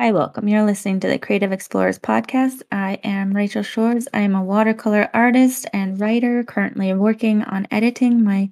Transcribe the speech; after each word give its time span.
Hi, 0.00 0.12
welcome. 0.12 0.48
You're 0.48 0.64
listening 0.64 0.98
to 1.00 1.08
the 1.08 1.18
Creative 1.18 1.52
Explorers 1.52 1.98
podcast. 1.98 2.62
I 2.72 2.94
am 3.04 3.36
Rachael 3.36 3.62
Shores. 3.62 4.08
I 4.14 4.20
am 4.20 4.34
a 4.34 4.42
watercolor 4.42 5.10
artist 5.12 5.66
and 5.74 6.00
writer, 6.00 6.42
currently 6.42 6.94
working 6.94 7.42
on 7.42 7.68
editing 7.70 8.24
my 8.24 8.50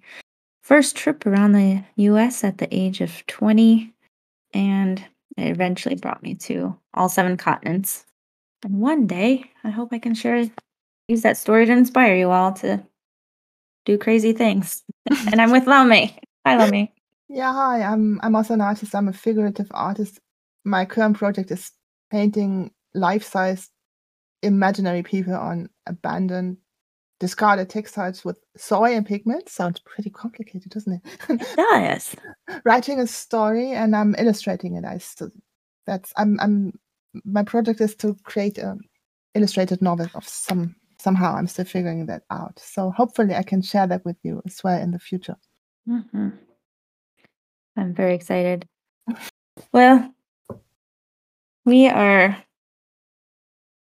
first 0.60 0.94
trip 0.94 1.24
around 1.24 1.52
the 1.52 1.82
US 1.96 2.44
at 2.44 2.58
the 2.58 2.68
age 2.70 3.00
of 3.00 3.26
20. 3.28 3.94
And 4.52 5.02
it 5.38 5.48
eventually 5.48 5.94
brought 5.94 6.22
me 6.22 6.34
to 6.34 6.76
all 6.92 7.08
seven 7.08 7.38
continents. 7.38 8.04
And 8.62 8.82
one 8.82 9.06
day, 9.06 9.50
I 9.64 9.70
hope 9.70 9.88
I 9.90 10.00
can 10.00 10.14
share, 10.14 10.50
use 11.08 11.22
that 11.22 11.38
story 11.38 11.64
to 11.64 11.72
inspire 11.72 12.14
you 12.14 12.30
all 12.30 12.52
to 12.60 12.84
do 13.86 13.96
crazy 13.96 14.34
things. 14.34 14.82
and 15.32 15.40
I'm 15.40 15.50
with 15.50 15.64
Laumee. 15.64 16.12
Hi, 16.44 16.58
Laumee. 16.58 16.90
Yeah, 17.30 17.54
hi. 17.54 17.80
I'm 17.80 18.20
I'm 18.22 18.36
also 18.36 18.52
an 18.52 18.60
artist. 18.60 18.94
I'm 18.94 19.08
a 19.08 19.14
figurative 19.14 19.68
artist 19.70 20.20
my 20.68 20.84
current 20.84 21.16
project 21.16 21.50
is 21.50 21.72
painting 22.10 22.70
life-size 22.94 23.70
imaginary 24.42 25.02
people 25.02 25.34
on 25.34 25.68
abandoned 25.86 26.56
discarded 27.20 27.68
textiles 27.68 28.24
with 28.24 28.38
soy 28.56 28.94
and 28.94 29.04
pigment 29.04 29.48
sounds 29.48 29.80
pretty 29.80 30.10
complicated 30.10 30.70
doesn't 30.70 30.94
it? 30.94 31.02
It 31.28 31.56
does. 31.56 32.14
Writing 32.64 33.00
a 33.00 33.06
story 33.06 33.72
and 33.72 33.96
i'm 33.96 34.14
illustrating 34.16 34.76
it. 34.76 34.84
I 34.84 34.98
still 34.98 35.30
that's 35.86 36.12
i'm 36.16 36.38
i'm 36.40 36.78
my 37.24 37.42
project 37.42 37.80
is 37.80 37.96
to 37.96 38.14
create 38.22 38.58
an 38.58 38.80
illustrated 39.34 39.82
novel 39.82 40.06
of 40.14 40.28
some 40.28 40.76
somehow 41.00 41.34
i'm 41.34 41.48
still 41.48 41.64
figuring 41.64 42.06
that 42.06 42.22
out. 42.30 42.58
So 42.60 42.90
hopefully 42.92 43.34
i 43.34 43.42
can 43.42 43.62
share 43.62 43.86
that 43.88 44.04
with 44.04 44.16
you 44.22 44.40
as 44.46 44.60
well 44.62 44.80
in 44.80 44.92
the 44.92 44.98
future. 45.00 45.36
Mm-hmm. 45.88 46.28
i'm 47.76 47.94
very 47.94 48.14
excited. 48.14 48.68
Well 49.72 50.14
we 51.68 51.86
are 51.86 52.42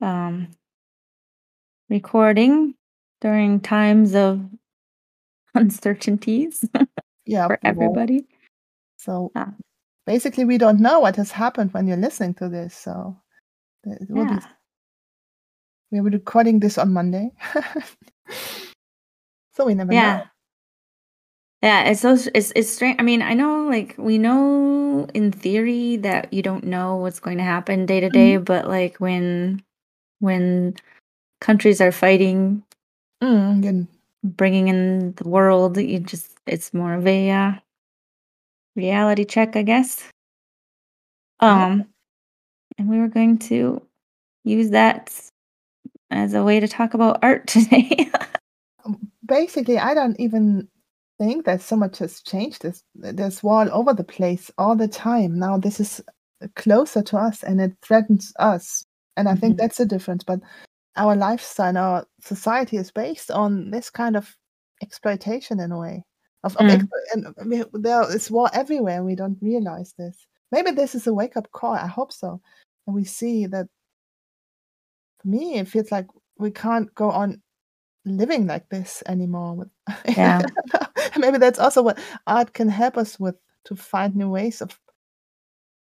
um, 0.02 0.48
recording 1.88 2.74
during 3.22 3.58
times 3.58 4.14
of 4.14 4.44
uncertainties 5.54 6.62
yeah 7.24 7.46
for 7.46 7.58
everybody. 7.64 8.26
So 8.98 9.32
ah. 9.34 9.52
basically, 10.06 10.44
we 10.44 10.58
don't 10.58 10.78
know 10.78 11.00
what 11.00 11.16
has 11.16 11.30
happened 11.30 11.72
when 11.72 11.88
you're 11.88 11.96
listening 11.96 12.34
to 12.34 12.50
this. 12.50 12.76
So 12.76 13.16
yeah. 13.84 14.40
be. 15.90 15.90
We're 15.90 16.02
recording 16.02 16.60
this 16.60 16.76
on 16.76 16.92
Monday, 16.92 17.30
so 19.54 19.64
we 19.64 19.74
never 19.74 19.92
yeah. 19.92 20.16
know. 20.16 20.22
Yeah, 21.62 21.84
it's 21.90 22.00
so 22.00 22.16
it's 22.34 22.52
it's 22.56 22.70
strange. 22.70 22.96
I 22.98 23.02
mean, 23.02 23.22
I 23.22 23.34
know 23.34 23.66
like 23.68 23.94
we 23.98 24.18
know 24.18 25.06
in 25.14 25.32
theory 25.32 25.96
that 25.98 26.32
you 26.32 26.42
don't 26.42 26.64
know 26.64 26.96
what's 26.96 27.20
going 27.20 27.38
to 27.38 27.44
happen 27.44 27.86
day 27.86 28.00
to 28.00 28.08
day, 28.08 28.36
Mhm. 28.38 28.44
but 28.46 28.68
like 28.68 28.98
when 28.98 29.62
when 30.20 30.76
countries 31.40 31.80
are 31.80 31.92
fighting, 31.92 32.64
Mm, 33.22 33.62
good. 33.62 33.88
bringing 34.24 34.68
in 34.68 35.14
the 35.14 35.28
world, 35.28 35.78
you 35.78 36.00
just 36.00 36.38
it's 36.46 36.74
more 36.74 36.94
of 36.94 37.06
a 37.06 37.30
uh, 37.30 37.52
reality 38.76 39.24
check, 39.24 39.56
I 39.56 39.62
guess. 39.62 40.08
Yeah. 41.42 41.64
Um, 41.66 41.86
and 42.78 42.88
we 42.88 42.98
were 42.98 43.08
going 43.08 43.38
to 43.50 43.82
use 44.44 44.70
that 44.70 45.14
as 46.10 46.34
a 46.34 46.44
way 46.44 46.60
to 46.60 46.68
talk 46.68 46.94
about 46.94 47.20
art 47.22 47.46
today. 47.48 48.10
Um, 48.84 49.12
Basically, 49.26 49.78
I 49.78 49.94
don't 49.94 50.18
even 50.20 50.68
think 51.20 51.44
that 51.44 51.60
so 51.60 51.76
much 51.76 51.98
has 51.98 52.22
changed. 52.22 52.62
There's, 52.62 52.82
there's 52.94 53.42
war 53.42 53.60
all 53.70 53.80
over 53.80 53.92
the 53.92 54.04
place 54.04 54.50
all 54.56 54.74
the 54.74 54.88
time. 54.88 55.38
Now 55.38 55.58
this 55.58 55.78
is 55.78 56.02
closer 56.56 57.02
to 57.02 57.18
us 57.18 57.42
and 57.42 57.60
it 57.60 57.72
threatens 57.82 58.32
us. 58.38 58.86
And 59.18 59.28
I 59.28 59.34
think 59.34 59.54
Mhm. 59.54 59.58
that's 59.58 59.76
the 59.76 59.84
difference. 59.84 60.24
But 60.24 60.40
our 60.96 61.14
lifestyle, 61.14 61.76
our 61.76 62.06
society 62.20 62.78
is 62.78 62.90
based 62.90 63.30
on 63.30 63.70
this 63.70 63.90
kind 63.90 64.16
of 64.16 64.34
exploitation 64.82 65.60
in 65.60 65.72
a 65.72 65.78
way. 65.78 66.04
Of, 66.42 66.56
of 66.56 66.64
Mm. 66.64 66.88
and 67.12 67.36
mean, 67.46 67.64
there 67.74 68.10
is 68.16 68.30
war 68.30 68.48
everywhere. 68.54 68.96
and 68.96 69.04
We 69.06 69.14
don't 69.14 69.36
realize 69.42 69.92
this. 69.98 70.26
Maybe 70.52 70.70
this 70.70 70.94
is 70.94 71.06
a 71.06 71.12
wake 71.12 71.36
up 71.36 71.52
call. 71.52 71.74
I 71.74 71.86
hope 71.86 72.12
so. 72.12 72.40
And 72.86 72.96
we 72.96 73.04
see 73.04 73.46
that. 73.48 73.68
For 75.20 75.28
me, 75.28 75.58
it 75.58 75.68
feels 75.68 75.92
like 75.92 76.06
we 76.38 76.50
can't 76.50 76.88
go 76.94 77.10
on 77.10 77.42
living 78.10 78.46
like 78.46 78.68
this 78.68 79.02
anymore. 79.06 79.70
Yeah. 80.16 80.42
Maybe 81.18 81.38
that's 81.38 81.58
also 81.58 81.82
what 81.82 81.98
art 82.26 82.52
can 82.54 82.68
help 82.68 82.96
us 82.96 83.18
with 83.18 83.36
to 83.64 83.76
find 83.76 84.14
new 84.16 84.30
ways 84.30 84.60
of 84.62 84.78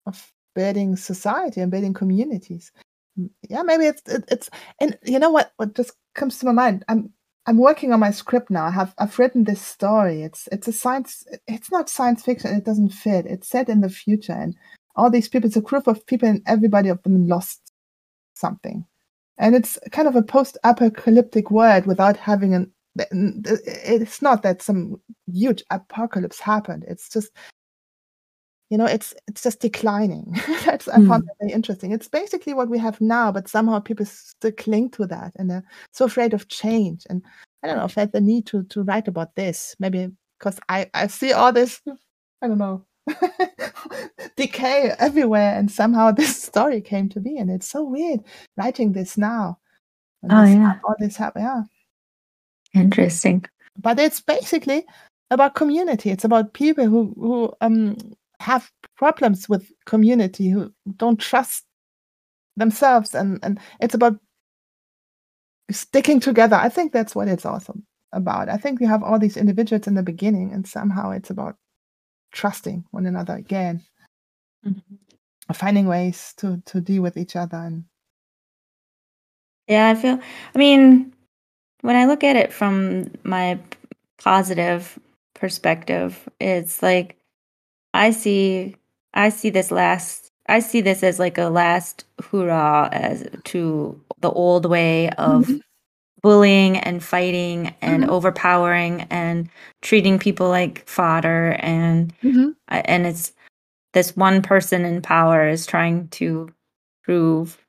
of 0.05 0.31
building 0.53 0.95
society 0.95 1.61
and 1.61 1.71
building 1.71 1.93
communities. 1.93 2.71
Mm, 3.19 3.29
Yeah, 3.49 3.63
maybe 3.63 3.85
it's 3.85 4.01
it, 4.07 4.25
it's 4.27 4.49
and 4.79 4.97
you 5.03 5.19
know 5.19 5.29
what 5.31 5.51
what 5.57 5.75
just 5.75 5.93
comes 6.15 6.39
to 6.39 6.45
my 6.45 6.51
mind. 6.51 6.83
I'm 6.87 7.11
I'm 7.47 7.57
working 7.57 7.93
on 7.93 7.99
my 7.99 8.11
script 8.11 8.49
now. 8.49 8.65
I 8.65 8.71
have 8.71 8.93
I've 8.97 9.17
written 9.19 9.43
this 9.43 9.61
story. 9.61 10.23
It's 10.23 10.47
it's 10.51 10.67
a 10.67 10.73
science. 10.73 11.25
It's 11.47 11.71
not 11.71 11.89
science 11.89 12.23
fiction. 12.23 12.55
It 12.55 12.65
doesn't 12.65 12.89
fit. 12.89 13.25
It's 13.25 13.49
set 13.49 13.69
in 13.69 13.81
the 13.81 13.89
future, 13.89 14.33
and 14.33 14.55
all 14.95 15.09
these 15.09 15.29
people. 15.29 15.47
It's 15.47 15.57
a 15.57 15.61
group 15.61 15.87
of 15.87 16.05
people, 16.07 16.29
and 16.29 16.41
everybody 16.47 16.89
of 16.89 17.01
them 17.03 17.27
lost 17.27 17.61
something 18.35 18.85
and 19.37 19.55
it's 19.55 19.77
kind 19.91 20.07
of 20.07 20.15
a 20.15 20.23
post-apocalyptic 20.23 21.51
world 21.51 21.85
without 21.85 22.17
having 22.17 22.53
an 22.53 22.71
it's 23.11 24.21
not 24.21 24.41
that 24.43 24.61
some 24.61 25.01
huge 25.27 25.61
apocalypse 25.69 26.39
happened. 26.39 26.85
It's 26.87 27.09
just 27.09 27.31
you 28.69 28.77
know 28.77 28.85
it's 28.85 29.13
it's 29.27 29.43
just 29.43 29.59
declining. 29.59 30.33
That's 30.65 30.87
i 30.87 30.93
found 30.95 31.23
Mm. 31.23 31.25
that 31.27 31.35
very 31.41 31.51
interesting. 31.51 31.91
It's 31.91 32.07
basically 32.07 32.53
what 32.53 32.69
we 32.69 32.77
have 32.79 32.99
now 33.01 33.31
but 33.31 33.47
somehow 33.49 33.79
people 33.79 34.05
still 34.05 34.51
cling 34.53 34.91
to 34.91 35.05
that 35.07 35.33
and 35.35 35.49
they're 35.49 35.63
so 35.91 36.05
afraid 36.05 36.33
of 36.33 36.47
change. 36.47 37.05
And 37.09 37.21
i 37.63 37.67
don't 37.67 37.77
know 37.77 37.83
i 37.83 37.87
felt 37.87 38.11
the 38.13 38.21
need 38.21 38.45
to 38.47 38.63
to 38.63 38.83
write 38.83 39.07
about 39.07 39.35
this. 39.35 39.75
Maybe 39.79 40.09
because 40.39 40.59
i 40.69 40.89
i 40.93 41.07
see 41.07 41.33
all 41.33 41.51
this. 41.53 41.81
I 42.41 42.47
don't 42.47 42.57
know 42.57 42.85
decay 44.35 44.93
everywhere 44.99 45.57
and 45.57 45.71
somehow 45.71 46.11
this 46.11 46.41
story 46.49 46.81
came 46.81 47.09
to 47.09 47.19
be 47.19 47.37
and 47.37 47.51
it's 47.51 47.69
so 47.69 47.83
weird 47.83 48.21
writing 48.57 48.93
this 48.93 49.17
now. 49.17 49.57
And 50.23 50.31
Oh 50.31 50.41
this, 50.41 50.55
yeah. 50.55 50.73
all 50.83 50.95
this 50.99 51.15
happen 51.15 51.43
yeah. 51.43 51.61
Interesting. 52.73 53.45
but 53.77 53.99
it's 53.99 54.21
basically 54.21 54.85
about 55.31 55.55
community. 55.55 56.09
It's 56.11 56.25
about 56.25 56.53
people 56.53 56.85
who 56.85 57.13
who 57.17 57.53
um 57.61 57.97
have 58.39 58.71
problems 58.97 59.47
with 59.47 59.71
community 59.85 60.49
who 60.49 60.71
don't 60.97 61.19
trust 61.19 61.65
themselves 62.57 63.15
and 63.15 63.39
and 63.43 63.59
it's 63.79 63.95
about 63.95 64.17
sticking 65.71 66.19
together. 66.19 66.55
I 66.55 66.69
think 66.69 66.91
that's 66.91 67.15
what 67.15 67.27
it's 67.27 67.45
also 67.45 67.75
about. 68.11 68.49
I 68.49 68.57
think 68.57 68.79
we 68.79 68.85
have 68.85 69.03
all 69.03 69.19
these 69.19 69.37
individuals 69.37 69.87
in 69.87 69.95
the 69.95 70.03
beginning 70.03 70.53
and 70.53 70.67
somehow 70.67 71.11
it's 71.11 71.29
about 71.29 71.57
trusting 72.35 72.83
one 72.91 73.05
another 73.07 73.33
again 73.35 73.81
Mhm. 74.65 74.83
finding 75.53 75.87
ways 75.87 76.33
to 76.37 76.61
to 76.65 76.81
deal 76.81 77.01
with 77.01 77.17
each 77.17 77.35
other 77.35 77.57
and 77.57 77.85
Yeah, 79.67 79.89
I 79.89 79.95
feel 79.95 80.19
I 80.53 80.57
mean, 80.57 81.13
when 81.81 81.95
I 81.95 82.05
look 82.05 82.23
at 82.23 82.35
it 82.35 82.53
from 82.53 83.11
my 83.23 83.59
positive 84.17 84.99
perspective, 85.33 86.27
it's 86.39 86.81
like 86.83 87.17
I 87.93 88.11
see 88.11 88.75
I 89.13 89.29
see 89.29 89.49
this 89.51 89.71
last 89.71 90.31
I 90.47 90.59
see 90.59 90.81
this 90.81 91.03
as 91.03 91.19
like 91.19 91.37
a 91.37 91.49
last 91.49 92.05
hurrah 92.31 92.89
as 92.91 93.27
to 93.45 93.99
the 94.19 94.31
old 94.31 94.65
way 94.65 95.09
of 95.11 95.47
Mhm, 95.47 95.61
bullying 96.25 96.77
and 96.79 97.03
fighting 97.03 97.75
and 97.83 98.05
mhm, 98.05 98.09
overpowering 98.09 99.03
and 99.11 99.49
treating 99.83 100.19
people 100.19 100.49
like 100.49 100.87
fodder. 100.89 101.57
And 101.59 102.13
mhm, 102.23 102.55
and 102.69 103.07
it's 103.07 103.33
this 103.93 104.15
one 104.17 104.41
person 104.41 104.85
in 104.85 105.01
power 105.01 105.47
is 105.47 105.65
trying 105.65 106.09
to 106.09 106.49
prove 107.03 107.59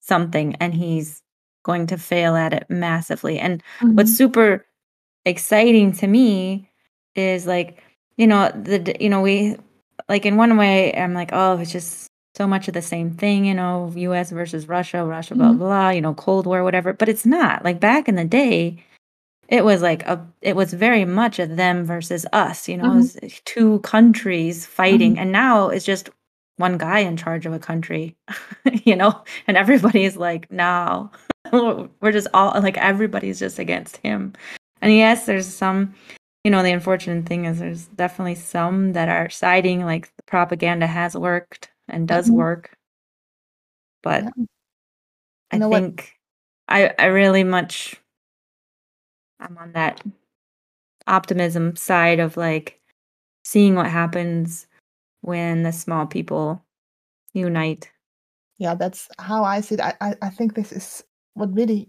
something 0.00 0.56
and 0.60 0.74
he's 0.74 1.22
going 1.64 1.86
to 1.88 1.98
fail 1.98 2.36
at 2.36 2.54
it 2.54 2.66
massively. 2.70 3.38
And 3.38 3.62
what's 3.94 4.12
mhm, 4.12 4.16
super 4.16 4.66
exciting 5.26 5.92
to 5.94 6.08
me 6.08 6.70
is 7.16 7.46
like, 7.46 7.82
you 8.18 8.26
know, 8.28 8.50
the 8.50 8.96
you 9.00 9.10
know, 9.10 9.22
we 9.22 9.56
like 10.08 10.26
in 10.26 10.36
one 10.36 10.56
way 10.58 10.94
I'm 10.96 11.14
like, 11.14 11.30
oh, 11.32 11.58
it's 11.58 11.72
just 11.72 12.07
so 12.38 12.46
much 12.48 12.68
of 12.68 12.74
the 12.74 12.82
same 12.82 13.10
thing, 13.12 13.44
you 13.46 13.54
know, 13.54 13.92
US 13.96 14.30
versus 14.32 14.68
Russia, 14.68 15.04
Russia, 15.04 15.36
blah, 15.36 15.52
mhm, 15.52 15.58
blah, 15.58 15.90
you 15.90 16.00
know, 16.02 16.14
Cold 16.14 16.46
War, 16.46 16.64
whatever. 16.64 16.94
But 16.94 17.10
it's 17.10 17.26
not. 17.26 17.64
Like 17.64 17.80
back 17.80 18.08
in 18.08 18.16
the 18.16 18.24
day, 18.26 18.84
it 19.48 19.64
was 19.64 19.82
like 19.82 20.04
a 20.06 20.26
it 20.42 20.56
was 20.56 20.72
very 20.74 21.04
much 21.04 21.38
a 21.38 21.46
them 21.46 21.84
versus 21.84 22.26
us, 22.32 22.68
you 22.68 22.76
know, 22.76 22.92
it 22.92 22.94
mhm, 22.94 22.96
was 22.96 23.18
two 23.44 23.80
countries 23.80 24.66
fighting. 24.66 25.18
And 25.18 25.32
now 25.32 25.68
it's 25.70 25.86
just 25.86 26.10
one 26.58 26.78
guy 26.78 27.00
in 27.00 27.16
charge 27.16 27.46
of 27.46 27.54
a 27.54 27.58
country, 27.58 28.16
you 28.84 28.96
know, 28.96 29.24
and 29.46 29.56
everybody's 29.56 30.16
like, 30.16 30.50
no, 30.52 31.10
we're 31.52 32.12
just 32.12 32.28
all 32.34 32.60
like 32.62 32.78
everybody's 32.78 33.38
just 33.38 33.58
against 33.58 33.98
him. 33.98 34.34
And 34.82 34.94
yes, 34.94 35.26
there's 35.26 35.46
some, 35.46 35.94
you 36.44 36.50
know, 36.50 36.62
the 36.62 36.72
unfortunate 36.72 37.26
thing 37.26 37.46
is 37.46 37.58
there's 37.60 37.86
definitely 37.86 38.36
some 38.36 38.92
that 38.94 39.08
are 39.08 39.30
siding 39.30 39.84
like 39.84 40.14
the 40.16 40.22
propaganda 40.26 40.86
has 40.86 41.16
worked 41.16 41.70
and 41.88 42.06
does 42.08 42.28
mhm. 42.28 42.34
work. 42.34 42.76
But 44.02 44.24
Yeah. 44.24 44.30
I 45.50 45.56
You 45.56 45.60
know 45.60 45.68
what? 45.68 45.80
think 45.80 46.14
I 46.68 46.94
I 46.98 47.06
really 47.06 47.44
much 47.44 47.96
I'm 49.40 49.56
on 49.58 49.72
that 49.72 50.02
optimism 51.06 51.76
side 51.76 52.20
of 52.20 52.36
like 52.36 52.80
seeing 53.44 53.74
what 53.74 53.86
happens 53.86 54.66
when 55.22 55.62
the 55.62 55.72
small 55.72 56.06
people 56.06 56.62
unite. 57.34 57.90
Yeah, 58.58 58.74
that's 58.74 59.08
how 59.18 59.44
I 59.44 59.60
see 59.60 59.76
it. 59.76 59.80
I, 59.80 59.94
I, 60.00 60.14
I 60.22 60.30
think 60.30 60.54
this 60.54 60.72
is 60.72 61.04
what 61.34 61.54
really 61.54 61.88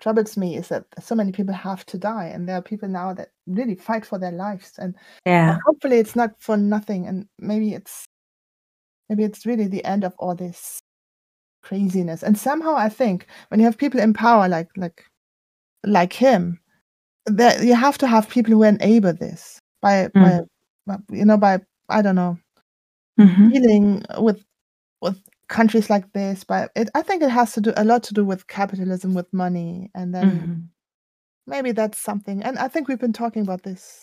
troubles 0.00 0.36
me 0.36 0.56
is 0.56 0.68
that 0.68 0.84
so 1.00 1.14
many 1.14 1.32
people 1.32 1.54
have 1.54 1.84
to 1.86 1.98
die, 1.98 2.26
and 2.26 2.48
there 2.48 2.56
are 2.56 2.62
people 2.62 2.88
now 2.88 3.14
that 3.14 3.30
really 3.46 3.74
fight 3.74 4.06
for 4.06 4.18
their 4.18 4.32
lives, 4.32 4.72
and, 4.78 4.94
Yeah. 5.26 5.58
hopefully 5.66 5.98
it's 5.98 6.16
not 6.16 6.30
for 6.40 6.56
nothing, 6.56 7.06
and 7.08 7.28
maybe 7.38 7.74
it's 7.74 8.06
maybe 9.08 9.24
it's 9.24 9.46
really 9.46 9.66
the 9.68 9.84
end 9.84 10.04
of 10.04 10.14
all 10.18 10.34
this 10.34 10.80
craziness. 11.62 12.22
And 12.22 12.36
somehow 12.38 12.74
I 12.76 12.88
think 12.88 13.26
when 13.48 13.60
you 13.60 13.66
have 13.66 13.78
people 13.78 14.00
in 14.00 14.12
power 14.14 14.48
like 14.48 14.68
like 14.76 15.04
like 15.84 16.12
him, 16.12 16.60
that 17.26 17.62
you 17.64 17.74
have 17.74 17.98
to 17.98 18.06
have 18.06 18.28
people 18.28 18.54
who 18.54 18.62
enable 18.64 19.12
this 19.14 19.58
by 19.82 20.08
by, 20.14 20.40
Mm. 20.40 20.46
by 20.86 20.96
you 21.10 21.24
know 21.24 21.36
by 21.38 21.60
I 21.88 22.02
don't 22.02 22.16
know 22.16 22.38
Mhm. 23.20 23.52
dealing 23.52 24.02
with 24.18 24.44
with 25.02 25.20
countries 25.48 25.90
like 25.90 26.10
this 26.14 26.44
but 26.44 26.70
it, 26.74 26.88
i 26.94 27.02
think 27.02 27.22
it 27.22 27.30
has 27.30 27.52
to 27.52 27.60
do 27.60 27.72
a 27.76 27.84
lot 27.84 28.02
to 28.02 28.14
do 28.14 28.24
with 28.24 28.46
capitalism 28.48 29.14
with 29.14 29.32
money 29.32 29.90
and 29.94 30.14
then 30.14 30.26
Mhm. 30.26 30.68
maybe 31.46 31.72
that's 31.72 31.98
something 31.98 32.42
and 32.42 32.58
i 32.58 32.66
think 32.68 32.88
we've 32.88 32.98
been 33.00 33.12
talking 33.12 33.42
about 33.42 33.62
this 33.62 34.02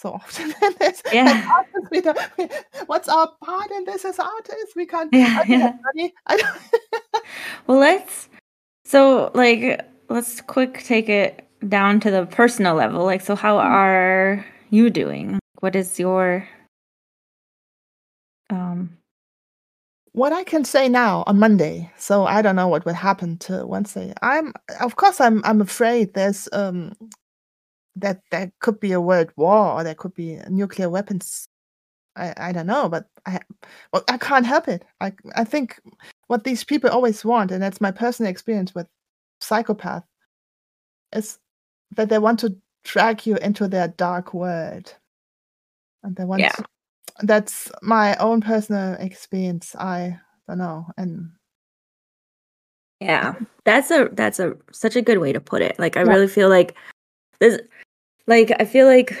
so 0.00 0.12
often 0.12 0.54
this 0.78 1.02
Yeah. 1.12 1.62
we 1.90 2.00
don't, 2.00 2.18
we, 2.38 2.48
what's 2.86 3.08
our 3.08 3.30
part 3.44 3.70
in 3.70 3.84
this 3.84 4.04
as 4.04 4.18
artists 4.18 4.74
we 4.74 4.86
can't 4.86 5.12
Yeah, 5.12 5.42
yeah. 5.94 6.08
I 6.26 6.36
don't, 6.36 6.58
Well, 7.66 7.78
let's 7.78 8.28
so 8.84 9.30
like 9.34 9.80
let's 10.08 10.40
quick 10.40 10.82
take 10.82 11.08
it 11.08 11.46
down 11.68 12.00
to 12.00 12.10
the 12.10 12.26
personal 12.26 12.74
level. 12.74 13.04
Like 13.04 13.20
so 13.20 13.36
how 13.36 13.58
are 13.58 14.44
you 14.70 14.88
doing? 14.90 15.38
What 15.60 15.76
is 15.76 15.98
your 15.98 16.48
um 18.48 18.96
what 20.12 20.32
i 20.32 20.42
can 20.42 20.64
say 20.64 20.88
now 20.88 21.22
on 21.28 21.38
monday 21.38 21.88
so 21.96 22.24
i 22.24 22.42
don't 22.42 22.56
know 22.56 22.66
what 22.66 22.84
will 22.84 22.94
happen 22.94 23.36
to 23.38 23.64
wednesday 23.64 24.12
i'm 24.22 24.52
of 24.80 24.96
course 24.96 25.20
i'm 25.20 25.40
i'm 25.44 25.60
afraid 25.60 26.14
there's 26.14 26.48
um 26.52 26.92
that 27.96 28.20
there 28.30 28.52
could 28.60 28.78
be 28.80 28.92
a 28.92 29.00
world 29.00 29.30
war 29.36 29.72
or 29.72 29.84
there 29.84 29.94
could 29.94 30.14
be 30.14 30.38
nuclear 30.48 30.88
weapons 30.88 31.48
I, 32.16 32.34
I 32.36 32.52
don't 32.52 32.66
know, 32.66 32.88
but 32.88 33.06
I 33.26 33.40
well 33.92 34.04
I 34.08 34.18
can't 34.18 34.46
help 34.46 34.68
it. 34.68 34.84
I 35.00 35.12
I 35.36 35.44
think 35.44 35.80
what 36.26 36.44
these 36.44 36.64
people 36.64 36.90
always 36.90 37.24
want, 37.24 37.50
and 37.50 37.62
that's 37.62 37.80
my 37.80 37.90
personal 37.90 38.30
experience 38.30 38.74
with 38.74 38.86
psychopath, 39.40 40.04
is 41.14 41.38
that 41.96 42.08
they 42.08 42.18
want 42.18 42.40
to 42.40 42.56
drag 42.84 43.26
you 43.26 43.36
into 43.36 43.68
their 43.68 43.88
dark 43.88 44.34
world, 44.34 44.94
and 46.02 46.16
they 46.16 46.24
want. 46.24 46.42
Yeah. 46.42 46.56
That's 47.22 47.70
my 47.82 48.16
own 48.16 48.40
personal 48.40 48.94
experience. 48.94 49.76
I 49.76 50.18
don't 50.48 50.58
know, 50.58 50.86
and 50.96 51.30
Yeah, 53.00 53.34
that's 53.64 53.90
a 53.90 54.08
that's 54.12 54.38
a 54.38 54.56
such 54.72 54.96
a 54.96 55.02
good 55.02 55.18
way 55.18 55.32
to 55.32 55.40
put 55.40 55.62
it. 55.62 55.78
Like 55.78 55.96
I 55.96 56.00
Yeah. 56.00 56.08
really 56.12 56.28
feel 56.28 56.48
like 56.48 56.76
this 57.40 57.58
like 58.26 58.52
I 58.58 58.64
feel 58.64 58.86
like 58.86 59.20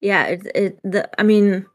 yeah, 0.00 0.24
it 0.26 0.46
it 0.54 0.80
the 0.82 1.08
I 1.20 1.22
mean 1.22 1.66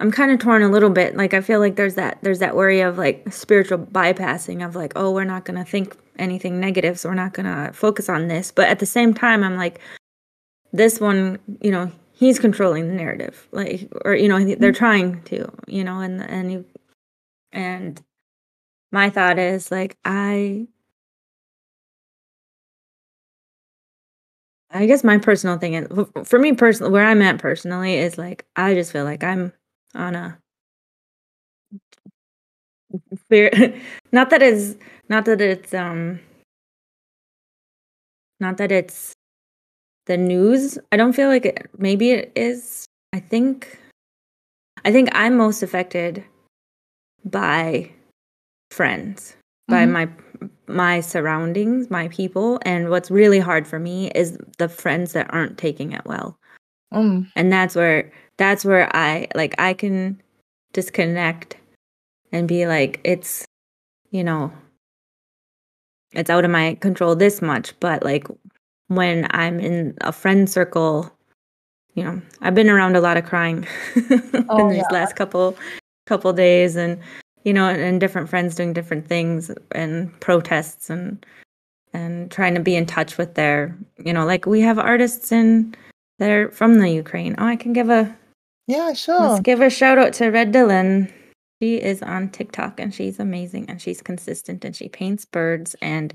I'm 0.00 0.12
kind 0.12 0.30
of 0.30 0.38
torn 0.38 0.62
a 0.62 0.68
little 0.68 0.90
bit. 0.90 1.16
Like 1.16 1.34
I 1.34 1.40
feel 1.40 1.58
like 1.60 1.76
there's 1.76 1.96
that 1.96 2.18
there's 2.22 2.38
that 2.38 2.54
worry 2.56 2.80
of 2.80 2.98
like 2.98 3.32
spiritual 3.32 3.78
bypassing 3.78 4.64
of 4.64 4.76
like, 4.76 4.92
oh, 4.96 5.10
we're 5.12 5.24
not 5.24 5.44
going 5.44 5.58
to 5.58 5.68
think 5.68 5.96
anything 6.18 6.60
negative, 6.60 6.98
so 6.98 7.08
we're 7.08 7.14
not 7.16 7.32
going 7.32 7.46
to 7.46 7.72
focus 7.72 8.08
on 8.08 8.28
this. 8.28 8.52
But 8.52 8.68
at 8.68 8.78
the 8.78 8.86
same 8.86 9.12
time, 9.12 9.42
I'm 9.42 9.56
like 9.56 9.80
this 10.72 11.00
one, 11.00 11.38
you 11.60 11.70
know, 11.70 11.90
he's 12.12 12.38
controlling 12.38 12.88
the 12.88 12.94
narrative. 12.94 13.48
Like 13.50 13.88
or 14.04 14.14
you 14.14 14.28
know, 14.28 14.38
they're 14.38 14.56
mm-hmm. 14.56 14.72
trying 14.72 15.22
to, 15.24 15.50
you 15.66 15.82
know, 15.82 16.00
and 16.00 16.22
and 16.22 16.52
you 16.52 16.64
and 17.52 18.00
my 18.92 19.10
thought 19.10 19.38
is 19.38 19.70
like 19.72 19.96
I 20.04 20.68
I 24.70 24.86
guess 24.86 25.02
my 25.02 25.18
personal 25.18 25.58
thing 25.58 25.74
is 25.74 25.86
for 26.24 26.38
me 26.38 26.52
personally 26.52 26.92
where 26.92 27.06
I'm 27.06 27.22
at 27.22 27.38
personally 27.38 27.94
is 27.96 28.18
like 28.18 28.44
I 28.56 28.74
just 28.74 28.92
feel 28.92 29.04
like 29.04 29.24
I'm 29.24 29.52
on 29.94 30.14
a 30.14 30.38
not 34.12 34.30
that 34.30 34.42
it's 34.42 34.76
not 35.08 35.24
that 35.26 35.40
it's 35.40 35.74
um 35.74 36.20
not 38.40 38.56
that 38.58 38.72
it's 38.72 39.12
the 40.06 40.16
news. 40.16 40.78
I 40.92 40.96
don't 40.96 41.12
feel 41.12 41.28
like 41.28 41.46
it 41.46 41.68
maybe 41.78 42.12
it 42.12 42.32
is. 42.36 42.86
I 43.12 43.20
think 43.20 43.78
I 44.84 44.92
think 44.92 45.08
I'm 45.12 45.36
most 45.36 45.62
affected 45.62 46.24
by 47.24 47.90
friends, 48.70 49.36
by 49.68 49.86
Mhm. 49.86 49.92
my 49.92 50.08
my 50.68 51.00
surroundings, 51.00 51.90
my 51.90 52.08
people, 52.08 52.58
and 52.62 52.90
what's 52.90 53.10
really 53.10 53.38
hard 53.38 53.66
for 53.66 53.78
me 53.78 54.10
is 54.14 54.38
the 54.58 54.68
friends 54.68 55.12
that 55.12 55.32
aren't 55.32 55.58
taking 55.58 55.92
it 55.92 56.04
well. 56.04 56.38
Mm, 56.92 57.30
And 57.36 57.52
that's 57.52 57.74
where 57.76 58.10
that's 58.38 58.64
where 58.64 58.88
I 58.96 59.28
like 59.34 59.54
I 59.58 59.74
can 59.74 60.20
disconnect 60.72 61.56
and 62.32 62.48
be 62.48 62.66
like 62.66 63.00
it's 63.04 63.46
you 64.10 64.24
know 64.24 64.52
it's 66.12 66.30
out 66.30 66.44
of 66.44 66.50
my 66.50 66.74
control 66.80 67.14
this 67.14 67.42
much, 67.42 67.78
but 67.80 68.02
like 68.02 68.26
when 68.88 69.26
I'm 69.30 69.60
in 69.60 69.96
a 70.00 70.12
friend 70.12 70.48
circle, 70.48 71.10
you 71.94 72.04
know, 72.04 72.20
I've 72.40 72.54
been 72.54 72.70
around 72.70 72.96
a 72.96 73.00
lot 73.00 73.16
of 73.16 73.24
crying 73.26 73.66
Oh, 74.48 74.58
in 74.58 74.68
these 74.70 74.86
yeah. 74.90 74.98
last 74.98 75.16
couple 75.16 75.56
couple 76.06 76.32
days 76.32 76.76
and 76.76 76.98
you 77.44 77.52
know, 77.52 77.68
and, 77.68 77.80
and 77.80 78.00
different 78.00 78.28
friends 78.28 78.54
doing 78.54 78.72
different 78.72 79.06
things 79.06 79.50
and 79.72 80.18
protests 80.20 80.90
and 80.90 81.24
and 81.94 82.30
trying 82.30 82.54
to 82.54 82.60
be 82.60 82.76
in 82.76 82.84
touch 82.84 83.16
with 83.16 83.34
their, 83.34 83.76
you 84.04 84.12
know, 84.12 84.26
like 84.26 84.44
we 84.46 84.60
have 84.60 84.78
artists 84.78 85.32
in 85.32 85.74
they're 86.18 86.50
from 86.50 86.78
the 86.78 86.90
Ukraine. 86.90 87.34
Oh, 87.38 87.46
I 87.46 87.56
can 87.56 87.72
give 87.72 87.90
a 87.90 88.14
yeah, 88.66 88.92
sure. 88.92 89.20
let's 89.20 89.40
give 89.40 89.60
a 89.60 89.70
shout 89.70 89.98
out 89.98 90.12
to 90.14 90.24
Redilon. 90.24 91.10
She 91.62 91.76
is 91.76 92.02
on 92.02 92.28
TikTok 92.28 92.78
and 92.78 92.94
she's 92.94 93.18
amazing 93.18 93.68
and 93.68 93.80
she's 93.80 94.02
consistent 94.02 94.64
and 94.64 94.76
she 94.76 94.88
paints 94.88 95.24
birds 95.24 95.74
and 95.80 96.14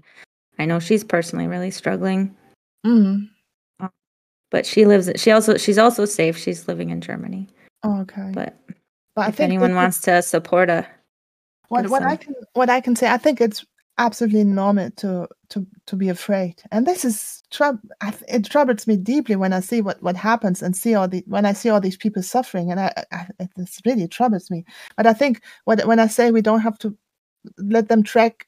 I 0.59 0.65
know 0.65 0.79
she's 0.79 1.03
personally 1.03 1.47
really 1.47 1.71
struggling, 1.71 2.35
Mm, 2.85 3.29
but 4.51 4.65
she 4.65 4.85
lives 4.85 5.09
she 5.15 5.31
also 5.31 5.57
she's 5.57 5.77
also 5.77 6.05
safe. 6.05 6.37
She's 6.37 6.67
living 6.67 6.91
in 6.91 7.01
Germany. 7.01 7.47
okay. 7.83 8.29
But 8.33 8.57
But 9.15 9.21
I 9.21 9.27
if 9.29 9.35
think 9.35 9.49
anyone 9.49 9.73
wants 9.75 10.01
to 10.01 10.21
support 10.21 10.69
a 10.69 10.85
what 11.69 11.89
what 11.89 12.03
I 12.03 12.15
can 12.15 12.35
what 12.53 12.69
I 12.69 12.81
can 12.81 12.95
say, 12.95 13.09
I 13.09 13.17
think 13.17 13.41
it's 13.41 13.65
absolutely 13.97 14.43
normal 14.43 14.89
to 14.91 15.27
to 15.49 15.65
to 15.85 15.95
be 15.95 16.09
afraid, 16.09 16.61
and 16.71 16.85
this 16.85 17.05
is 17.05 17.43
troub- 17.51 17.79
I 18.01 18.11
th- 18.11 18.23
It 18.27 18.45
troubles 18.49 18.87
me 18.87 18.97
deeply 18.97 19.35
when 19.35 19.53
I 19.53 19.59
see 19.59 19.81
what 19.81 20.01
what 20.01 20.15
happens 20.15 20.61
and 20.63 20.75
see 20.75 20.95
all 20.95 21.07
the 21.07 21.23
when 21.27 21.45
I 21.45 21.53
see 21.53 21.69
all 21.69 21.81
these 21.81 21.97
people 21.97 22.23
suffering, 22.23 22.71
and 22.71 22.79
I, 22.79 22.91
I 23.11 23.27
it 23.39 23.49
really 23.85 24.07
troubles 24.07 24.49
me. 24.49 24.65
But 24.97 25.07
I 25.07 25.13
think 25.13 25.41
what 25.65 25.85
when 25.85 25.99
I 25.99 26.07
say 26.07 26.31
we 26.31 26.41
don't 26.41 26.61
have 26.61 26.77
to 26.79 26.97
let 27.57 27.87
them 27.89 28.03
track 28.03 28.47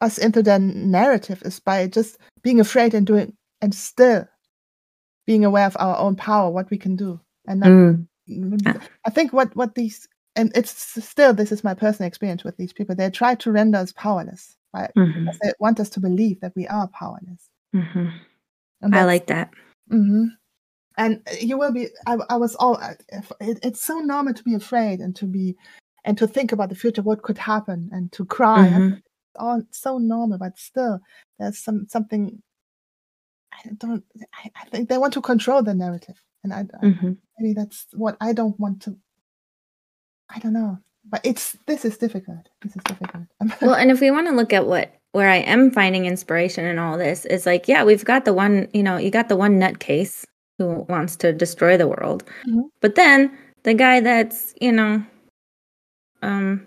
us 0.00 0.18
into 0.18 0.42
their 0.42 0.58
narrative 0.58 1.42
is 1.44 1.60
by 1.60 1.86
just 1.86 2.18
being 2.42 2.60
afraid 2.60 2.94
and 2.94 3.06
doing 3.06 3.36
and 3.60 3.74
still 3.74 4.26
being 5.26 5.44
aware 5.44 5.66
of 5.66 5.76
our 5.78 5.98
own 5.98 6.16
power, 6.16 6.50
what 6.50 6.70
we 6.70 6.78
can 6.78 6.96
do, 6.96 7.20
and 7.46 7.60
not 7.60 7.68
Mm, 8.28 8.80
I 9.04 9.10
think 9.10 9.32
what 9.32 9.54
what 9.56 9.74
these 9.74 10.08
and 10.36 10.52
it's 10.54 10.70
still 11.04 11.34
this 11.34 11.52
is 11.52 11.64
my 11.64 11.74
personal 11.74 12.06
experience 12.06 12.44
with 12.44 12.56
these 12.56 12.72
people. 12.72 12.94
They 12.94 13.10
try 13.10 13.34
to 13.36 13.52
render 13.52 13.78
us 13.78 13.92
powerless. 13.92 14.56
Right? 14.72 14.90
mhm, 14.96 15.26
They 15.42 15.52
want 15.58 15.80
us 15.80 15.90
to 15.90 16.00
believe 16.00 16.40
that 16.40 16.52
we 16.54 16.66
are 16.68 16.88
powerless. 16.88 17.48
mhm. 17.74 18.12
I 18.92 19.04
like 19.04 19.26
that. 19.26 19.50
hmm 19.90 20.26
And 20.96 21.20
you 21.40 21.58
will 21.58 21.72
be. 21.72 21.88
I, 22.06 22.16
I 22.28 22.36
was 22.36 22.54
all. 22.56 22.78
It, 23.40 23.58
it's 23.62 23.82
so 23.84 23.98
normal 23.98 24.34
to 24.34 24.42
be 24.44 24.54
afraid 24.54 25.00
and 25.00 25.14
to 25.16 25.26
be, 25.26 25.56
and 26.04 26.16
to 26.18 26.26
think 26.26 26.52
about 26.52 26.68
the 26.68 26.74
future, 26.74 27.02
what 27.02 27.22
could 27.22 27.38
happen, 27.38 27.90
and 27.92 28.10
to 28.12 28.24
cry. 28.24 28.68
Mhm. 28.70 28.92
It's 28.92 29.36
all 29.38 29.62
so 29.70 29.98
normal, 29.98 30.38
but 30.38 30.58
still, 30.58 31.00
there's 31.38 31.58
some 31.58 31.86
something. 31.88 32.42
I 33.52 33.70
don't. 33.76 34.04
I, 34.34 34.50
I 34.54 34.64
think 34.70 34.88
they 34.88 34.98
want 34.98 35.12
to 35.14 35.20
control 35.22 35.62
the 35.62 35.74
narrative, 35.74 36.20
and 36.44 36.52
I, 36.52 36.60
I 36.60 36.86
Mhm. 36.86 37.16
maybe 37.38 37.54
that's 37.54 37.86
what 37.92 38.16
I 38.20 38.32
don't 38.32 38.58
want 38.60 38.82
to. 38.82 38.96
I 40.34 40.38
don't 40.38 40.52
know, 40.52 40.78
but 41.08 41.20
it's 41.24 41.56
this 41.66 41.84
is 41.84 41.98
difficult. 41.98 42.48
This 42.62 42.76
is 42.76 42.82
difficult. 42.84 43.24
Well, 43.62 43.74
and 43.74 43.90
if 43.90 44.00
we 44.00 44.10
want 44.10 44.28
to 44.28 44.34
look 44.34 44.52
at 44.52 44.66
what 44.66 44.94
where 45.12 45.28
I 45.28 45.36
am 45.38 45.70
finding 45.72 46.06
inspiration 46.06 46.64
in 46.64 46.78
all 46.78 46.96
this, 46.96 47.24
is 47.26 47.44
like, 47.46 47.66
yeah, 47.66 47.82
we've 47.84 48.04
got 48.04 48.24
the 48.24 48.32
one, 48.32 48.68
you 48.72 48.82
know, 48.82 48.96
you 48.96 49.10
got 49.10 49.28
the 49.28 49.36
one 49.36 49.58
nutcase 49.58 50.24
who 50.58 50.86
wants 50.88 51.16
to 51.16 51.32
destroy 51.32 51.76
the 51.76 51.88
world. 51.88 52.22
Mhm. 52.46 52.62
But 52.80 52.94
then 52.94 53.36
the 53.64 53.74
guy 53.74 54.00
that's 54.00 54.54
you 54.60 54.72
know 54.72 55.04
um 56.22 56.66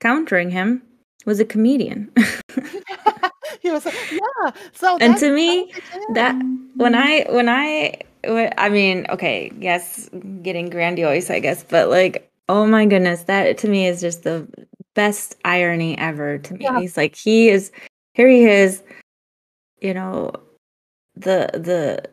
countering 0.00 0.50
him 0.50 0.82
was 1.26 1.40
a 1.40 1.44
comedian 1.44 2.10
he 3.60 3.70
was 3.70 3.84
yeah 3.84 4.50
so 4.72 4.96
and 5.00 5.16
to 5.16 5.32
me 5.32 5.72
that 6.14 6.34
when 6.76 6.94
i 6.94 7.26
when 7.30 7.48
i 7.48 7.92
i 8.24 8.68
mean 8.68 9.06
okay 9.10 9.50
yes 9.58 10.08
getting 10.42 10.68
grandiose 10.70 11.30
i 11.30 11.38
guess 11.40 11.62
but 11.64 11.88
like 11.88 12.30
oh 12.48 12.66
my 12.66 12.86
goodness 12.86 13.22
that 13.24 13.58
to 13.58 13.68
me 13.68 13.86
is 13.86 14.00
just 14.00 14.22
the 14.22 14.46
best 14.94 15.36
irony 15.44 15.96
ever 15.98 16.38
to 16.38 16.54
me 16.54 16.60
Yeah. 16.64 16.80
he's 16.80 16.96
like 16.96 17.14
he 17.14 17.48
is 17.48 17.70
here 18.14 18.28
he 18.28 18.44
is 18.46 18.82
you 19.80 19.94
know 19.94 20.32
the 21.14 21.50
the 21.54 22.04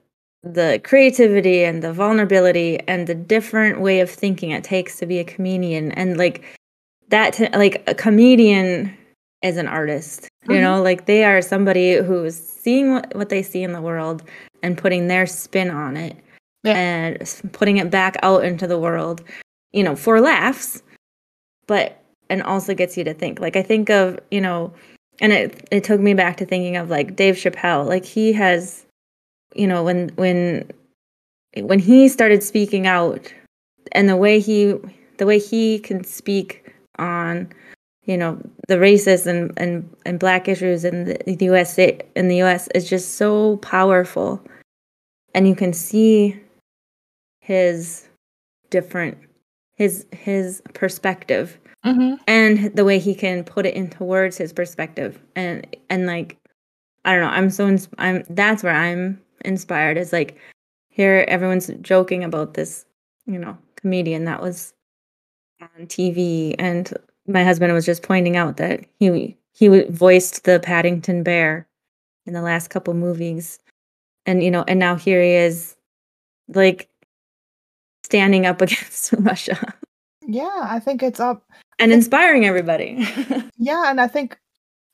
the 0.44 0.80
creativity 0.84 1.64
and 1.64 1.82
the 1.82 1.92
vulnerability 1.92 2.80
and 2.88 3.08
the 3.08 3.16
different 3.16 3.82
way 3.82 4.00
of 4.00 4.10
thinking 4.10 4.52
it 4.52 4.64
takes 4.64 5.00
to 5.00 5.08
be 5.08 5.18
a 5.18 5.24
comedian 5.24 5.92
and 5.94 6.18
like 6.18 6.44
that 7.10 7.34
to, 7.34 7.50
like 7.58 7.84
a 7.88 7.96
comedian 7.96 8.96
is 9.42 9.58
an 9.58 9.68
artist 9.68 10.28
you 10.50 10.56
Mhm. 10.56 10.62
know 10.62 10.82
like 10.82 11.06
they 11.06 11.24
are 11.24 11.42
somebody 11.42 11.96
who's 11.96 12.36
seeing 12.36 12.94
what, 12.94 13.16
what 13.16 13.30
they 13.30 13.42
see 13.42 13.64
in 13.64 13.74
the 13.74 13.82
world 13.82 14.24
and 14.64 14.78
putting 14.78 15.08
their 15.08 15.26
spin 15.26 15.70
on 15.70 15.98
it 15.98 16.16
Yeah. 16.64 16.74
and 16.78 17.52
putting 17.52 17.78
it 17.78 17.90
back 17.90 18.16
out 18.24 18.44
into 18.44 18.68
the 18.68 18.80
world 18.80 19.24
you 19.74 19.84
know 19.84 19.96
for 19.96 20.20
laughs 20.22 20.82
but 21.68 22.00
and 22.30 22.42
also 22.44 22.74
gets 22.74 22.98
you 22.98 23.04
to 23.04 23.14
think 23.14 23.40
like 23.40 23.56
i 23.56 23.62
think 23.62 23.90
of 23.90 24.20
you 24.32 24.42
know 24.42 24.74
and 25.22 25.32
it 25.34 25.68
it 25.72 25.84
took 25.84 26.00
me 26.00 26.14
back 26.14 26.38
to 26.38 26.46
thinking 26.46 26.76
of 26.78 26.90
like 26.90 27.16
dave 27.16 27.36
chappelle 27.36 27.86
like 27.86 28.06
he 28.06 28.34
has 28.34 28.86
you 29.56 29.68
know 29.68 29.84
when 29.84 30.10
when 30.16 30.70
when 31.62 31.80
he 31.80 32.08
started 32.10 32.44
speaking 32.44 32.86
out 32.88 33.32
and 33.94 34.10
the 34.10 34.18
way 34.18 34.40
he 34.40 34.76
the 35.18 35.26
way 35.26 35.40
he 35.40 35.80
can 35.80 36.04
speak 36.04 36.74
on 37.00 37.48
you 38.06 38.18
know 38.18 38.40
the 38.68 38.76
racist 38.76 39.26
and 39.28 39.52
and, 39.58 39.90
and 40.06 40.20
black 40.20 40.48
issues 40.48 40.86
in 40.86 41.06
the, 41.06 41.18
the 41.36 41.46
US 41.52 41.78
in 41.78 42.28
the 42.28 42.42
US 42.44 42.68
is 42.76 42.90
just 42.90 43.16
so 43.16 43.58
powerful 43.58 44.42
and 45.34 45.48
you 45.48 45.56
can 45.56 45.74
see 45.74 46.40
his 47.40 48.08
different 48.70 49.18
his 49.76 50.06
his 50.12 50.62
perspective 50.74 51.58
Mhm. 51.86 52.18
and 52.28 52.76
the 52.76 52.84
way 52.86 52.98
he 52.98 53.14
can 53.14 53.44
put 53.44 53.66
it 53.68 53.76
into 53.76 54.04
words 54.04 54.38
his 54.38 54.52
perspective 54.52 55.20
and 55.36 55.68
and 55.92 56.08
like 56.08 56.38
i 57.06 57.12
don't 57.12 57.22
know 57.22 57.28
i'm 57.30 57.52
so 57.52 57.68
ins- 57.68 57.90
i'm 58.00 58.24
that's 58.32 58.64
where 58.64 58.74
i'm 58.74 59.22
inspired 59.44 59.96
is 59.98 60.12
like 60.12 60.38
here 60.90 61.24
everyone's 61.28 61.68
joking 61.82 62.24
about 62.24 62.56
this 62.56 62.86
you 63.28 63.38
know 63.38 63.56
comedian 63.76 64.26
that 64.26 64.42
was 64.42 64.74
on 65.62 65.86
tv 65.86 66.56
and 66.58 66.92
my 67.28 67.44
husband 67.44 67.74
was 67.74 67.86
just 67.86 68.04
pointing 68.04 68.38
out 68.38 68.58
that 68.58 68.86
he 69.00 69.38
he 69.54 69.68
voiced 69.90 70.44
the 70.44 70.60
paddington 70.60 71.24
bear 71.24 71.68
in 72.26 72.34
the 72.34 72.42
last 72.42 72.70
couple 72.70 72.94
movies. 72.94 73.60
And 74.26 74.44
you 74.44 74.52
know 74.52 74.64
and 74.68 74.80
now 74.80 74.96
here 74.96 75.22
he 75.22 75.32
is 75.32 75.76
like 76.48 76.90
standing 78.04 78.46
up 78.46 78.62
against 78.62 79.14
russia. 79.20 79.74
Yeah 80.28 80.60
i 80.64 80.80
think 80.80 81.04
it's 81.04 81.20
up. 81.20 81.44
And 81.80 81.92
inspiring 81.92 82.46
everybody. 82.46 83.08
Yeah 83.58 83.90
and 83.90 84.02
i 84.02 84.08
think 84.08 84.38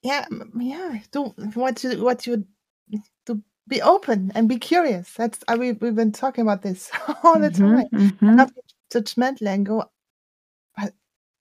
yeah 0.03 0.25
yeah 0.57 0.99
do 1.11 1.33
what 1.53 1.83
you 1.83 2.03
what 2.03 2.25
you 2.27 2.45
to 3.25 3.41
be 3.67 3.81
open 3.81 4.31
and 4.35 4.49
be 4.49 4.57
curious. 4.57 5.13
That's 5.13 5.39
I, 5.47 5.55
we, 5.55 5.71
we've 5.73 5.95
been 5.95 6.11
talking 6.11 6.41
about 6.41 6.61
this 6.61 6.91
all 7.23 7.39
the 7.39 7.49
time. 7.49 7.87
Mhm, 7.93 8.19
mhm. 8.19 8.35
not 8.35 8.53
be 8.53 8.61
judgmental 8.93 9.47
and 9.47 9.65
go 9.65 9.89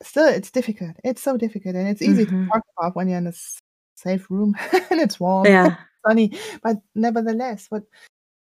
still 0.02 0.26
it's 0.28 0.50
difficult. 0.50 0.96
It's 1.04 1.22
so 1.22 1.36
difficult 1.36 1.74
and 1.76 1.88
it's 1.88 2.02
easy 2.02 2.26
Mhm. 2.26 2.46
to 2.46 2.50
talk 2.52 2.62
about 2.78 2.96
when 2.96 3.08
you're 3.08 3.18
in 3.18 3.26
a 3.26 3.32
safe 3.96 4.30
room 4.30 4.54
and 4.90 5.00
it's 5.00 5.20
warm 5.20 5.46
yeah. 5.46 5.76
sunny 6.06 6.32
but 6.62 6.76
nevertheless 6.94 7.66
what 7.68 7.82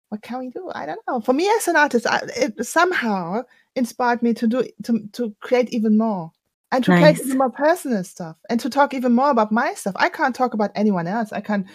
what 0.09 0.21
can 0.21 0.39
we 0.39 0.49
do? 0.49 0.69
I 0.75 0.85
don't 0.85 0.99
know. 1.07 1.21
For 1.21 1.31
me 1.31 1.49
as 1.57 1.67
an 1.69 1.77
artist 1.77 2.05
I, 2.05 2.19
it 2.35 2.65
somehow 2.65 3.43
inspired 3.77 4.21
me 4.21 4.33
to 4.35 4.47
do 4.47 4.63
to, 4.83 5.07
to 5.13 5.33
create 5.39 5.69
even 5.73 5.97
more 5.97 6.31
and 6.73 6.83
to 6.83 6.91
create 6.91 7.19
even 7.21 7.37
more 7.37 7.49
personal 7.49 8.03
stuff 8.03 8.35
and 8.49 8.59
to 8.59 8.69
talk 8.69 8.93
even 8.93 9.13
more 9.13 9.29
about 9.29 9.51
my 9.53 9.73
stuff. 9.73 9.95
I 9.97 10.09
can't 10.09 10.35
talk 10.35 10.53
about 10.53 10.71
anyone 10.75 11.07
else. 11.07 11.31
I 11.31 11.39
can't 11.41 11.65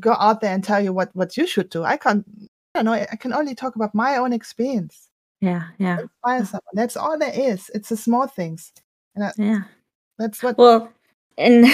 go 0.00 0.14
out 0.14 0.40
there 0.40 0.54
and 0.54 0.64
tell 0.64 0.82
you 0.82 0.92
what 0.94 1.10
what 1.14 1.36
you 1.36 1.46
should 1.46 1.68
do. 1.68 1.84
I 1.84 1.96
can't 1.98 2.24
i 2.74 2.78
don't 2.78 2.86
know 2.86 2.92
i 2.94 3.16
can 3.16 3.32
only 3.34 3.54
talk 3.54 3.76
about 3.76 3.94
my 3.94 4.16
own 4.16 4.32
experience. 4.32 5.08
Yeah 5.40 5.64
yeah. 5.78 5.98
Inspire 6.00 6.44
someone. 6.46 6.72
That's 6.74 6.96
all 6.96 7.18
there 7.18 7.32
is. 7.34 7.70
It's 7.74 7.90
the 7.90 7.96
small 7.98 8.26
things 8.26 8.72
and 9.14 9.24
I, 9.24 9.32
yeah 9.36 9.62
that's 10.18 10.42
what 10.42 10.58
well 10.58 10.92
and 11.38 11.66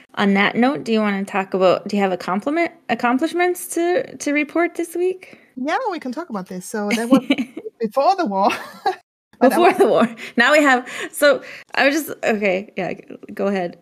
on 0.14 0.34
that 0.34 0.56
note 0.56 0.84
do 0.84 0.92
you 0.92 1.00
want 1.00 1.26
to 1.26 1.30
talk 1.30 1.54
about 1.54 1.88
do 1.88 1.96
you 1.96 2.02
have 2.02 2.12
a 2.12 2.16
compliment 2.16 2.72
accomplishments 2.88 3.68
to 3.74 4.16
to 4.16 4.32
report 4.32 4.74
this 4.74 4.94
week 4.94 5.38
yeah 5.56 5.78
we 5.90 5.98
can 6.00 6.12
talk 6.12 6.30
about 6.30 6.48
this 6.48 6.66
so 6.66 6.88
that 6.90 7.08
was 7.08 7.24
before 7.80 8.16
the 8.16 8.26
war 8.26 8.50
before 9.40 9.72
the 9.74 9.86
war 9.86 10.08
now 10.36 10.52
we 10.52 10.62
have 10.62 10.88
so 11.12 11.42
i 11.74 11.86
was 11.86 11.94
just 11.94 12.10
okay 12.24 12.72
yeah 12.76 12.92
go 13.34 13.46
ahead 13.46 13.78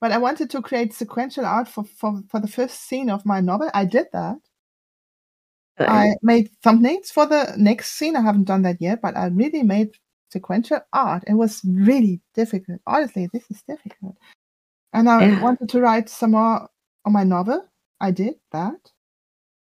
But 0.00 0.12
I 0.12 0.18
wanted 0.18 0.50
to 0.50 0.62
create 0.62 0.94
sequential 0.94 1.44
art 1.44 1.68
for, 1.68 1.84
for, 1.84 2.22
for 2.30 2.40
the 2.40 2.46
first 2.46 2.86
scene 2.86 3.10
of 3.10 3.26
my 3.26 3.40
novel. 3.40 3.70
I 3.74 3.84
did 3.84 4.06
that. 4.12 4.36
I 5.80 6.14
made 6.22 6.50
thumbnails 6.64 7.10
for 7.12 7.26
the 7.26 7.54
next 7.56 7.92
scene. 7.92 8.16
I 8.16 8.20
haven't 8.20 8.44
done 8.44 8.62
that 8.62 8.80
yet, 8.80 9.00
but 9.02 9.16
I 9.16 9.26
really 9.26 9.62
made 9.62 9.90
sequential 10.30 10.80
art. 10.92 11.24
It 11.26 11.34
was 11.34 11.60
really 11.64 12.20
difficult. 12.34 12.80
Honestly, 12.86 13.28
this 13.32 13.44
is 13.50 13.62
difficult. 13.62 14.16
And 14.92 15.08
I 15.08 15.26
Yeah. 15.26 15.40
wanted 15.40 15.68
to 15.70 15.80
write 15.80 16.08
some 16.08 16.32
more 16.32 16.68
on 17.04 17.12
my 17.12 17.24
novel. 17.24 17.66
I 18.00 18.10
did 18.10 18.34
that. 18.52 18.92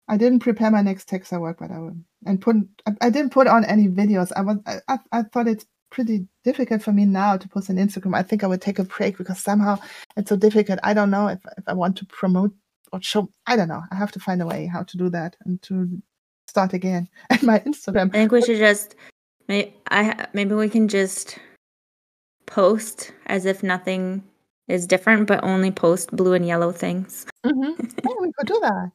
I 0.07 0.17
didn't 0.17 0.39
prepare 0.39 0.69
my 0.71 0.81
next 0.81 1.07
text 1.07 1.31
I 1.33 1.37
work, 1.37 1.57
but 1.59 1.71
I 1.71 1.79
will. 1.79 1.95
And 2.25 2.41
put 2.41 2.55
I, 2.85 2.91
I 3.01 3.09
didn't 3.09 3.31
put 3.31 3.47
on 3.47 3.63
any 3.65 3.87
videos. 3.87 4.31
I 4.35 4.41
was 4.41 4.57
I, 4.65 4.79
I, 4.87 4.97
I 5.11 5.23
thought 5.23 5.47
it's 5.47 5.65
pretty 5.91 6.27
difficult 6.43 6.81
for 6.81 6.91
me 6.91 7.05
now 7.05 7.37
to 7.37 7.47
post 7.47 7.69
on 7.69 7.77
Instagram. 7.77 8.15
I 8.15 8.23
think 8.23 8.43
I 8.43 8.47
would 8.47 8.61
take 8.61 8.79
a 8.79 8.83
break 8.83 9.17
because 9.17 9.39
somehow 9.39 9.77
it's 10.17 10.29
so 10.29 10.35
difficult. 10.35 10.79
I 10.83 10.93
don't 10.93 11.11
know 11.11 11.27
if 11.27 11.39
if 11.57 11.63
I 11.67 11.73
want 11.73 11.95
to 11.97 12.05
promote 12.05 12.53
or 12.91 13.01
show. 13.01 13.29
I 13.47 13.55
don't 13.55 13.69
know. 13.69 13.81
I 13.91 13.95
have 13.95 14.11
to 14.13 14.19
find 14.19 14.41
a 14.41 14.45
way 14.45 14.65
how 14.65 14.83
to 14.83 14.97
do 14.97 15.09
that 15.09 15.35
and 15.45 15.61
to 15.63 16.01
start 16.47 16.73
again. 16.73 17.07
And 17.29 17.43
my 17.43 17.59
Instagram. 17.59 18.07
i 18.09 18.09
think 18.09 18.31
we 18.31 18.41
should 18.41 18.57
just 18.59 18.95
may 19.47 19.73
i 19.91 20.27
maybe 20.33 20.53
we 20.55 20.69
can 20.69 20.87
just 20.87 21.37
post 22.45 23.11
as 23.27 23.45
if 23.45 23.63
nothing 23.63 24.23
is 24.67 24.87
different 24.87 25.27
but 25.27 25.43
only 25.43 25.71
post 25.71 26.11
blue 26.15 26.33
and 26.33 26.45
yellow 26.47 26.71
things 26.71 27.25
Mhm. 27.45 27.75
Yeah, 28.03 28.15
we 28.21 28.31
could 28.37 28.47
do 28.47 28.59
that. 28.61 28.91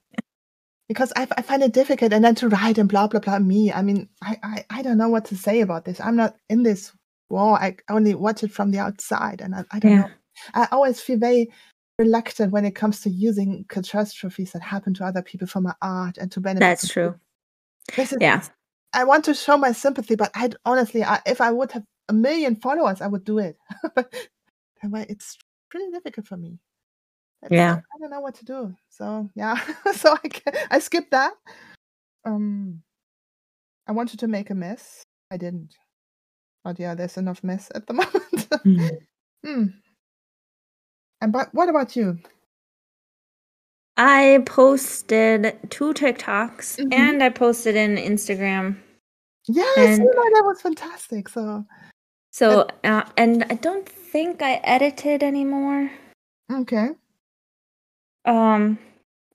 Because 0.89 1.13
I, 1.17 1.27
I 1.37 1.43
find 1.43 1.63
it 1.63 1.73
difficult 1.75 2.13
and 2.15 2.25
then 2.25 2.35
to 2.37 2.49
write 2.49 2.79
and 2.79 2.89
blah 2.89 3.07
blah 3.09 3.21
blah 3.21 3.39
me. 3.39 3.71
I 3.73 3.83
mean, 3.83 4.09
I, 4.23 4.39
I, 4.43 4.65
I 4.71 4.83
don't 4.83 4.97
know 4.97 5.11
what 5.11 5.27
to 5.27 5.37
say 5.37 5.61
about 5.61 5.85
this. 5.85 6.01
I'm 6.01 6.17
not 6.17 6.37
in 6.49 6.63
this 6.63 6.93
war. 7.29 7.59
I 7.59 7.77
only 7.91 8.15
watch 8.15 8.43
it 8.43 8.51
from 8.53 8.71
the 8.71 8.79
outside 8.79 9.43
and 9.43 9.55
I, 9.55 9.65
I 9.71 9.79
don't 9.79 9.91
Yeah. 9.93 10.03
know. 10.03 10.11
I 10.55 10.69
always 10.73 10.99
feel 11.01 11.19
very 11.19 11.51
reluctant 11.99 12.53
when 12.53 12.65
it 12.65 12.75
comes 12.75 13.01
to 13.03 13.11
using 13.11 13.67
catastrophes 13.69 14.53
that 14.53 14.63
happen 14.63 14.95
to 14.95 15.05
other 15.05 15.21
people 15.21 15.47
for 15.47 15.61
my 15.61 15.75
art 15.83 16.17
and 16.17 16.33
to 16.33 16.41
benefit. 16.41 16.61
that's 16.61 16.89
true 16.89 17.15
This 17.97 18.13
is 18.13 18.19
yeah 18.21 18.43
I 18.93 19.05
want 19.05 19.25
to 19.27 19.35
show 19.35 19.57
my 19.57 19.73
sympathy, 19.73 20.17
but 20.17 20.31
I 20.35 20.51
honestly, 20.65 21.05
I, 21.05 21.21
if 21.27 21.41
I 21.41 21.51
would 21.51 21.73
have 21.73 21.85
a 22.09 22.13
million 22.13 22.57
followers, 22.57 23.01
I 23.01 23.07
would 23.07 23.25
do 23.25 23.39
it. 23.39 23.57
but 23.95 24.13
it's 24.83 25.37
pretty 25.71 25.91
difficult 25.91 26.27
for 26.27 26.37
me. 26.37 26.59
Yeah. 27.51 27.81
I 27.95 27.99
don't 28.01 28.11
know 28.11 28.21
what 28.21 28.35
to 28.37 28.45
do. 28.45 28.75
So 28.89 29.31
yeah, 29.35 29.57
so 29.95 30.17
I 30.23 30.29
can, 30.29 30.55
I 30.71 30.79
skipped 30.79 31.13
that. 31.13 31.33
Um, 32.25 32.83
I 33.87 33.93
wanted 33.93 34.21
to 34.21 34.29
make 34.29 34.51
a 34.51 34.55
mess. 34.55 35.03
I 35.31 35.37
didn't. 35.37 35.75
But 36.65 36.79
yeah, 36.79 36.95
there's 36.95 37.17
enough 37.17 37.45
mess 37.45 37.71
at 37.75 37.87
the 37.87 37.95
moment. 38.65 38.89
Hmm. 39.45 39.67
And 41.21 41.33
but 41.33 41.53
what 41.53 41.69
about 41.69 41.95
you? 41.97 42.19
I 43.99 44.43
posted 44.47 45.59
two 45.71 45.93
TikToks 45.93 46.79
Mhm. 46.79 46.95
and 46.95 47.23
I 47.23 47.29
posted 47.31 47.75
in 47.77 47.97
Instagram. 47.97 48.77
Yeah, 49.47 49.65
And- 49.77 50.03
that. 50.07 50.43
Was 50.45 50.61
fantastic. 50.63 51.29
So 51.29 51.65
So, 52.31 52.69
uh, 52.85 53.03
and 53.17 53.45
I 53.51 53.55
don't 53.55 53.89
think 53.89 54.41
I 54.41 54.61
edited 54.65 55.23
anymore. 55.25 55.91
okay. 56.53 56.91
Um, 58.25 58.79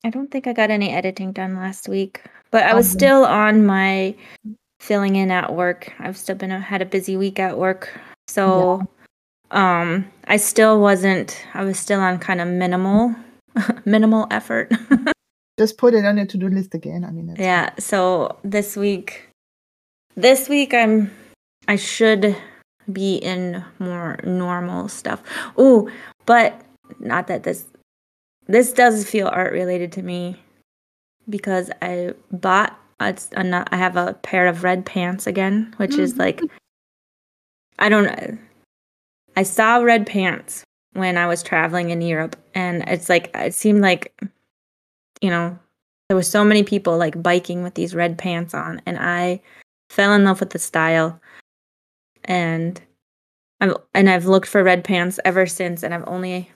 I 0.06 0.10
don't 0.10 0.32
think 0.32 0.48
I 0.48 0.54
got 0.54 0.70
any 0.70 0.92
editing 0.92 1.32
done 1.34 1.56
last 1.56 1.90
week, 1.90 2.22
but 2.52 2.64
I 2.64 2.74
was 2.74 2.88
Um, 2.94 3.00
still 3.00 3.26
on 3.26 3.66
my 3.66 4.16
filling 4.80 5.16
in 5.16 5.32
at 5.32 5.54
work. 5.54 5.92
I've 6.00 6.18
still 6.18 6.36
been 6.36 6.52
had 6.52 6.82
a 6.82 6.86
busy 6.86 7.18
week 7.18 7.40
at 7.40 7.58
work, 7.58 7.90
so 8.28 8.88
um, 9.52 10.06
I 10.28 10.38
still 10.38 10.80
wasn't. 10.80 11.46
I 11.54 11.64
was 11.64 11.78
still 11.80 12.00
on 12.00 12.18
kind 12.20 12.40
of 12.42 12.48
minimal, 12.48 13.16
minimal 13.86 14.28
effort. 14.32 14.72
Just 15.60 15.78
put 15.78 15.94
it 15.94 16.06
on 16.06 16.18
your 16.18 16.26
to-do 16.26 16.50
list 16.50 16.74
again. 16.74 17.06
I 17.06 17.12
mean, 17.12 17.36
yeah. 17.38 17.72
So 17.78 18.38
this 18.44 18.76
week, 18.76 19.30
this 20.16 20.50
week 20.50 20.74
I'm 20.74 21.12
I 21.68 21.76
should 21.76 22.36
be 22.92 23.16
in 23.16 23.64
more 23.80 24.20
normal 24.24 24.88
stuff. 24.88 25.22
Oh, 25.58 25.90
but 26.26 26.62
not 27.00 27.28
that 27.28 27.44
this 27.44 27.66
this 28.48 28.74
does 28.74 29.10
feel 29.10 29.28
art 29.28 29.54
related 29.54 29.92
to 29.94 30.02
me 30.02 30.42
because 31.30 31.72
I 31.82 32.14
bought 32.32 32.78
I 33.00 33.16
have 33.72 33.98
a 33.98 34.14
pair 34.22 34.48
of 34.48 34.64
red 34.64 34.86
pants 34.86 35.28
again, 35.28 35.74
which 35.78 35.92
mm-hmm. 35.92 36.02
is 36.02 36.18
like 36.18 36.42
I 37.80 37.90
don't 37.90 38.06
know. 38.06 38.38
I 39.36 39.44
saw 39.44 39.78
red 39.78 40.06
pants 40.06 40.64
when 40.94 41.18
I 41.18 41.28
was 41.28 41.44
traveling 41.44 41.90
in 41.90 42.02
Europe 42.02 42.36
and 42.54 42.84
it's 42.88 43.10
like 43.10 43.32
it 43.36 43.54
seemed 43.54 43.82
like 43.82 44.14
you 45.22 45.30
know 45.30 45.58
there 46.08 46.18
was 46.18 46.28
so 46.28 46.44
many 46.44 46.64
people 46.64 46.98
like 46.98 47.22
biking 47.22 47.64
with 47.64 47.74
these 47.74 47.96
red 47.96 48.18
pants 48.18 48.54
on 48.54 48.82
and 48.86 48.98
I 49.00 49.42
fell 49.90 50.14
in 50.14 50.24
love 50.24 50.40
with 50.40 50.52
the 50.52 50.60
style 50.60 51.20
and 52.24 52.82
I've 53.60 53.76
and 53.94 54.10
I've 54.10 54.26
looked 54.26 54.48
for 54.48 54.64
red 54.64 54.84
pants 54.84 55.20
ever 55.26 55.46
since 55.46 55.84
and 55.84 55.94
I've 55.94 56.08
only 56.08 56.52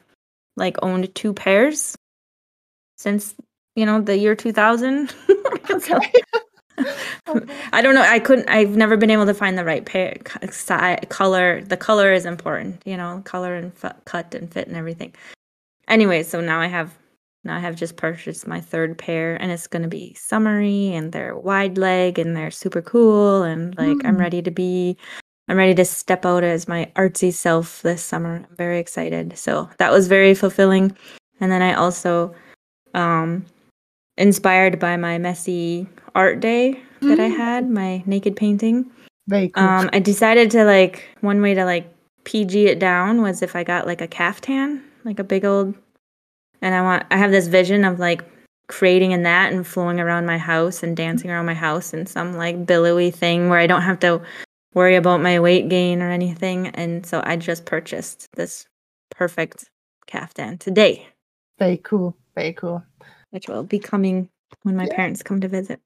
like 0.56 0.78
owned 0.82 1.14
two 1.16 1.34
pairs 1.34 1.96
since 2.98 3.36
you 3.76 3.86
know 3.86 4.02
the 4.02 4.18
year 4.18 4.36
2000 4.36 5.14
okay. 5.72 6.14
I 7.74 7.82
don't 7.82 7.96
know. 7.96 8.02
I 8.02 8.20
couldn't. 8.20 8.50
I've 8.50 8.76
never 8.76 8.98
been 8.98 9.10
able 9.10 9.26
to 9.26 9.34
find 9.34 9.58
the 9.58 9.66
right 9.66 9.86
pair 9.86 10.16
color. 11.10 11.62
The 11.62 11.78
color 11.78 12.14
is 12.14 12.26
important, 12.26 12.82
you 12.86 12.98
know, 12.98 13.22
color 13.26 13.56
and 13.56 13.72
f- 13.84 13.96
cut 14.06 14.34
and 14.36 14.52
fit 14.52 14.68
and 14.68 14.78
everything. 14.78 15.14
Anyway, 15.88 16.24
so 16.24 16.42
now 16.42 16.60
I 16.60 16.68
have 16.68 16.94
now 17.44 17.56
I 17.56 17.60
have 17.60 17.76
just 17.76 17.96
purchased 17.96 18.48
my 18.48 18.62
third 18.62 18.98
pair, 18.98 19.36
and 19.42 19.52
it's 19.52 19.68
gonna 19.68 19.88
be 19.88 20.14
summery, 20.14 20.94
and 20.94 21.12
they're 21.12 21.36
wide 21.36 21.78
leg, 21.78 22.20
and 22.20 22.36
they're 22.36 22.52
super 22.52 22.82
cool, 22.82 23.44
and 23.44 23.78
like 23.78 23.98
mm. 23.98 24.06
I'm 24.06 24.18
ready 24.18 24.42
to 24.42 24.52
be 24.52 24.98
I'm 25.48 25.58
ready 25.58 25.74
to 25.76 25.86
step 25.86 26.26
out 26.26 26.44
as 26.44 26.68
my 26.68 26.92
artsy 26.96 27.34
self 27.34 27.82
this 27.82 28.04
summer. 28.04 28.46
I'm 28.50 28.56
very 28.56 28.80
excited. 28.80 29.38
So 29.38 29.70
that 29.78 29.92
was 29.92 30.08
very 30.08 30.34
fulfilling. 30.34 30.96
And 31.40 31.52
then 31.52 31.62
I 31.62 31.74
also, 31.74 32.36
um, 32.94 33.46
inspired 34.18 34.80
by 34.80 34.98
my 34.98 35.18
messy 35.18 35.88
art 36.18 36.40
day 36.40 36.74
that 37.02 37.20
mm. 37.20 37.22
I 37.22 37.28
had, 37.28 37.70
my 37.70 38.04
naked 38.06 38.36
painting. 38.36 38.90
Very 39.28 39.50
cool. 39.50 39.64
Um, 39.64 39.90
I 39.94 40.00
decided 40.00 40.52
to 40.52 40.66
like 40.66 41.08
one 41.22 41.42
way 41.42 41.54
to 41.54 41.64
like 41.64 41.94
PG 42.24 42.68
it 42.68 42.80
down 42.80 43.22
was 43.22 43.42
if 43.42 43.56
I 43.56 43.64
got 43.64 43.86
like 43.86 44.02
a 44.02 44.08
caftan, 44.08 44.84
like 45.06 45.20
a 45.20 45.24
big 45.24 45.46
old, 45.46 45.76
and 46.62 46.74
I 46.74 46.82
want 46.82 47.06
I 47.12 47.18
have 47.18 47.32
this 47.32 47.48
vision 47.48 47.86
of 47.86 48.00
like 48.00 48.24
creating 48.68 49.12
in 49.12 49.24
that 49.24 49.54
and 49.54 49.66
flowing 49.66 50.00
around 50.00 50.26
my 50.26 50.38
house 50.38 50.84
and 50.84 50.98
dancing 50.98 51.30
around 51.30 51.46
my 51.46 51.54
house 51.54 51.94
in 51.94 52.06
some 52.06 52.36
like 52.36 52.66
billowy 52.66 53.12
thing 53.12 53.50
where 53.50 53.60
I 53.60 53.68
don't 53.68 53.84
have 53.84 54.00
to 54.00 54.22
worry 54.74 54.96
about 54.96 55.22
my 55.22 55.40
weight 55.40 55.70
gain 55.70 56.02
or 56.02 56.10
anything. 56.10 56.68
And 56.68 57.06
so 57.06 57.22
I 57.24 57.38
just 57.38 57.66
purchased 57.66 58.28
this 58.36 58.66
perfect 59.12 59.70
caftan 60.08 60.58
today. 60.58 61.08
Very 61.60 61.78
cool. 61.78 62.18
Very 62.36 62.54
cool. 62.54 62.84
Which 63.32 63.48
will 63.48 63.64
be 63.64 63.80
coming 63.80 64.30
when 64.64 64.76
my 64.76 64.86
yeah. 64.86 64.96
parents 64.96 65.24
come 65.24 65.42
to 65.42 65.48
visit. 65.48 65.80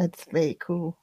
That's 0.00 0.24
very 0.32 0.54
cool. 0.54 0.96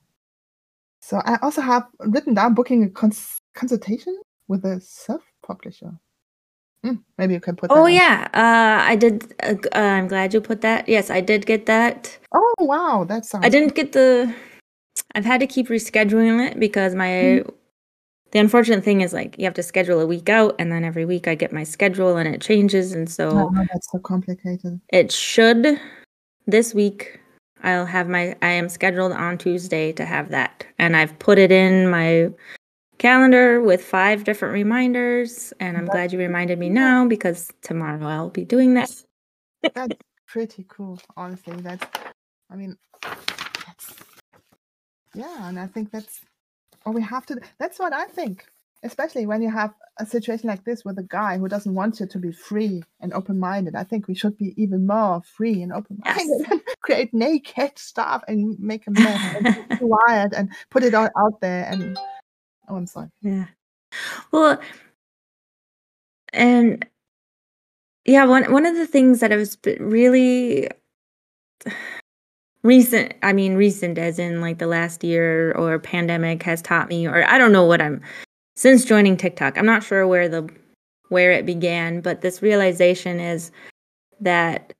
So 1.01 1.21
I 1.23 1.37
also 1.43 1.61
have 1.61 1.83
written 1.99 2.33
down 2.33 2.55
booking 2.55 2.83
a 2.83 2.89
cons- 2.89 3.37
consultation 3.53 4.19
with 4.47 4.65
a 4.65 4.81
self 4.81 5.21
publisher. 5.45 5.91
Mm, 6.83 7.03
maybe 7.19 7.35
you 7.35 7.39
can 7.39 7.55
put. 7.55 7.69
That. 7.69 7.77
Oh 7.77 7.85
yeah, 7.85 8.27
uh, 8.33 8.89
I 8.89 8.95
did. 8.95 9.35
Uh, 9.43 9.53
uh, 9.75 9.79
I'm 9.79 10.07
glad 10.07 10.33
you 10.33 10.41
put 10.41 10.61
that. 10.61 10.89
Yes, 10.89 11.11
I 11.11 11.21
did 11.21 11.45
get 11.45 11.67
that. 11.67 12.17
Oh 12.33 12.53
wow, 12.59 13.05
that 13.07 13.25
sounds. 13.25 13.45
I 13.45 13.49
didn't 13.49 13.75
get 13.75 13.91
the 13.91 14.33
I've 15.13 15.25
had 15.25 15.41
to 15.41 15.47
keep 15.47 15.67
rescheduling 15.67 16.49
it 16.49 16.59
because 16.59 16.95
my 16.95 17.07
mm. 17.07 17.53
the 18.31 18.39
unfortunate 18.39 18.83
thing 18.83 19.01
is 19.01 19.13
like 19.13 19.37
you 19.37 19.45
have 19.45 19.53
to 19.53 19.63
schedule 19.63 19.99
a 19.99 20.07
week 20.07 20.27
out 20.27 20.55
and 20.57 20.71
then 20.71 20.83
every 20.83 21.05
week 21.05 21.27
I 21.27 21.35
get 21.35 21.53
my 21.53 21.63
schedule 21.63 22.17
and 22.17 22.27
it 22.33 22.41
changes 22.41 22.93
and 22.93 23.07
so 23.07 23.29
oh, 23.29 23.65
that's 23.71 23.91
so 23.91 23.99
complicated. 23.99 24.81
It 24.89 25.11
should 25.11 25.79
this 26.47 26.73
week 26.73 27.19
I'll 27.63 27.85
have 27.85 28.07
my 28.07 28.35
I 28.41 28.49
am 28.49 28.69
scheduled 28.69 29.11
on 29.11 29.37
Tuesday 29.37 29.91
to 29.93 30.05
have 30.05 30.29
that 30.29 30.65
and 30.77 30.95
I've 30.95 31.17
put 31.19 31.37
it 31.37 31.51
in 31.51 31.89
my 31.89 32.29
calendar 32.97 33.61
with 33.61 33.83
five 33.83 34.23
different 34.23 34.53
reminders 34.53 35.53
and 35.59 35.77
I'm 35.77 35.85
that's 35.85 35.93
glad 35.93 36.13
you 36.13 36.19
reminded 36.19 36.59
me 36.59 36.69
now 36.69 37.07
because 37.07 37.51
tomorrow 37.61 38.05
I'll 38.05 38.29
be 38.29 38.45
doing 38.45 38.73
that. 38.75 38.91
that's 39.73 39.95
pretty 40.27 40.65
cool 40.67 40.99
honestly 41.15 41.55
that's 41.57 41.85
I 42.49 42.55
mean 42.55 42.77
yeah, 45.17 45.49
and 45.49 45.59
I 45.59 45.65
think 45.65 45.91
that's 45.91 46.21
what 46.83 46.95
we 46.95 47.01
have 47.01 47.25
to. 47.27 47.39
That's 47.57 47.79
what 47.79 47.91
I 47.91 48.05
think, 48.05 48.45
especially 48.87 49.25
when 49.25 49.41
you 49.41 49.51
have 49.51 49.73
a 49.97 50.05
situation 50.05 50.47
like 50.47 50.63
this 50.63 50.83
with 50.83 50.97
a 50.97 51.03
guy 51.03 51.37
who 51.37 51.47
doesn't 51.47 51.75
want 51.75 51.99
you 51.99 52.07
to 52.07 52.17
be 52.17 52.31
free 52.31 52.83
and 53.01 53.13
open-minded. 53.13 53.75
I 53.75 53.83
think 53.83 54.07
we 54.07 54.15
should 54.15 54.37
be 54.37 54.53
even 54.61 54.87
more 54.87 55.21
free 55.21 55.61
and 55.61 55.73
open-minded 55.73 56.39
yes. 56.39 56.51
and 56.51 56.61
create 56.81 57.13
naked 57.13 57.77
stuff 57.77 58.23
and 58.27 58.57
make 58.59 58.87
a 58.87 58.91
mess 58.91 59.35
and 59.35 59.79
wired 59.81 60.33
and 60.33 60.49
put 60.69 60.83
it 60.83 60.93
all 60.93 61.09
out 61.17 61.41
there. 61.41 61.65
And 61.69 61.97
oh, 62.69 62.75
I'm 62.75 62.87
sorry. 62.87 63.09
Yeah. 63.21 63.45
Well, 64.31 64.59
and 66.33 66.85
yeah, 68.05 68.25
one 68.25 68.51
one 68.51 68.65
of 68.65 68.75
the 68.75 68.87
things 68.87 69.19
that 69.19 69.33
I 69.33 69.35
was 69.35 69.57
really 69.79 70.69
recent 72.63 73.13
i 73.23 73.31
mean 73.31 73.55
recent 73.55 73.97
as 73.97 74.19
in 74.19 74.41
like 74.41 74.57
the 74.57 74.67
last 74.67 75.03
year 75.03 75.53
or 75.53 75.79
pandemic 75.79 76.43
has 76.43 76.61
taught 76.61 76.89
me 76.89 77.07
or 77.07 77.23
i 77.29 77.37
don't 77.37 77.53
know 77.53 77.63
what 77.63 77.81
i'm 77.81 78.01
since 78.57 78.83
joining 78.83 79.15
tiktok 79.15 79.57
i'm 79.57 79.65
not 79.65 79.83
sure 79.83 80.07
where 80.07 80.27
the 80.27 80.47
where 81.09 81.31
it 81.31 81.45
began 81.45 82.01
but 82.01 82.21
this 82.21 82.41
realization 82.41 83.19
is 83.19 83.51
that 84.19 84.73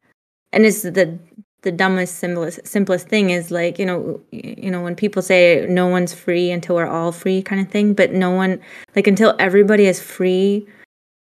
and 0.51 0.65
it's 0.65 0.81
the 0.81 1.17
the 1.61 1.71
dumbest 1.71 2.17
simplest 2.17 2.65
simplest 2.65 3.07
thing 3.07 3.29
is 3.29 3.51
like 3.51 3.79
you 3.79 3.85
know 3.85 4.19
you 4.31 4.69
know 4.69 4.81
when 4.81 4.95
people 4.95 5.21
say 5.21 5.65
no 5.69 5.87
one's 5.87 6.13
free 6.13 6.51
until 6.51 6.75
we're 6.75 6.87
all 6.87 7.11
free 7.11 7.41
kind 7.41 7.61
of 7.61 7.69
thing 7.69 7.93
but 7.93 8.11
no 8.11 8.29
one 8.29 8.59
like 8.95 9.07
until 9.07 9.35
everybody 9.39 9.85
is 9.85 10.01
free 10.01 10.67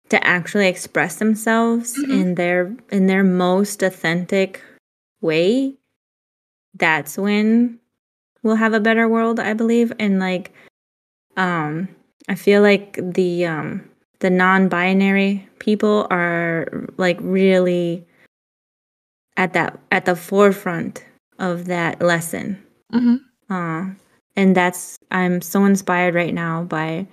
to 0.10 0.24
actually 0.26 0.68
express 0.68 1.18
themselves 1.18 1.98
mm-hmm. 1.98 2.12
in 2.12 2.36
their 2.36 2.76
in 2.92 3.08
their 3.08 3.24
most 3.24 3.84
authentic 3.84 4.62
way 5.22 5.76
that's 6.76 7.18
when 7.18 7.80
we'll 8.46 8.56
have 8.56 8.74
a 8.74 8.80
better 8.80 9.10
world, 9.10 9.40
I 9.40 9.54
believe. 9.54 9.92
And 10.00 10.20
like 10.20 10.54
um 11.38 11.90
I 12.28 12.36
feel 12.36 12.62
like 12.62 13.00
the 13.02 13.46
um 13.46 13.88
the 14.20 14.30
non-binary 14.30 15.48
people 15.60 16.08
are 16.10 16.88
like 16.98 17.18
really 17.22 18.06
at 19.38 19.54
that 19.54 19.80
at 19.92 20.06
the 20.06 20.16
forefront 20.16 21.06
of 21.40 21.66
that 21.66 22.02
lesson. 22.02 22.62
Mm-hmm. 22.94 23.16
Uh, 23.54 23.94
and 24.36 24.56
that's 24.56 24.98
I'm 25.12 25.42
so 25.42 25.66
inspired 25.66 26.16
right 26.16 26.34
now 26.34 26.64
by 26.64 27.08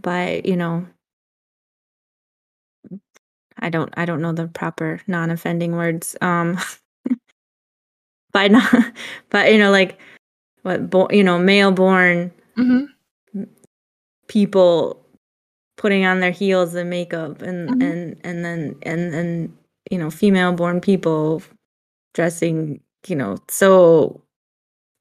by 0.00 0.42
you 0.44 0.56
know 0.56 0.86
I 3.58 3.70
don't 3.70 3.92
I 3.96 4.04
don't 4.04 4.22
know 4.22 4.32
the 4.32 4.48
proper 4.48 5.00
non-offending 5.06 5.72
words. 5.72 6.16
Um 6.20 6.58
by 8.32 8.48
not 8.48 8.72
but 9.30 9.52
you 9.52 9.58
know 9.58 9.70
like 9.70 9.98
what 10.62 10.90
bo- 10.90 11.10
you 11.10 11.24
know 11.24 11.38
male 11.38 11.72
born 11.72 12.30
mm-hmm. 12.56 12.84
People 14.28 15.04
putting 15.76 16.04
on 16.04 16.20
their 16.20 16.30
heels 16.30 16.74
and 16.74 16.90
makeup 16.90 17.42
and 17.42 17.70
mm-hmm. 17.70 17.82
and 17.82 18.20
and 18.24 18.44
then 18.44 18.76
and 18.82 19.12
then 19.12 19.56
you 19.90 19.98
know 19.98 20.10
female 20.10 20.52
born 20.52 20.80
people 20.80 21.42
dressing 22.14 22.80
you 23.06 23.16
know 23.16 23.38
so 23.48 24.20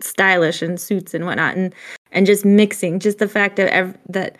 stylish 0.02 0.62
in 0.62 0.78
suits 0.78 1.13
and 1.13 1.26
whatnot 1.26 1.58
and 1.58 1.74
and 2.12 2.26
just 2.26 2.46
mixing 2.46 3.00
just 3.00 3.18
the 3.18 3.28
fact 3.28 3.56
that 3.56 3.74
ev- 3.74 3.98
that 4.08 4.38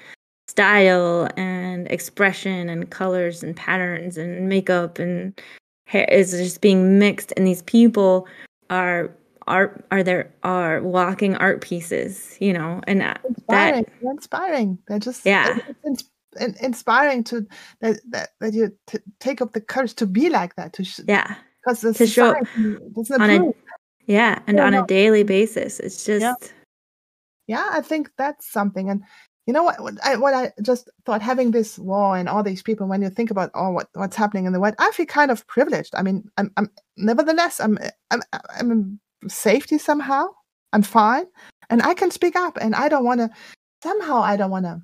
style 0.48 1.28
and 1.36 1.88
expression 1.92 2.70
and 2.70 2.90
colors 2.90 3.44
and 3.44 3.56
patterns 3.56 4.18
and 4.18 4.48
makeup 4.48 5.00
and 5.00 5.42
hair 5.88 6.06
is 6.12 6.32
just 6.32 6.62
being 6.62 7.00
mixed 7.00 7.34
and 7.36 7.48
these 7.48 7.64
people 7.64 8.28
are 8.70 9.12
art 9.48 9.86
are 9.92 10.04
there 10.04 10.34
are 10.44 10.82
walking 10.82 11.36
art 11.36 11.62
pieces 11.62 12.38
you 12.40 12.54
know 12.54 12.82
and 12.88 13.02
inspiring. 13.02 13.84
that 13.84 14.02
They're 14.02 14.12
inspiring. 14.12 14.78
They're 14.88 15.00
just 15.00 15.26
yeah. 15.26 15.58
it's 15.84 16.04
inspiring 16.62 17.24
to 17.26 17.48
that 17.82 18.00
that, 18.10 18.30
that 18.40 18.54
you 18.54 18.72
t- 18.88 19.00
take 19.20 19.42
up 19.42 19.54
the 19.54 19.62
courage 19.62 19.96
to 19.96 20.06
be 20.06 20.30
like 20.30 20.56
that 20.56 20.74
to 20.74 20.84
sh- 20.84 21.00
yeah. 21.08 21.36
because 21.66 21.98
to 21.98 22.08
show 22.08 22.36
on 22.36 23.30
a, 23.30 23.52
yeah 24.06 24.40
and 24.48 24.60
on 24.60 24.74
a 24.74 24.86
daily 24.86 25.24
basis 25.24 25.80
it's 25.80 26.06
just 26.06 26.22
yeah. 26.22 26.36
yeah 27.48 27.70
i 27.72 27.82
think 27.82 28.12
that's 28.18 28.52
something 28.52 28.90
and 28.90 29.04
you 29.48 29.54
know 29.54 29.64
what, 29.64 29.82
what 29.82 29.94
I, 30.04 30.18
what 30.18 30.34
I 30.34 30.52
just 30.62 30.90
thought 31.06 31.22
having 31.22 31.52
this 31.52 31.80
war 31.80 32.18
and 32.18 32.28
all 32.28 32.44
these 32.44 32.62
people 32.62 32.86
when 32.86 33.02
you 33.02 33.10
think 33.10 33.32
about 33.32 33.50
all 33.54 33.74
what, 33.74 33.88
what's 33.94 34.16
happening 34.16 34.46
in 34.46 34.52
the 34.52 34.60
world 34.60 34.76
i 34.78 34.92
feel 34.92 35.06
kind 35.06 35.32
of 35.32 35.48
privileged. 35.48 35.96
I 35.96 36.04
mean 36.04 36.30
i'm, 36.38 36.52
I'm 36.58 36.70
nevertheless 36.98 37.60
i'm 37.60 37.80
i'm 38.12 38.22
i'm 38.60 39.00
safety 39.28 39.78
somehow 39.78 40.28
I'm 40.74 40.84
fine, 40.84 41.26
and 41.70 41.82
I 41.82 41.94
can 41.94 42.12
speak 42.12 42.36
up, 42.36 42.58
and 42.60 42.76
I 42.76 42.90
don't 42.90 43.06
want 43.06 43.20
to. 43.22 43.30
Somehow, 43.84 44.18
I 44.22 44.38
don't 44.38 44.52
want 44.52 44.66
to. 44.66 44.82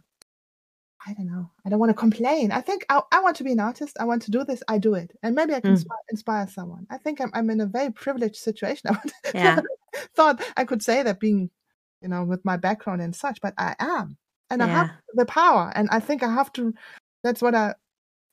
I 1.06 1.13
don't 1.13 1.28
know. 1.28 1.50
I 1.65 1.69
don't 1.69 1.80
want 1.80 1.89
to 1.89 1.93
complain. 1.93 2.52
I 2.52 2.62
think 2.62 2.86
I, 2.89 3.02
I 3.12 3.22
want 3.22 3.36
to 3.38 3.43
be 3.43 3.52
an 3.52 3.60
artist. 3.60 3.98
I 4.00 4.06
want 4.06 4.22
to 4.24 4.32
do 4.32 4.43
this. 4.46 4.63
I 4.67 4.78
do 4.78 4.93
it, 4.96 5.12
and 5.22 5.36
maybe 5.36 5.54
I 5.54 5.60
can 5.60 5.72
Mm. 5.72 5.76
inspire, 5.76 5.98
inspire 6.10 6.48
someone. 6.48 6.88
I 6.89 6.98
think 6.98 7.19
I'm, 7.19 7.32
I'm 7.34 7.50
in 7.50 7.60
a 7.62 7.65
very 7.65 7.91
privileged 7.91 8.38
situation. 8.38 8.89
I 9.26 9.32
Yeah. 9.34 9.60
thought 10.15 10.41
I 10.56 10.63
could 10.63 10.82
say 10.82 11.04
that 11.04 11.19
being, 11.19 11.50
you 12.02 12.08
know, 12.08 12.24
with 12.24 12.43
my 12.46 12.56
background 12.58 13.02
and 13.02 13.15
such, 13.15 13.41
but 13.41 13.54
I 13.58 13.76
am, 13.80 14.17
and 14.50 14.63
I 14.63 14.67
have 14.67 14.89
the 15.15 15.26
power, 15.26 15.72
and 15.76 15.89
I 15.91 16.00
think 16.00 16.24
I 16.24 16.34
have 16.34 16.52
to. 16.54 16.74
That's 17.24 17.41
what 17.41 17.56
I 17.56 17.76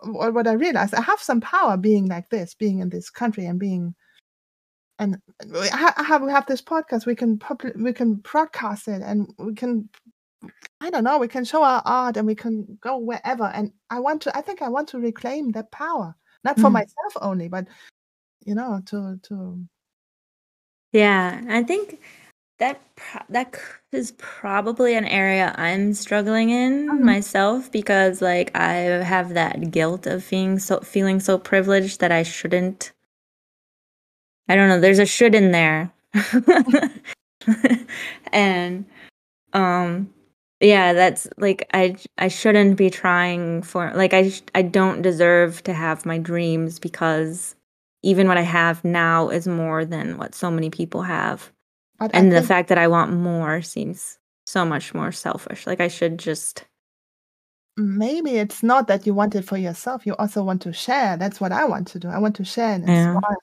what 0.03 0.35
what 0.35 0.47
I 0.47 0.53
realized. 0.53 0.95
I 0.95 1.03
have 1.03 1.21
some 1.21 1.41
power 1.41 1.77
being 1.77 2.07
like 2.07 2.31
this, 2.31 2.55
being 2.55 2.79
in 2.79 2.91
this 2.91 3.11
country, 3.11 3.47
and 3.47 3.59
being. 3.59 3.95
And 5.01 5.17
we 5.49 5.67
ha- 5.69 5.95
I 5.97 6.03
have 6.05 6.21
we 6.23 6.31
have 6.31 6.45
this 6.47 6.61
podcast. 6.61 7.07
We 7.07 7.17
can 7.17 7.39
public, 7.39 7.75
we 7.75 7.93
can 7.95 8.17
broadcast 8.17 8.87
it, 8.87 9.01
and 9.03 9.33
we 9.39 9.55
can. 9.55 9.89
I 10.83 10.91
don't 10.91 11.05
know. 11.05 11.19
We 11.19 11.27
can 11.29 11.45
show 11.45 11.63
our 11.65 11.81
art, 11.87 12.19
and 12.19 12.27
we 12.27 12.35
can 12.35 12.79
go 12.83 12.99
wherever. 12.99 13.45
And 13.45 13.73
I 13.89 13.99
want 14.01 14.23
to. 14.23 14.37
I 14.37 14.43
think 14.43 14.61
I 14.61 14.69
want 14.69 14.89
to 14.91 14.99
reclaim 15.01 15.53
that 15.53 15.71
power, 15.73 16.15
not 16.45 16.61
for 16.61 16.69
Mm. 16.69 16.73
myself 16.73 17.13
only, 17.23 17.49
but 17.49 17.67
you 18.45 18.55
know, 18.55 18.81
to 18.87 19.19
to. 19.23 19.65
Yeah, 20.93 21.41
I 21.49 21.63
think 21.63 22.01
that 22.59 22.81
pro- 22.97 23.25
that 23.31 23.57
is 23.93 24.13
probably 24.19 24.95
an 24.97 25.07
area 25.07 25.55
I'm 25.57 25.95
struggling 25.95 26.51
in 26.51 26.89
Mhm. 26.91 27.01
myself 27.01 27.73
because 27.73 28.21
like 28.21 28.51
I 28.55 28.73
have 29.03 29.33
that 29.35 29.71
guilt 29.71 30.07
of 30.07 30.29
being 30.29 30.59
so 30.59 30.81
feeling 30.81 31.21
so 31.21 31.39
privileged 31.39 32.01
that 32.01 32.13
I 32.13 32.23
shouldn't. 32.23 32.93
I 34.51 34.57
don't 34.57 34.69
know. 34.69 34.81
There's 34.81 34.99
a 34.99 35.07
should 35.07 35.35
in 35.35 35.53
there, 35.53 35.91
and 38.33 38.85
um, 39.53 40.13
yeah, 40.61 40.93
that's 40.93 41.29
like 41.39 41.69
I 41.73 41.97
I 42.19 42.29
shouldn't 42.29 42.77
be 42.77 42.91
trying 42.91 43.63
for 43.63 43.93
like 43.95 44.13
I 44.15 44.33
I 44.55 44.63
don't 44.63 45.03
deserve 45.03 45.63
to 45.65 45.73
have 45.73 46.07
my 46.07 46.19
dreams 46.19 46.79
because 46.79 47.55
even 48.03 48.29
what 48.29 48.39
I 48.39 48.43
have 48.43 48.85
now 48.85 49.29
is 49.29 49.47
more 49.47 49.85
than 49.85 50.17
what 50.19 50.35
so 50.35 50.51
many 50.51 50.71
people 50.71 51.03
have. 51.03 51.51
I 52.01 52.09
And 52.13 52.33
the 52.33 52.37
think- 52.37 52.49
fact 52.49 52.69
that 52.71 52.79
I 52.79 52.89
want 52.89 53.13
more 53.13 53.63
seems 53.63 54.19
so 54.47 54.65
much 54.65 54.95
more 54.95 55.13
selfish. 55.13 55.67
Like 55.67 55.81
I 55.81 55.89
should 55.89 56.19
just 56.19 56.65
maybe 57.77 58.33
it's 58.37 58.63
not 58.63 58.89
that 58.89 59.07
you 59.07 59.15
want 59.15 59.35
it 59.35 59.43
for 59.43 59.57
yourself 59.57 60.05
you 60.05 60.15
also 60.17 60.43
want 60.43 60.61
to 60.61 60.71
share 60.73 61.17
that's 61.17 61.41
what 61.41 61.51
i 61.53 61.65
want 61.65 61.87
to 61.87 61.99
do 61.99 62.09
i 62.09 62.19
want 62.19 62.35
to 62.37 62.45
share 62.45 62.75
and 62.75 62.87
Yeah. 62.87 63.13
inspire 63.15 63.37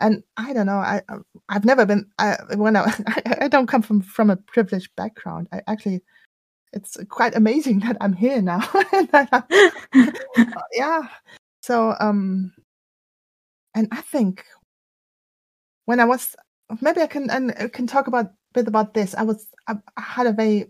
and 0.00 0.22
i 0.36 0.52
don't 0.52 0.66
know 0.66 0.78
i 0.78 1.00
I- 1.08 1.16
i've 1.48 1.64
never 1.64 1.86
been 1.86 2.06
i 2.18 2.36
when 2.56 2.76
i 2.76 2.92
i 3.40 3.48
don't 3.48 3.66
come 3.66 3.82
from 3.82 4.02
from 4.02 4.30
a 4.30 4.36
privileged 4.36 4.94
background. 4.96 5.48
I 5.52 5.62
actually 5.66 6.02
it's 6.72 6.96
quite 7.08 7.34
amazing 7.36 7.80
that 7.86 7.96
i'm 8.00 8.12
here 8.12 8.42
now. 8.42 8.60
Yeah. 10.72 11.08
So 11.62 11.94
um 12.00 12.52
and 13.74 13.88
i 13.92 14.00
think 14.02 14.44
when 15.86 16.00
i 16.00 16.04
was 16.04 16.36
maybe 16.80 17.00
i 17.00 17.06
can 17.06 17.30
and 17.30 17.54
I 17.58 17.68
can 17.68 17.86
talk 17.86 18.06
about 18.06 18.26
a 18.26 18.30
bit 18.54 18.68
about 18.68 18.94
this. 18.94 19.14
I 19.14 19.22
was 19.22 19.48
i, 19.68 19.74
I 19.96 20.00
had 20.00 20.26
a 20.26 20.32
very 20.32 20.66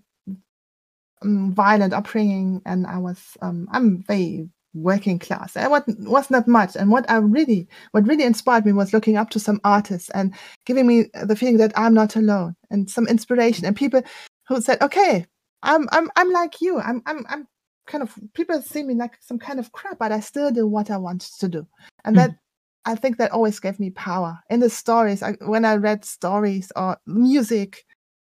um, 1.22 1.54
violent 1.54 1.94
upbringing 1.94 2.60
and 2.66 2.86
i 2.86 2.98
was 2.98 3.36
um 3.40 3.66
i'm 3.72 4.02
very 4.02 4.48
working 4.76 5.18
class. 5.18 5.56
I 5.56 5.68
wasn't, 5.68 6.08
was 6.08 6.30
not 6.30 6.46
much 6.46 6.76
and 6.76 6.90
what 6.90 7.08
i 7.10 7.16
really 7.16 7.66
what 7.92 8.06
really 8.06 8.24
inspired 8.24 8.64
me 8.66 8.72
was 8.72 8.92
looking 8.92 9.16
up 9.16 9.30
to 9.30 9.40
some 9.40 9.60
artists 9.64 10.10
and 10.10 10.34
giving 10.66 10.86
me 10.86 11.06
the 11.24 11.34
feeling 11.36 11.56
that 11.58 11.72
i'm 11.76 11.94
not 11.94 12.14
alone 12.16 12.54
and 12.70 12.88
some 12.90 13.06
inspiration 13.08 13.64
and 13.64 13.74
people 13.76 14.02
who 14.48 14.60
said 14.60 14.80
okay 14.82 15.26
i'm 15.62 15.88
i'm 15.92 16.10
i'm 16.16 16.30
like 16.30 16.60
you. 16.60 16.78
I'm 16.78 17.02
i'm 17.06 17.24
i'm 17.28 17.48
kind 17.86 18.02
of 18.02 18.14
people 18.34 18.60
see 18.62 18.82
me 18.82 18.94
like 18.94 19.16
some 19.20 19.38
kind 19.38 19.58
of 19.58 19.72
crap 19.72 19.98
but 19.98 20.12
i 20.12 20.20
still 20.20 20.50
do 20.50 20.66
what 20.66 20.90
i 20.90 20.96
want 20.96 21.22
to 21.40 21.48
do. 21.48 21.66
And 22.04 22.14
Mm. 22.16 22.18
that 22.18 22.30
i 22.84 22.94
think 22.94 23.16
that 23.18 23.32
always 23.32 23.58
gave 23.60 23.78
me 23.80 23.90
power. 23.90 24.38
In 24.50 24.60
the 24.60 24.70
stories 24.70 25.22
I, 25.22 25.32
when 25.40 25.64
i 25.64 25.76
read 25.76 26.04
stories 26.04 26.70
or 26.76 26.98
music 27.06 27.84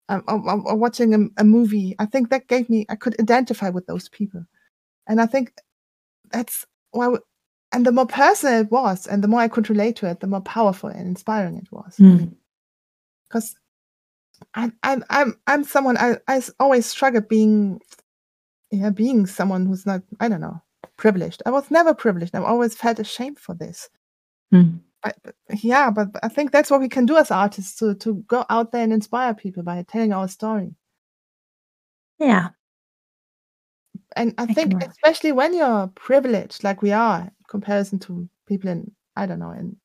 um, 0.10 0.24
or, 0.28 0.38
or- 0.50 0.68
or 0.70 0.76
watching 0.76 1.14
a, 1.14 1.42
a 1.42 1.44
movie 1.44 1.96
i 2.00 2.06
think 2.06 2.30
that 2.30 2.48
gave 2.48 2.70
me 2.70 2.86
i 2.90 2.96
could 2.96 3.20
identify 3.20 3.70
with 3.70 3.86
those 3.88 4.08
people. 4.10 4.44
And 5.08 5.20
i 5.22 5.26
think 5.26 5.52
that's 6.32 6.66
why 6.92 7.16
and 7.72 7.86
the 7.86 7.92
more 7.92 8.08
personal 8.08 8.62
it 8.62 8.72
was 8.72 9.08
and 9.08 9.24
the 9.24 9.28
more 9.28 9.40
i 9.42 9.48
could 9.48 9.70
relate 9.70 9.96
to 9.96 10.10
it 10.10 10.20
the 10.20 10.28
more 10.28 10.42
powerful 10.42 10.90
and 10.90 11.08
inspiring 11.08 11.58
it 11.58 11.72
was 11.72 11.96
Mm. 11.98 12.34
because 13.28 13.56
I, 14.56 14.72
I, 14.84 14.98
I'm 15.10 15.40
I'm 15.48 15.64
someone 15.66 15.98
I, 15.98 16.18
I 16.28 16.42
always 16.60 16.86
struggle 16.86 17.22
being 17.22 17.82
yeah 18.72 18.90
being 18.90 19.26
someone 19.28 19.66
who's 19.66 19.86
not 19.86 20.02
I 20.20 20.30
don't 20.30 20.42
know 20.42 20.62
privileged. 20.98 21.42
I 21.46 21.52
was 21.52 21.70
never 21.72 21.94
privileged. 21.94 22.36
I've 22.36 22.44
always 22.44 22.76
felt 22.76 23.00
ashamed 23.00 23.40
for 23.40 23.56
this. 23.56 23.90
Mm. 24.54 24.80
I, 25.04 25.12
yeah, 25.62 25.90
but 25.92 26.08
I 26.24 26.28
think 26.28 26.52
that's 26.52 26.70
what 26.70 26.82
we 26.82 26.90
can 26.90 27.06
do 27.06 27.18
as 27.18 27.32
artists 27.32 27.78
to 27.80 27.96
to 27.96 28.16
go 28.28 28.46
out 28.50 28.72
there 28.72 28.84
and 28.84 28.94
inspire 28.94 29.34
people 29.34 29.64
by 29.64 29.84
telling 29.88 30.14
our 30.14 30.28
story. 30.28 30.76
yeah. 32.20 32.50
And 34.16 34.34
I 34.38 34.46
think 34.48 34.74
especially 34.84 35.32
when 35.32 35.54
you're 35.54 35.88
privileged, 35.96 36.64
like 36.64 36.82
we 36.82 36.92
are, 36.92 37.22
in 37.22 37.32
comparison 37.48 38.00
to 38.00 38.28
people 38.48 38.70
in 38.70 38.92
I 39.16 39.26
don't 39.26 39.40
know 39.40 39.52
in 39.52 39.78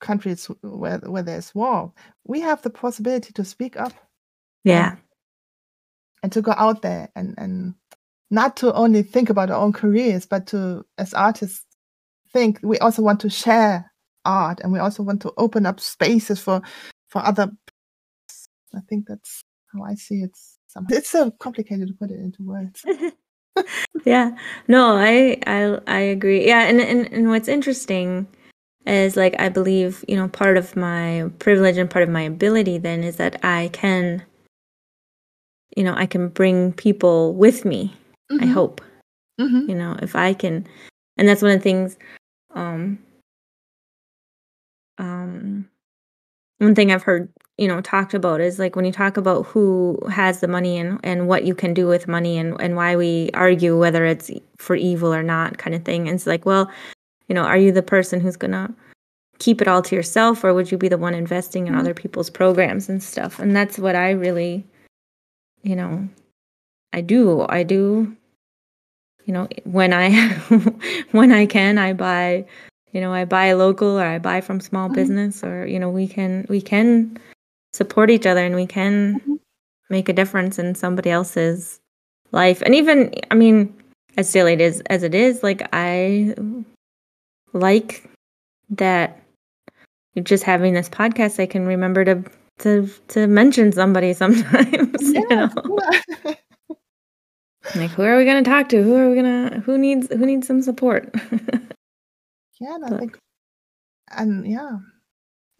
countries 0.00 0.46
where 0.62 0.98
where 0.98 1.22
there's 1.22 1.54
war, 1.54 1.92
we 2.24 2.40
have 2.40 2.62
the 2.62 2.70
possibility 2.70 3.32
to 3.34 3.44
speak 3.44 3.76
up 3.76 3.92
Yeah. 4.64 4.96
and 6.22 6.32
to 6.32 6.42
go 6.42 6.52
out 6.56 6.82
there 6.82 7.08
and 7.16 7.34
and 7.38 7.74
not 8.30 8.56
to 8.56 8.72
only 8.74 9.02
think 9.02 9.30
about 9.30 9.50
our 9.50 9.60
own 9.62 9.72
careers 9.72 10.26
but 10.26 10.46
to 10.48 10.84
as 10.98 11.14
artists 11.14 11.64
think 12.32 12.58
we 12.62 12.78
also 12.78 13.02
want 13.02 13.20
to 13.20 13.30
share 13.30 13.90
art 14.24 14.60
and 14.60 14.72
we 14.72 14.78
also 14.80 15.02
want 15.02 15.22
to 15.22 15.32
open 15.36 15.64
up 15.66 15.78
spaces 15.80 16.40
for 16.40 16.60
for 17.08 17.24
other 17.24 17.48
i 18.74 18.80
think 18.88 19.06
that's 19.06 19.44
how 19.72 19.84
i 19.84 19.94
see 19.94 20.22
it 20.22 20.36
somehow. 20.68 20.88
it's 20.96 21.08
so 21.10 21.30
complicated 21.32 21.88
to 21.88 21.94
put 21.94 22.10
it 22.10 22.20
into 22.20 22.42
words. 22.42 22.84
Yeah. 24.04 24.36
No 24.68 24.96
i 24.96 25.38
i 25.46 25.78
i 25.86 25.98
agree. 25.98 26.46
Yeah 26.46 26.62
and, 26.64 26.80
and 26.80 27.12
and 27.12 27.28
what's 27.28 27.48
interesting 27.48 28.26
is 28.86 29.16
like 29.16 29.34
i 29.40 29.48
believe 29.48 30.04
you 30.08 30.14
know 30.16 30.28
part 30.28 30.56
of 30.56 30.76
my 30.76 31.28
privilege 31.40 31.76
and 31.76 31.90
part 31.90 32.02
of 32.04 32.08
my 32.08 32.22
ability 32.22 32.78
then 32.78 33.02
is 33.02 33.16
that 33.16 33.44
i 33.44 33.68
can 33.72 34.22
you 35.76 35.82
know 35.82 35.94
i 35.96 36.06
can 36.06 36.28
bring 36.28 36.72
people 36.72 37.34
with 37.34 37.64
me 37.64 37.92
i 38.40 38.46
hope. 38.46 38.80
Hmm 39.40 39.66
you 39.68 39.74
know 39.74 39.96
if 40.02 40.14
i 40.14 40.32
can 40.32 40.66
and 41.16 41.26
that's 41.28 41.42
one 41.42 41.50
of 41.50 41.58
the 41.58 41.64
things 41.64 41.96
um 42.54 42.98
um 44.98 45.68
one 46.58 46.74
thing 46.74 46.92
i've 46.92 47.02
heard 47.02 47.28
you 47.58 47.66
know 47.68 47.80
talked 47.80 48.12
about 48.14 48.40
is 48.40 48.58
like 48.58 48.76
when 48.76 48.84
you 48.84 48.92
talk 48.92 49.16
about 49.16 49.46
who 49.46 49.98
has 50.10 50.40
the 50.40 50.48
money 50.48 50.76
and 50.78 51.00
and 51.02 51.26
what 51.28 51.44
you 51.44 51.54
can 51.54 51.72
do 51.74 51.86
with 51.86 52.06
money 52.08 52.36
and 52.38 52.60
and 52.60 52.76
why 52.76 52.96
we 52.96 53.30
argue 53.34 53.78
whether 53.78 54.04
it's 54.04 54.30
for 54.58 54.76
evil 54.76 55.12
or 55.12 55.22
not 55.22 55.56
kind 55.58 55.74
of 55.74 55.84
thing 55.84 56.06
and 56.06 56.14
it's 56.16 56.26
like 56.26 56.44
well 56.44 56.70
you 57.28 57.34
know 57.34 57.42
are 57.42 57.56
you 57.56 57.72
the 57.72 57.82
person 57.82 58.20
who's 58.20 58.36
gonna 58.36 58.72
keep 59.38 59.60
it 59.62 59.68
all 59.68 59.82
to 59.82 59.94
yourself 59.96 60.44
or 60.44 60.52
would 60.54 60.70
you 60.70 60.78
be 60.78 60.88
the 60.88 60.98
one 60.98 61.14
investing 61.14 61.66
in 61.66 61.74
Mhm. 61.74 61.80
other 61.80 61.94
people's 61.94 62.30
programs 62.30 62.88
and 62.88 63.02
stuff 63.02 63.38
and 63.38 63.54
that's 63.56 63.78
what 63.78 63.94
i 63.96 64.10
really 64.10 64.64
you 65.62 65.76
know 65.76 66.08
i 66.92 67.00
do 67.00 67.44
i 67.48 67.62
do 67.62 68.14
you 69.24 69.32
know 69.32 69.48
when 69.64 69.92
i 69.92 70.10
when 71.12 71.32
i 71.32 71.46
can 71.46 71.78
i 71.78 71.92
buy 71.92 72.44
you 72.92 73.00
know 73.00 73.12
i 73.12 73.24
buy 73.24 73.52
local 73.52 73.98
or 73.98 74.04
i 74.06 74.18
buy 74.18 74.40
from 74.40 74.60
small 74.60 74.88
Mhm. 74.88 74.94
business 74.94 75.42
or 75.44 75.66
you 75.66 75.78
know 75.78 75.90
we 75.90 76.06
can 76.06 76.46
we 76.48 76.60
can 76.60 77.16
support 77.76 78.10
each 78.10 78.26
other 78.26 78.44
and 78.44 78.54
we 78.56 78.66
can 78.66 79.20
Mhm. 79.20 79.38
make 79.90 80.08
a 80.08 80.12
difference 80.12 80.58
in 80.58 80.74
somebody 80.74 81.10
else's 81.10 81.78
life. 82.32 82.62
And 82.62 82.74
even 82.74 83.12
i 83.30 83.34
mean 83.34 83.72
as 84.16 84.28
silly 84.28 84.54
it 84.54 84.60
is 84.60 84.80
as 84.90 85.02
it 85.02 85.14
is 85.14 85.42
like 85.42 85.62
i 85.72 86.34
like 87.52 88.08
that 88.70 89.20
just 90.22 90.42
having 90.44 90.72
this 90.74 90.88
podcast 90.88 91.38
i 91.38 91.46
can 91.46 91.66
remember 91.66 92.04
to 92.04 92.24
to 92.58 92.88
to 93.08 93.26
mention 93.26 93.70
somebody 93.72 94.12
sometimes 94.22 95.02
you 95.02 95.28
know? 95.28 95.48
Yeah. 96.24 96.34
like 97.76 97.90
who 97.90 98.02
are 98.02 98.16
we 98.16 98.24
going 98.24 98.42
to 98.42 98.48
talk 98.50 98.68
to? 98.70 98.82
Who 98.82 98.94
are 98.94 99.08
we 99.10 99.14
going 99.20 99.50
to 99.50 99.60
who 99.60 99.76
needs 99.76 100.08
who 100.08 100.24
needs 100.26 100.46
some 100.46 100.62
support? 100.62 101.12
Yeah 102.58 102.76
and 102.76 102.84
i 102.86 102.98
think 102.98 103.18
and 104.16 104.46
yeah. 104.48 104.78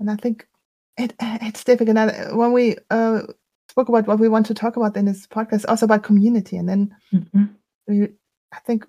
And 0.01 0.11
i 0.11 0.17
think 0.17 0.47
it 0.99 1.15
it's 1.21 1.65
difficult 1.65 1.97
and 1.97 2.37
when 2.37 2.53
we 2.53 2.77
uh 2.91 3.23
spoke 3.69 3.89
about 3.89 4.07
what 4.07 4.19
we 4.19 4.29
want 4.29 4.47
to 4.47 4.55
talk 4.55 4.77
about 4.77 4.97
in 4.97 5.05
this 5.05 5.27
podcast 5.27 5.65
also 5.69 5.85
about 5.87 6.03
community 6.03 6.57
and 6.57 6.69
then 6.69 6.95
Mhm. 7.13 7.55
we 7.87 8.09
i 8.53 8.59
think 8.67 8.87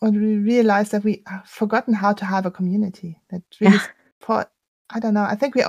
when 0.00 0.20
we 0.20 0.36
realized 0.38 0.92
that 0.92 1.04
we 1.04 1.22
have 1.26 1.46
forgotten 1.48 1.94
how 1.94 2.12
to 2.12 2.24
have 2.24 2.46
a 2.46 2.50
community 2.50 3.18
that 3.30 3.42
really 3.60 3.74
Yeah. 3.78 3.86
support 4.20 4.48
i 4.90 5.00
don't 5.00 5.14
know 5.14 5.24
i 5.24 5.34
think 5.34 5.54
we 5.54 5.64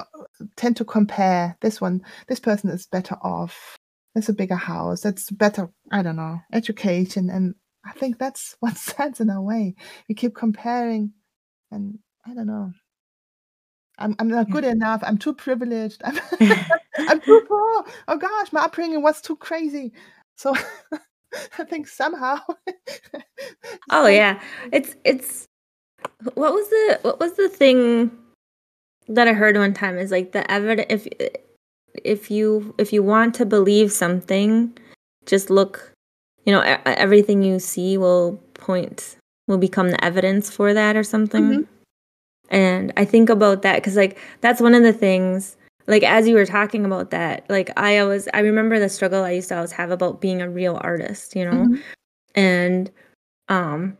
tend 0.56 0.78
to 0.78 0.86
compare 0.86 1.58
this 1.62 1.82
one 1.82 2.02
this 2.28 2.40
person 2.40 2.70
is 2.70 2.86
better 2.86 3.16
off 3.22 3.76
there's 4.14 4.30
a 4.30 4.34
bigger 4.34 4.56
house 4.56 5.02
that's 5.02 5.32
better 5.32 5.70
i 5.92 6.02
don't 6.02 6.16
know 6.18 6.40
education 6.54 7.30
and 7.30 7.56
i 7.86 7.92
think 7.94 8.18
that's 8.20 8.56
what 8.62 8.78
stands 8.78 9.20
in 9.20 9.30
our 9.30 9.42
way 9.42 9.76
we 10.08 10.16
keep 10.16 10.36
comparing 10.36 11.12
and 11.72 11.98
i 12.26 12.34
don't 12.34 12.48
know 12.48 12.72
i'm, 14.00 14.16
I'm 14.20 14.28
not 14.28 14.50
good 14.50 14.64
enough. 14.64 15.02
I'm 15.04 15.18
too 15.18 15.34
privileged. 15.34 16.02
I'm, 16.04 16.20
I'm 16.98 17.22
too 17.22 17.46
poor. 17.48 17.86
Oh 18.08 18.18
gosh 18.18 18.52
my 18.54 18.62
upbringing 18.62 19.02
was 19.02 19.22
too 19.22 19.36
crazy. 19.36 19.94
So 20.36 20.54
i 21.60 21.64
think 21.66 21.88
somehow 21.88 22.40
oh 23.90 24.08
yeah. 24.08 24.40
It's 24.72 24.96
it's 25.04 25.48
what 26.34 26.54
was 26.54 26.70
the 26.70 27.00
what 27.02 27.20
was 27.20 27.34
the 27.34 27.50
thing 27.50 28.12
that 29.08 29.28
I 29.28 29.34
heard 29.34 29.56
one 29.56 29.74
time 29.74 29.98
is 29.98 30.12
like 30.12 30.32
the 30.32 30.50
evidence 30.50 30.88
if 30.90 31.08
if 32.04 32.32
you 32.32 32.74
if 32.78 32.92
you 32.92 33.04
want 33.04 33.36
to 33.36 33.46
believe 33.46 33.92
something, 33.92 34.78
just 35.26 35.50
look, 35.50 35.94
you 36.46 36.52
know, 36.52 36.62
everything 36.86 37.44
you 37.44 37.60
see 37.60 37.98
will 37.98 38.42
point 38.54 39.18
will 39.48 39.58
become 39.58 39.92
the 39.92 40.04
evidence 40.04 40.50
for 40.50 40.74
that 40.74 40.96
or 40.96 41.04
something. 41.04 41.44
Mm-hmm. 41.44 41.75
And 42.50 42.94
I 42.98 43.06
think 43.06 43.30
about 43.30 43.62
that 43.64 43.84
cuz 43.84 43.96
like 43.96 44.18
that's 44.42 44.62
one 44.62 44.76
of 44.76 44.84
the 44.84 44.94
things 44.94 45.58
like 45.88 46.04
as 46.04 46.28
you 46.28 46.36
were 46.36 46.46
talking 46.46 46.86
about 46.86 47.12
that, 47.12 47.46
like 47.50 47.70
I 47.78 47.98
always 48.00 48.28
I 48.34 48.40
remember 48.40 48.80
the 48.80 48.90
struggle 48.90 49.24
I 49.24 49.32
used 49.32 49.50
to 49.50 49.56
always 49.56 49.72
have 49.74 49.92
about 49.92 50.22
being 50.22 50.42
a 50.42 50.50
real 50.50 50.80
artist, 50.82 51.36
you 51.36 51.46
know. 51.46 51.66
Mm-hmm. 51.66 51.76
And 52.36 52.92
um 53.50 53.98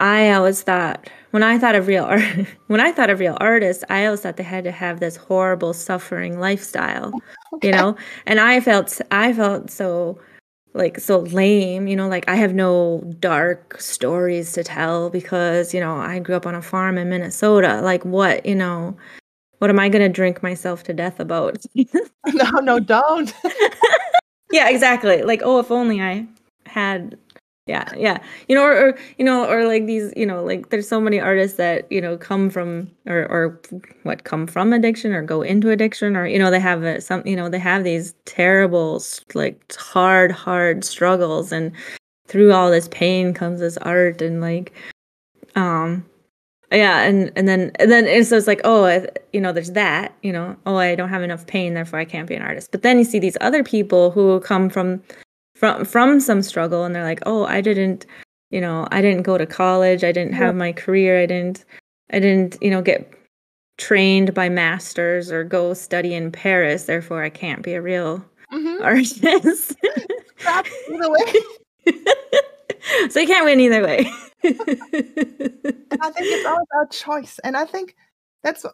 I 0.00 0.32
always 0.32 0.62
thought 0.62 1.10
when 1.30 1.42
I 1.42 1.58
thought 1.58 1.74
of 1.74 1.86
real 1.86 2.04
art, 2.04 2.22
when 2.68 2.80
I 2.80 2.90
thought 2.90 3.10
of 3.10 3.20
real 3.20 3.36
artists, 3.38 3.84
I 3.90 4.06
always 4.06 4.22
thought 4.22 4.38
they 4.38 4.42
had 4.42 4.64
to 4.64 4.72
have 4.72 4.98
this 4.98 5.16
horrible 5.16 5.74
suffering 5.74 6.40
lifestyle, 6.40 7.12
okay. 7.54 7.68
you 7.68 7.72
know. 7.74 7.96
And 8.26 8.40
I 8.40 8.60
felt 8.60 8.98
I 9.10 9.32
felt 9.34 9.70
so 9.70 10.18
like 10.72 11.00
so 11.00 11.20
lame, 11.20 11.88
you 11.88 11.96
know, 11.96 12.08
like 12.08 12.28
I 12.28 12.36
have 12.36 12.54
no 12.54 13.02
dark 13.18 13.80
stories 13.80 14.52
to 14.52 14.64
tell 14.64 15.10
because 15.10 15.74
you 15.74 15.80
know 15.80 15.96
I 15.96 16.18
grew 16.20 16.36
up 16.36 16.46
on 16.46 16.54
a 16.54 16.62
farm 16.62 16.98
in 16.98 17.08
Minnesota. 17.08 17.80
Like 17.82 18.04
what, 18.04 18.46
you 18.46 18.54
know, 18.54 18.96
what 19.58 19.70
am 19.70 19.78
I 19.78 19.88
going 19.88 20.02
to 20.02 20.08
drink 20.08 20.42
myself 20.42 20.82
to 20.84 20.92
death 20.92 21.20
about? 21.20 21.64
no, 21.74 22.50
no, 22.60 22.78
don't. 22.78 23.34
yeah, 24.52 24.68
exactly. 24.68 25.22
Like 25.22 25.42
oh, 25.44 25.58
if 25.58 25.70
only 25.70 26.00
I 26.00 26.26
had 26.66 27.18
yeah 27.66 27.92
yeah. 27.96 28.18
You 28.48 28.54
know 28.56 28.64
or, 28.64 28.88
or, 28.88 28.98
you 29.18 29.24
know 29.24 29.46
or 29.46 29.66
like 29.66 29.86
these 29.86 30.12
you 30.16 30.26
know 30.26 30.42
like 30.42 30.70
there's 30.70 30.88
so 30.88 31.00
many 31.00 31.20
artists 31.20 31.56
that 31.58 31.90
you 31.90 32.00
know 32.00 32.16
come 32.16 32.50
from 32.50 32.90
or 33.06 33.26
or 33.30 33.60
what 34.02 34.24
come 34.24 34.46
from 34.46 34.72
addiction 34.72 35.12
or 35.12 35.22
go 35.22 35.42
into 35.42 35.70
addiction 35.70 36.16
or 36.16 36.26
you 36.26 36.38
know 36.38 36.50
they 36.50 36.60
have 36.60 36.82
a, 36.82 37.00
some 37.00 37.26
you 37.26 37.36
know 37.36 37.48
they 37.48 37.58
have 37.58 37.84
these 37.84 38.14
terrible 38.24 39.02
like 39.34 39.74
hard 39.76 40.32
hard 40.32 40.84
struggles 40.84 41.52
and 41.52 41.72
through 42.26 42.52
all 42.52 42.70
this 42.70 42.88
pain 42.88 43.34
comes 43.34 43.60
this 43.60 43.76
art 43.78 44.22
and 44.22 44.40
like 44.40 44.72
um 45.54 46.04
yeah 46.72 47.02
and 47.02 47.32
and 47.34 47.48
then 47.48 47.72
and 47.80 47.90
then 47.90 48.06
it's 48.06 48.30
just 48.30 48.46
like 48.46 48.60
oh 48.64 49.04
you 49.32 49.40
know 49.40 49.52
there's 49.52 49.72
that 49.72 50.14
you 50.22 50.32
know 50.32 50.56
oh 50.66 50.76
i 50.76 50.94
don't 50.94 51.08
have 51.08 51.22
enough 51.22 51.46
pain 51.46 51.74
therefore 51.74 51.98
i 51.98 52.04
can't 52.04 52.28
be 52.28 52.34
an 52.34 52.42
artist. 52.42 52.70
But 52.70 52.82
then 52.82 52.98
you 52.98 53.04
see 53.04 53.18
these 53.18 53.36
other 53.40 53.64
people 53.64 54.10
who 54.10 54.40
come 54.40 54.70
from 54.70 55.02
from 55.60 55.84
from 55.84 56.18
some 56.20 56.40
struggle 56.42 56.84
and 56.84 56.94
they're 56.94 57.04
like 57.04 57.20
oh 57.26 57.44
i 57.44 57.60
didn't 57.60 58.06
you 58.50 58.62
know 58.62 58.88
i 58.90 59.02
didn't 59.02 59.24
go 59.24 59.36
to 59.36 59.44
college. 59.44 60.02
I 60.02 60.10
didn't 60.10 60.32
have 60.32 60.54
my 60.54 60.72
career. 60.72 61.20
I 61.20 61.26
didn't 61.26 61.66
i 62.10 62.18
didn't 62.18 62.56
you 62.62 62.70
know 62.70 62.80
get 62.80 63.12
trained 63.76 64.32
by 64.32 64.48
masters 64.48 65.30
or 65.30 65.44
go 65.44 65.74
study 65.74 66.14
in 66.14 66.32
paris. 66.32 66.84
Therefore 66.84 67.22
i 67.22 67.28
can't 67.28 67.62
be 67.62 67.74
a 67.74 67.82
real 67.82 68.24
mm-hmm. 68.50 68.82
artist. 68.82 69.76
Way. 70.88 71.94
So 73.10 73.20
you 73.20 73.26
can't 73.26 73.44
win 73.44 73.60
either 73.60 73.82
way. 73.84 74.10
I 74.42 74.50
think 74.50 76.26
it's 76.26 76.46
all 76.46 76.58
about 76.62 76.90
choice 76.90 77.38
and 77.44 77.56
i 77.56 77.66
think 77.66 77.94
that's 78.42 78.64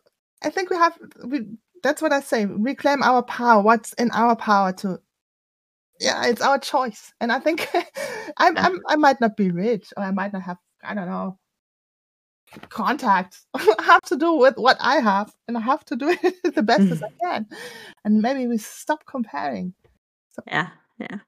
i 0.43 0.49
think 0.49 0.71
we 0.71 0.77
have 0.77 0.97
we 1.25 1.47
that's 1.83 2.01
what 2.01 2.13
i 2.13 2.21
say. 2.21 2.47
Reclaim 2.47 3.03
our 3.03 3.23
power. 3.23 3.63
What's 3.63 3.93
in 3.95 4.11
our 4.13 4.37
power 4.37 4.73
to 4.75 5.01
yeah, 6.01 6.27
it's 6.27 6.43
our 6.43 6.59
choice. 6.59 7.13
And 7.21 7.33
I 7.33 7.39
think 7.39 7.69
I'm, 8.37 8.57
I'm 8.57 8.81
I 8.89 8.97
might 8.97 9.21
not 9.21 9.37
be 9.37 9.51
rich 9.51 9.93
or 9.97 10.03
I 10.03 10.11
might 10.11 10.33
not 10.33 10.43
have 10.43 10.59
I 10.83 10.95
don't 10.95 11.09
know 11.09 11.39
contacts. 12.69 13.47
I 13.55 13.83
have 13.83 14.03
to 14.03 14.17
do 14.17 14.35
with 14.35 14.57
what 14.57 14.77
I 14.81 14.97
have 14.97 15.33
and 15.49 15.57
I 15.57 15.61
have 15.61 15.85
to 15.87 15.97
do 15.97 16.09
it 16.23 16.55
the 16.55 16.63
best 16.63 16.91
as 16.91 17.03
I 17.03 17.09
can. 17.23 17.47
And 18.05 18.23
maybe 18.23 18.47
we 18.47 18.59
stop 18.59 19.05
comparing. 19.07 19.75
So, 20.31 20.43
yeah, 20.47 20.69
yeah. 20.99 21.19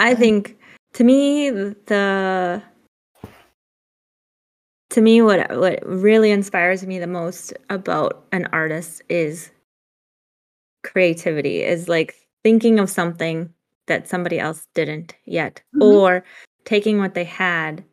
I 0.00 0.14
think 0.14 0.58
to 0.94 1.04
me 1.04 1.50
the 1.50 2.62
to 4.90 5.00
me 5.00 5.20
what 5.22 5.56
what 5.58 5.84
really 5.84 6.30
inspires 6.30 6.86
me 6.86 6.98
the 6.98 7.06
most 7.06 7.52
about 7.68 8.24
an 8.32 8.46
artist 8.52 9.02
is 9.08 9.50
creativity 10.84 11.62
is 11.62 11.88
like 11.88 12.14
thinking 12.44 12.78
of 12.78 12.88
something 12.88 13.52
that 13.88 14.08
somebody 14.08 14.38
else 14.38 14.66
didn't 14.74 15.14
yet 15.24 15.62
mm-hmm. 15.74 15.82
or 15.82 16.24
taking 16.64 16.98
what 16.98 17.14
they 17.14 17.24
had 17.24 17.84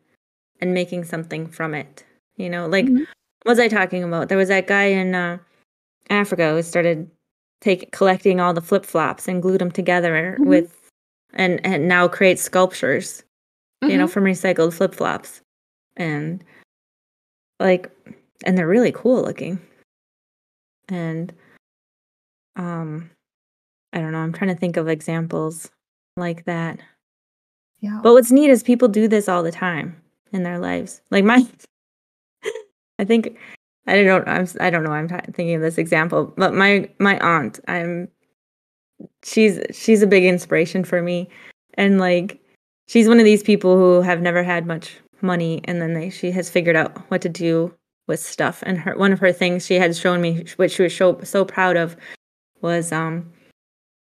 and 0.60 0.72
making 0.72 1.04
something 1.04 1.46
from 1.46 1.74
it 1.74 2.04
you 2.36 2.48
know 2.48 2.66
like 2.66 2.86
mm-hmm. 2.86 3.04
what 3.42 3.52
was 3.52 3.58
i 3.58 3.68
talking 3.68 4.04
about 4.04 4.28
there 4.28 4.38
was 4.38 4.48
that 4.48 4.66
guy 4.66 4.84
in 4.84 5.14
uh, 5.14 5.38
africa 6.10 6.50
who 6.50 6.62
started 6.62 7.10
take 7.60 7.90
collecting 7.92 8.40
all 8.40 8.52
the 8.54 8.60
flip-flops 8.60 9.28
and 9.28 9.42
glued 9.42 9.60
them 9.60 9.70
together 9.70 10.36
mm-hmm. 10.38 10.48
with 10.48 10.90
and 11.34 11.64
and 11.64 11.88
now 11.88 12.06
creates 12.06 12.42
sculptures 12.42 13.22
you 13.82 13.96
know 13.96 14.04
mm-hmm. 14.04 14.12
from 14.12 14.24
recycled 14.24 14.72
flip-flops 14.72 15.40
and 15.96 16.44
like 17.60 17.90
and 18.44 18.56
they're 18.56 18.68
really 18.68 18.92
cool 18.92 19.22
looking 19.22 19.58
and 20.88 21.32
um 22.56 23.10
i 23.92 23.98
don't 23.98 24.12
know 24.12 24.18
i'm 24.18 24.32
trying 24.32 24.54
to 24.54 24.60
think 24.60 24.76
of 24.76 24.88
examples 24.88 25.70
like 26.16 26.44
that. 26.44 26.80
Yeah. 27.80 28.00
But 28.02 28.14
what's 28.14 28.32
neat 28.32 28.50
is 28.50 28.62
people 28.62 28.88
do 28.88 29.06
this 29.08 29.28
all 29.28 29.42
the 29.42 29.52
time 29.52 30.00
in 30.32 30.42
their 30.42 30.58
lives. 30.58 31.00
Like 31.10 31.24
my, 31.24 31.46
I 32.98 33.04
think 33.04 33.38
I 33.86 34.02
don't 34.02 34.26
I'm 34.26 34.48
I 34.60 34.70
don't 34.70 34.82
know. 34.82 34.92
I'm 34.92 35.08
t- 35.08 35.32
thinking 35.32 35.54
of 35.54 35.62
this 35.62 35.78
example, 35.78 36.32
but 36.36 36.54
my 36.54 36.88
my 36.98 37.18
aunt, 37.20 37.60
I'm 37.68 38.08
she's 39.24 39.60
she's 39.72 40.02
a 40.02 40.06
big 40.06 40.24
inspiration 40.24 40.84
for 40.84 41.02
me, 41.02 41.28
and 41.74 42.00
like 42.00 42.40
she's 42.88 43.08
one 43.08 43.18
of 43.18 43.24
these 43.24 43.42
people 43.42 43.76
who 43.76 44.00
have 44.02 44.20
never 44.20 44.42
had 44.42 44.66
much 44.66 44.98
money, 45.22 45.60
and 45.64 45.80
then 45.80 45.94
they 45.94 46.10
she 46.10 46.30
has 46.32 46.50
figured 46.50 46.76
out 46.76 46.98
what 47.10 47.22
to 47.22 47.28
do 47.28 47.72
with 48.08 48.20
stuff. 48.20 48.62
And 48.66 48.78
her 48.78 48.96
one 48.96 49.12
of 49.12 49.20
her 49.20 49.32
things 49.32 49.66
she 49.66 49.74
had 49.74 49.96
shown 49.96 50.20
me, 50.20 50.44
which 50.56 50.72
she 50.72 50.82
was 50.82 50.96
so 50.96 51.20
so 51.22 51.44
proud 51.44 51.76
of, 51.76 51.96
was 52.62 52.90
um 52.90 53.30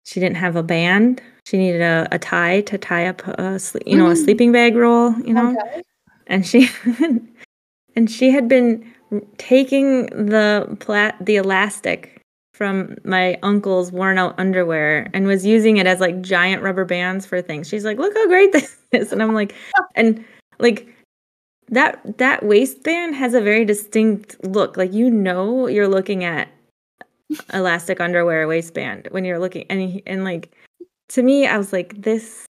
she 0.06 0.20
didn't 0.20 0.38
have 0.38 0.56
a 0.56 0.64
band. 0.64 1.22
She 1.50 1.58
needed 1.58 1.82
a, 1.82 2.08
a 2.12 2.20
tie 2.20 2.62
to 2.62 2.78
tie 2.78 3.08
up 3.08 3.28
a 3.28 3.60
you 3.84 3.98
know 3.98 4.06
a 4.06 4.14
mm-hmm. 4.14 4.24
sleeping 4.24 4.52
bag 4.52 4.76
roll, 4.76 5.14
you 5.22 5.34
know. 5.34 5.58
Okay. 5.60 5.82
And 6.28 6.46
she 6.46 6.70
and 7.96 8.12
she 8.12 8.30
had 8.30 8.48
been 8.48 8.86
taking 9.40 10.06
the 10.06 10.78
plat 10.80 11.16
the 11.20 11.38
elastic 11.38 12.22
from 12.54 12.96
my 13.04 13.40
uncle's 13.42 13.92
worn 13.92 14.20
out 14.20 14.36
underwear 14.38 15.10
and 15.12 15.26
was 15.26 15.44
using 15.44 15.78
it 15.78 15.88
as 15.88 16.00
like 16.00 16.22
giant 16.22 16.62
rubber 16.62 16.86
bands 16.86 17.26
for 17.26 17.42
things. 17.42 17.68
She's 17.68 17.84
like, 17.84 17.98
"Look 17.98 18.14
how 18.14 18.28
great 18.28 18.52
this 18.54 18.78
is." 18.92 19.12
And 19.12 19.24
I'm 19.24 19.34
like 19.34 19.56
and 19.96 20.24
like 20.60 20.88
that 21.70 22.20
that 22.20 22.44
waistband 22.44 23.16
has 23.16 23.34
a 23.34 23.42
very 23.42 23.66
distinct 23.66 24.36
look. 24.44 24.78
Like 24.78 24.94
you 24.94 25.10
know 25.10 25.66
you're 25.66 25.88
looking 25.88 26.24
at 26.24 26.48
elastic 27.56 28.00
underwear 28.00 28.48
waistband 28.48 29.08
when 29.10 29.26
you're 29.26 29.40
looking 29.40 29.66
and 29.72 30.00
and 30.06 30.24
like 30.24 30.54
to 31.10 31.24
me 31.24 31.48
I 31.48 31.58
was 31.58 31.74
like 31.74 32.02
this 32.02 32.46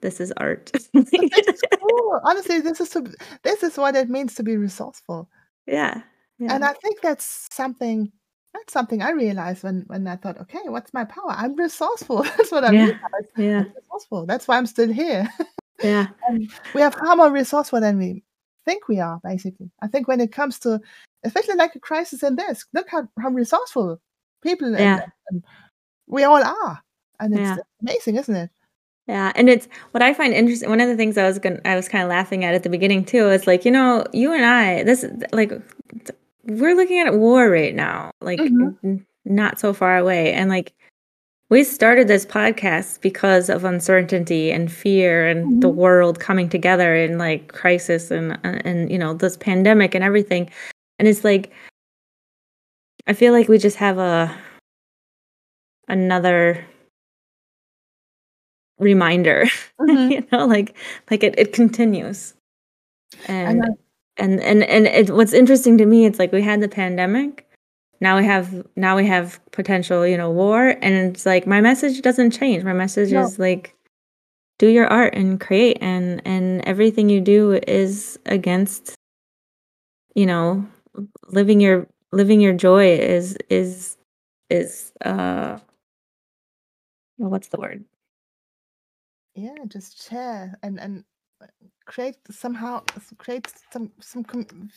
this 0.00 0.20
is 0.20 0.32
art. 0.36 0.70
cool. 0.94 2.20
Honestly, 2.24 2.60
this 2.60 2.78
is 2.78 2.90
to, 2.90 3.10
this 3.42 3.62
is 3.62 3.78
what 3.78 3.96
it 3.96 4.10
means 4.10 4.34
to 4.34 4.42
be 4.42 4.58
resourceful. 4.58 5.30
Yeah. 5.66 6.02
yeah. 6.38 6.54
And 6.54 6.62
I 6.62 6.74
think 6.74 7.00
that's 7.00 7.48
something 7.50 8.12
that's 8.52 8.70
something 8.70 9.00
I 9.00 9.12
realized 9.12 9.64
when 9.64 9.84
when 9.86 10.06
I 10.06 10.16
thought, 10.16 10.38
okay, 10.42 10.60
what's 10.66 10.92
my 10.92 11.04
power? 11.04 11.30
I'm 11.30 11.56
resourceful. 11.56 12.22
That's 12.36 12.52
what 12.52 12.64
I 12.64 12.72
yeah. 12.72 12.84
realized. 12.84 13.32
Yeah. 13.36 13.60
I'm 13.60 13.72
resourceful. 13.74 14.26
That's 14.26 14.46
why 14.46 14.58
I'm 14.58 14.66
still 14.66 14.92
here. 14.92 15.28
Yeah. 15.82 16.06
and 16.28 16.48
we 16.74 16.82
have 16.82 16.94
far 16.94 17.16
more 17.16 17.32
resourceful 17.32 17.80
than 17.80 17.98
we 17.98 18.22
think 18.64 18.86
we 18.88 19.00
are, 19.00 19.20
basically. 19.24 19.70
I 19.82 19.88
think 19.88 20.06
when 20.06 20.20
it 20.20 20.30
comes 20.30 20.60
to 20.60 20.80
especially 21.24 21.56
like 21.56 21.74
a 21.74 21.80
crisis 21.80 22.22
in 22.22 22.36
this. 22.36 22.64
Look 22.72 22.88
how, 22.88 23.08
how 23.18 23.30
resourceful 23.30 24.00
people 24.42 24.72
yeah. 24.72 25.02
and, 25.02 25.12
and 25.30 25.44
we 26.06 26.22
all 26.24 26.42
are. 26.42 26.82
And 27.20 27.34
it's 27.34 27.40
yeah. 27.40 27.56
amazing, 27.82 28.16
isn't 28.16 28.34
it? 28.34 28.50
Yeah, 29.06 29.32
and 29.36 29.50
it's 29.50 29.68
what 29.90 30.02
I 30.02 30.14
find 30.14 30.32
interesting. 30.32 30.70
One 30.70 30.80
of 30.80 30.88
the 30.88 30.96
things 30.96 31.18
I 31.18 31.24
was 31.24 31.38
going, 31.38 31.60
I 31.64 31.76
was 31.76 31.88
kind 31.88 32.02
of 32.02 32.08
laughing 32.08 32.44
at 32.44 32.54
at 32.54 32.62
the 32.62 32.70
beginning 32.70 33.04
too. 33.04 33.28
Is 33.28 33.46
like 33.46 33.64
you 33.64 33.70
know, 33.70 34.04
you 34.12 34.32
and 34.32 34.44
I, 34.44 34.82
this 34.82 35.04
like 35.32 35.52
we're 36.44 36.74
looking 36.74 37.00
at 37.00 37.14
war 37.14 37.50
right 37.50 37.74
now. 37.74 38.10
Like 38.20 38.40
mm-hmm. 38.40 38.96
not 39.24 39.58
so 39.58 39.72
far 39.74 39.98
away. 39.98 40.32
And 40.32 40.48
like 40.48 40.72
we 41.50 41.64
started 41.64 42.08
this 42.08 42.24
podcast 42.24 43.02
because 43.02 43.50
of 43.50 43.64
uncertainty 43.64 44.50
and 44.50 44.72
fear 44.72 45.26
and 45.26 45.44
mm-hmm. 45.44 45.60
the 45.60 45.68
world 45.68 46.18
coming 46.18 46.48
together 46.48 46.94
in 46.94 47.18
like 47.18 47.48
crisis 47.48 48.10
and 48.10 48.38
and 48.42 48.90
you 48.90 48.98
know 48.98 49.12
this 49.12 49.36
pandemic 49.36 49.94
and 49.94 50.02
everything. 50.02 50.50
And 50.98 51.06
it's 51.06 51.24
like 51.24 51.52
I 53.06 53.12
feel 53.12 53.34
like 53.34 53.48
we 53.48 53.58
just 53.58 53.76
have 53.76 53.98
a 53.98 54.34
another 55.88 56.64
reminder 58.78 59.44
mm-hmm. 59.80 60.10
you 60.10 60.26
know 60.32 60.46
like 60.46 60.76
like 61.10 61.22
it, 61.22 61.38
it 61.38 61.52
continues. 61.52 62.34
And 63.28 63.64
and 64.16 64.40
and 64.40 64.64
and 64.64 64.86
it, 64.86 65.10
what's 65.10 65.32
interesting 65.32 65.78
to 65.78 65.86
me 65.86 66.04
it's 66.04 66.18
like 66.18 66.32
we 66.32 66.42
had 66.42 66.60
the 66.60 66.68
pandemic. 66.68 67.48
Now 68.00 68.18
we 68.18 68.24
have 68.24 68.66
now 68.76 68.96
we 68.96 69.06
have 69.06 69.40
potential 69.52 70.06
you 70.06 70.16
know 70.16 70.30
war. 70.30 70.76
And 70.80 70.94
it's 70.94 71.26
like 71.26 71.46
my 71.46 71.60
message 71.60 72.02
doesn't 72.02 72.32
change. 72.32 72.64
My 72.64 72.72
message 72.72 73.12
no. 73.12 73.22
is 73.22 73.38
like 73.38 73.74
do 74.58 74.68
your 74.68 74.86
art 74.86 75.14
and 75.14 75.40
create. 75.40 75.78
And 75.80 76.22
and 76.24 76.62
everything 76.66 77.08
you 77.08 77.20
do 77.20 77.60
is 77.66 78.18
against 78.26 78.94
you 80.14 80.26
know 80.26 80.66
living 81.28 81.60
your 81.60 81.86
living 82.12 82.40
your 82.40 82.52
joy 82.52 82.96
is 82.96 83.36
is 83.50 83.96
is 84.50 84.92
uh 85.04 85.58
what's 87.16 87.48
the 87.48 87.58
word 87.58 87.84
yeah 89.34 89.54
just 89.68 90.08
share 90.08 90.56
and 90.62 90.80
and 90.80 91.04
uh, 91.42 91.46
create 91.86 92.16
somehow 92.30 92.82
create 93.18 93.52
some 93.72 93.90
some 94.00 94.24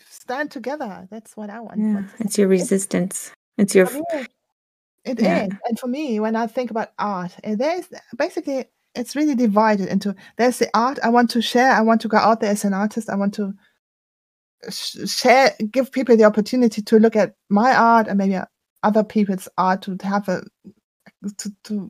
stand 0.09 0.51
together 0.51 1.07
that's 1.11 1.37
what 1.37 1.49
i 1.49 1.59
want 1.59 1.79
yeah 1.79 2.03
it's 2.19 2.37
your 2.37 2.47
resistance 2.47 3.31
it's 3.57 3.75
your 3.75 3.89
it 5.05 5.21
yeah. 5.21 5.45
is. 5.45 5.53
and 5.67 5.79
for 5.79 5.87
me 5.87 6.19
when 6.19 6.35
i 6.35 6.47
think 6.47 6.71
about 6.71 6.91
art 6.99 7.33
eh, 7.43 7.55
there's 7.55 7.85
basically 8.17 8.65
it's 8.95 9.15
really 9.15 9.35
divided 9.35 9.87
into 9.87 10.15
there's 10.37 10.57
the 10.57 10.69
art 10.73 10.99
i 11.03 11.09
want 11.09 11.29
to 11.29 11.41
share 11.41 11.71
i 11.71 11.81
want 11.81 12.01
to 12.01 12.07
go 12.07 12.17
out 12.17 12.39
there 12.39 12.51
as 12.51 12.65
an 12.65 12.73
artist 12.73 13.09
i 13.09 13.15
want 13.15 13.33
to 13.33 13.53
share 14.71 15.55
give 15.71 15.91
people 15.91 16.17
the 16.17 16.23
opportunity 16.23 16.81
to 16.81 16.99
look 16.99 17.15
at 17.15 17.35
my 17.49 17.75
art 17.75 18.07
and 18.07 18.17
maybe 18.17 18.37
other 18.83 19.03
people's 19.03 19.47
art 19.57 19.81
to 19.81 19.97
have 20.01 20.27
a 20.27 20.41
to, 21.37 21.51
to 21.63 21.89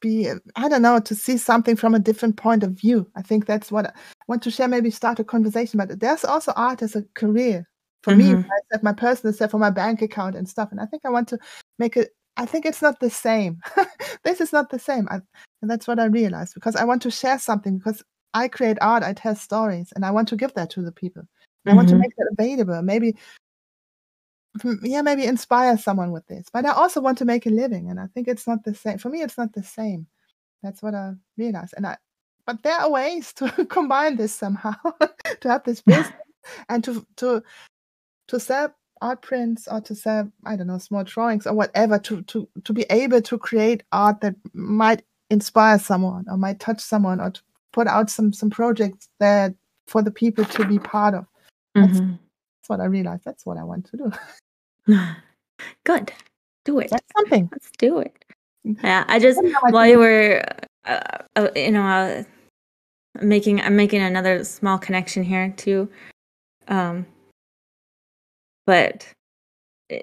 be 0.00 0.30
i 0.56 0.68
don't 0.68 0.82
know 0.82 1.00
to 1.00 1.14
see 1.14 1.36
something 1.36 1.76
from 1.76 1.94
a 1.94 1.98
different 1.98 2.36
point 2.36 2.62
of 2.62 2.72
view 2.72 3.08
i 3.16 3.22
think 3.22 3.46
that's 3.46 3.72
what 3.72 3.86
i 3.86 3.92
want 4.28 4.42
to 4.42 4.50
share 4.50 4.68
maybe 4.68 4.90
start 4.90 5.18
a 5.18 5.24
conversation 5.24 5.78
but 5.78 6.00
there's 6.00 6.24
also 6.24 6.52
art 6.56 6.82
as 6.82 6.94
a 6.94 7.02
career 7.14 7.68
for 8.02 8.12
mm-hmm. 8.12 8.40
me 8.40 8.48
set 8.70 8.82
my 8.82 8.92
personal 8.92 9.32
stuff 9.32 9.50
for 9.50 9.58
my 9.58 9.70
bank 9.70 10.02
account 10.02 10.36
and 10.36 10.48
stuff 10.48 10.68
and 10.70 10.80
i 10.80 10.86
think 10.86 11.02
i 11.04 11.10
want 11.10 11.28
to 11.28 11.38
make 11.78 11.96
it 11.96 12.10
i 12.36 12.46
think 12.46 12.66
it's 12.66 12.82
not 12.82 13.00
the 13.00 13.10
same 13.10 13.60
this 14.24 14.40
is 14.40 14.52
not 14.52 14.70
the 14.70 14.78
same 14.78 15.08
I, 15.10 15.20
and 15.60 15.70
that's 15.70 15.86
what 15.86 15.98
i 15.98 16.06
realized 16.06 16.54
because 16.54 16.76
i 16.76 16.84
want 16.84 17.02
to 17.02 17.10
share 17.10 17.38
something 17.38 17.78
because 17.78 18.02
i 18.34 18.48
create 18.48 18.78
art 18.80 19.02
i 19.02 19.12
tell 19.12 19.34
stories 19.34 19.92
and 19.94 20.04
i 20.04 20.10
want 20.10 20.28
to 20.28 20.36
give 20.36 20.54
that 20.54 20.70
to 20.70 20.82
the 20.82 20.92
people 20.92 21.22
mm-hmm. 21.22 21.70
i 21.70 21.74
want 21.74 21.88
to 21.88 21.94
mm-hmm. 21.94 22.02
make 22.02 22.16
that 22.16 22.34
available 22.38 22.82
maybe 22.82 23.16
yeah, 24.82 25.02
maybe 25.02 25.24
inspire 25.24 25.78
someone 25.78 26.12
with 26.12 26.26
this. 26.26 26.46
But 26.52 26.66
I 26.66 26.72
also 26.72 27.00
want 27.00 27.18
to 27.18 27.24
make 27.24 27.46
a 27.46 27.50
living, 27.50 27.90
and 27.90 27.98
I 27.98 28.06
think 28.08 28.28
it's 28.28 28.46
not 28.46 28.64
the 28.64 28.74
same. 28.74 28.98
For 28.98 29.08
me, 29.08 29.22
it's 29.22 29.38
not 29.38 29.52
the 29.52 29.62
same. 29.62 30.06
That's 30.62 30.82
what 30.82 30.94
I 30.94 31.12
realized. 31.36 31.74
And 31.76 31.86
I, 31.86 31.96
but 32.46 32.62
there 32.62 32.78
are 32.78 32.90
ways 32.90 33.32
to 33.34 33.48
combine 33.68 34.16
this 34.16 34.34
somehow, 34.34 34.74
to 35.40 35.48
have 35.48 35.64
this 35.64 35.80
business 35.86 36.12
and 36.68 36.82
to 36.84 37.06
to 37.16 37.42
to 38.28 38.40
sell 38.40 38.74
art 39.00 39.22
prints 39.22 39.66
or 39.68 39.80
to 39.80 39.94
sell 39.94 40.30
I 40.44 40.56
don't 40.56 40.68
know 40.68 40.78
small 40.78 41.04
drawings 41.04 41.46
or 41.46 41.54
whatever 41.54 41.98
to 42.00 42.22
to 42.22 42.48
to 42.64 42.72
be 42.72 42.84
able 42.90 43.22
to 43.22 43.38
create 43.38 43.82
art 43.92 44.20
that 44.20 44.34
might 44.52 45.02
inspire 45.30 45.78
someone 45.78 46.26
or 46.28 46.36
might 46.36 46.60
touch 46.60 46.80
someone 46.80 47.20
or 47.20 47.30
to 47.30 47.40
put 47.72 47.86
out 47.86 48.10
some 48.10 48.32
some 48.32 48.50
projects 48.50 49.08
that 49.18 49.54
for 49.86 50.02
the 50.02 50.10
people 50.10 50.44
to 50.44 50.64
be 50.66 50.78
part 50.78 51.14
of. 51.14 51.26
Mm-hmm. 51.76 52.14
That's 52.62 52.68
what 52.68 52.80
I 52.80 52.84
realized. 52.84 53.24
That's 53.24 53.44
what 53.44 53.58
I 53.58 53.64
want 53.64 53.90
to 53.90 54.12
do. 54.86 54.94
Good. 55.84 56.12
Do 56.64 56.78
it. 56.78 56.90
That's 56.90 57.06
something. 57.16 57.48
Let's 57.50 57.70
do 57.76 57.98
it. 57.98 58.24
Mm. 58.64 58.80
Yeah, 58.84 59.04
I 59.08 59.18
just 59.18 59.40
while 59.70 59.88
you 59.88 59.98
were, 59.98 60.44
uh, 60.84 61.00
uh, 61.34 61.48
you 61.56 61.72
know, 61.72 61.82
uh, 61.82 62.22
making 63.20 63.60
I'm 63.60 63.74
making 63.74 64.00
another 64.00 64.44
small 64.44 64.78
connection 64.78 65.24
here 65.24 65.52
too, 65.56 65.88
um, 66.68 67.04
but 68.64 69.08
eh, 69.90 70.02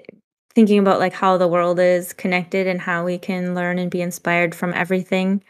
thinking 0.54 0.78
about 0.78 1.00
like 1.00 1.14
how 1.14 1.38
the 1.38 1.48
world 1.48 1.80
is 1.80 2.12
connected 2.12 2.66
and 2.66 2.78
how 2.78 3.06
we 3.06 3.16
can 3.16 3.54
learn 3.54 3.78
and 3.78 3.90
be 3.90 4.02
inspired 4.02 4.54
from 4.54 4.74
everything, 4.74 5.42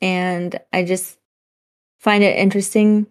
and 0.00 0.60
I 0.72 0.84
just 0.84 1.18
find 1.98 2.22
it 2.22 2.36
interesting. 2.36 3.08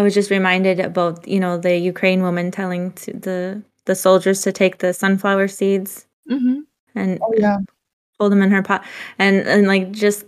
I 0.00 0.02
was 0.02 0.14
just 0.14 0.30
reminded 0.30 0.80
about 0.80 1.28
you 1.28 1.38
know 1.38 1.58
the 1.58 1.76
Ukraine 1.76 2.22
woman 2.22 2.50
telling 2.50 2.88
the 3.12 3.62
the 3.84 3.94
soldiers 3.94 4.40
to 4.40 4.50
take 4.50 4.78
the 4.78 4.94
sunflower 4.94 5.48
seeds 5.48 6.06
mm-hmm. 6.30 6.60
and 6.94 7.18
oh, 7.20 7.34
yeah. 7.36 7.58
hold 8.18 8.32
them 8.32 8.40
in 8.40 8.50
her 8.50 8.62
pot 8.62 8.82
and 9.18 9.46
and 9.46 9.66
like 9.66 9.92
just 9.92 10.24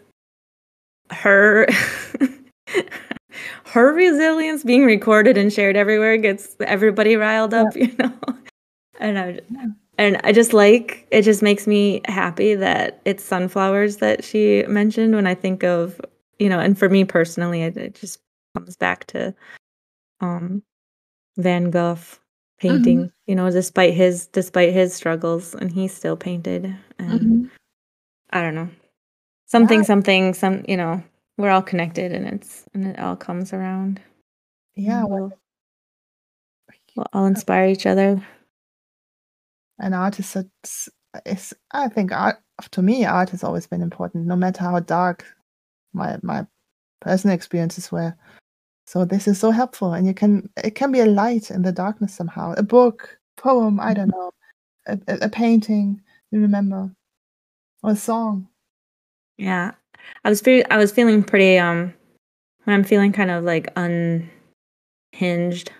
her 1.10 1.66
her 3.64 3.94
resilience 3.94 4.62
being 4.62 4.84
recorded 4.84 5.38
and 5.38 5.50
shared 5.50 5.74
everywhere 5.74 6.18
gets 6.18 6.54
everybody 6.60 7.16
riled 7.16 7.54
up 7.54 7.74
yeah. 7.74 7.84
you 7.86 7.96
know 7.96 8.12
and 9.00 9.18
I, 9.18 9.40
and 9.96 10.20
I 10.22 10.32
just 10.32 10.52
like 10.52 11.06
it 11.10 11.22
just 11.22 11.42
makes 11.42 11.66
me 11.66 12.02
happy 12.04 12.54
that 12.56 13.00
it's 13.06 13.24
sunflowers 13.24 13.96
that 13.98 14.22
she 14.22 14.64
mentioned 14.68 15.14
when 15.14 15.26
I 15.26 15.34
think 15.34 15.64
of 15.64 15.98
you 16.38 16.50
know 16.50 16.58
and 16.58 16.78
for 16.78 16.90
me 16.90 17.06
personally 17.06 17.62
it, 17.62 17.78
it 17.78 17.94
just 17.94 18.18
comes 18.54 18.76
back 18.76 19.06
to 19.06 19.34
um 20.22 20.62
Van 21.36 21.70
Gogh 21.70 21.98
painting 22.62 22.98
mm-hmm. 22.98 23.06
you 23.26 23.34
know 23.34 23.50
despite 23.50 23.92
his 23.92 24.26
despite 24.28 24.72
his 24.72 24.94
struggles 24.94 25.54
and 25.54 25.72
he 25.72 25.88
still 25.88 26.16
painted 26.16 26.76
and 26.98 27.20
mm-hmm. 27.20 27.44
i 28.30 28.40
don't 28.40 28.54
know 28.54 28.68
something 29.46 29.80
yeah. 29.80 29.84
something 29.84 30.32
some 30.32 30.64
you 30.68 30.76
know 30.76 31.02
we're 31.36 31.50
all 31.50 31.60
connected 31.60 32.12
and 32.12 32.26
it's 32.28 32.64
and 32.72 32.86
it 32.86 32.98
all 33.00 33.16
comes 33.16 33.52
around 33.52 34.00
yeah 34.76 35.02
we'll, 35.04 35.32
we'll 36.94 37.06
all 37.12 37.26
inspire 37.26 37.66
each 37.66 37.84
other 37.84 38.24
and 39.80 39.92
art 39.92 40.20
is 40.20 40.36
is 41.26 41.52
i 41.72 41.88
think 41.88 42.12
art 42.12 42.38
to 42.70 42.80
me 42.80 43.04
art 43.04 43.30
has 43.30 43.42
always 43.42 43.66
been 43.66 43.82
important 43.82 44.24
no 44.24 44.36
matter 44.36 44.62
how 44.62 44.78
dark 44.78 45.24
my 45.92 46.16
my 46.22 46.46
personal 47.00 47.34
experiences 47.34 47.90
were 47.90 48.14
so 48.92 49.06
this 49.06 49.26
is 49.26 49.40
so 49.40 49.50
helpful, 49.50 49.94
and 49.94 50.06
you 50.06 50.12
can 50.12 50.50
it 50.62 50.74
can 50.74 50.92
be 50.92 51.00
a 51.00 51.06
light 51.06 51.50
in 51.50 51.62
the 51.62 51.72
darkness 51.72 52.14
somehow. 52.14 52.52
A 52.58 52.62
book, 52.62 53.18
poem, 53.38 53.80
I 53.80 53.94
don't 53.94 54.10
know, 54.10 54.32
a, 54.86 54.98
a, 55.08 55.30
painting. 55.30 56.02
You 56.30 56.40
remember, 56.42 56.94
or 57.82 57.92
a 57.92 57.96
song. 57.96 58.48
Yeah, 59.38 59.72
I 60.24 60.28
was 60.28 60.42
fe- 60.42 60.64
I 60.64 60.76
was 60.76 60.92
feeling 60.92 61.22
pretty 61.22 61.58
um 61.58 61.94
when 62.64 62.74
I'm 62.74 62.84
feeling 62.84 63.12
kind 63.12 63.30
of 63.30 63.44
like 63.44 63.72
unhinged. 63.76 64.30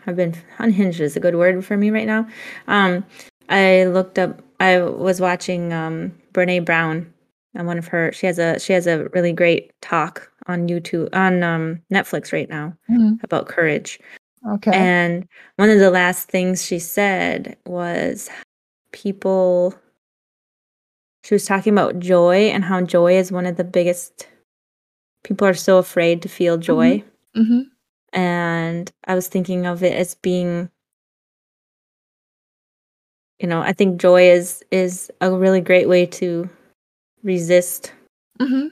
I've 0.07 0.17
been 0.17 0.35
unhinged 0.59 1.01
is 1.03 1.15
a 1.15 1.21
good 1.21 1.35
word 1.35 1.63
for 1.67 1.77
me 1.77 1.91
right 1.91 2.07
now. 2.07 2.27
Um, 2.67 3.05
I 3.51 3.85
looked 3.85 4.19
up. 4.19 4.41
I 4.59 4.81
was 4.81 5.21
watching 5.21 5.75
um 5.75 6.13
Brene 6.33 6.65
Brown 6.65 7.13
and 7.55 7.67
one 7.67 7.77
of 7.77 7.89
her. 7.89 8.11
She 8.13 8.25
has 8.25 8.39
a 8.39 8.59
she 8.59 8.73
has 8.73 8.87
a 8.87 9.05
really 9.13 9.35
great 9.35 9.71
talk 9.83 10.32
on 10.47 10.69
YouTube 10.69 11.09
on 11.13 11.43
um, 11.43 11.83
Netflix 11.93 12.33
right 12.33 12.49
now 12.49 12.77
mm-hmm. 12.91 13.15
about 13.23 13.49
courage. 13.49 13.99
Okay. 14.49 14.73
And 14.75 15.27
one 15.57 15.71
of 15.71 15.79
the 15.79 15.91
last 15.91 16.29
things 16.29 16.65
she 16.65 16.79
said 16.79 17.57
was 17.67 18.29
people 18.93 19.75
she 21.25 21.35
was 21.35 21.45
talking 21.45 21.73
about 21.73 22.01
joy 22.01 22.49
and 22.49 22.65
how 22.65 22.81
joy 22.81 23.17
is 23.17 23.31
one 23.31 23.47
of 23.47 23.57
the 23.57 23.65
biggest 23.65 24.27
people 25.23 25.47
are 25.47 25.55
so 25.55 25.79
afraid 25.79 26.21
to 26.23 26.29
feel 26.29 26.59
joy. 26.59 27.05
Mm-hmm. 27.37 27.41
Mm-hmm. 27.41 28.19
And 28.19 28.91
I 29.05 29.15
was 29.15 29.29
thinking 29.29 29.67
of 29.67 29.83
it 29.83 29.95
as 29.95 30.15
being 30.17 30.71
you 33.39 33.49
know, 33.49 33.61
I 33.61 33.73
think 33.73 34.01
joy 34.01 34.31
is 34.31 34.63
is 34.71 35.11
a 35.21 35.31
really 35.31 35.61
great 35.61 35.89
way 35.89 36.07
to 36.07 36.49
resist 37.23 37.93
mm-hmm. 38.41 38.67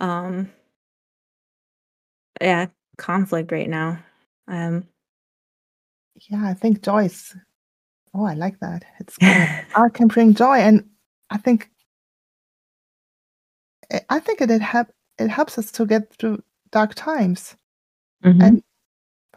um 0.00 0.50
yeah 2.40 2.66
conflict 2.98 3.52
right 3.52 3.68
now 3.68 3.98
um 4.48 4.84
yeah 6.30 6.46
i 6.48 6.54
think 6.54 6.82
joyce 6.82 7.36
oh 8.14 8.24
i 8.24 8.34
like 8.34 8.58
that 8.60 8.84
it's 9.00 9.16
art 9.74 9.94
can 9.94 10.08
bring 10.08 10.34
joy 10.34 10.56
and 10.56 10.84
i 11.30 11.36
think 11.36 11.70
eh, 13.90 14.00
i 14.08 14.18
think 14.18 14.40
it, 14.40 14.50
it 14.50 14.62
help 14.62 14.88
it 15.18 15.28
helps 15.28 15.58
us 15.58 15.70
to 15.70 15.84
get 15.86 16.12
through 16.14 16.42
dark 16.70 16.94
times 16.94 17.56
mm-hmm. 18.24 18.40
and 18.40 18.62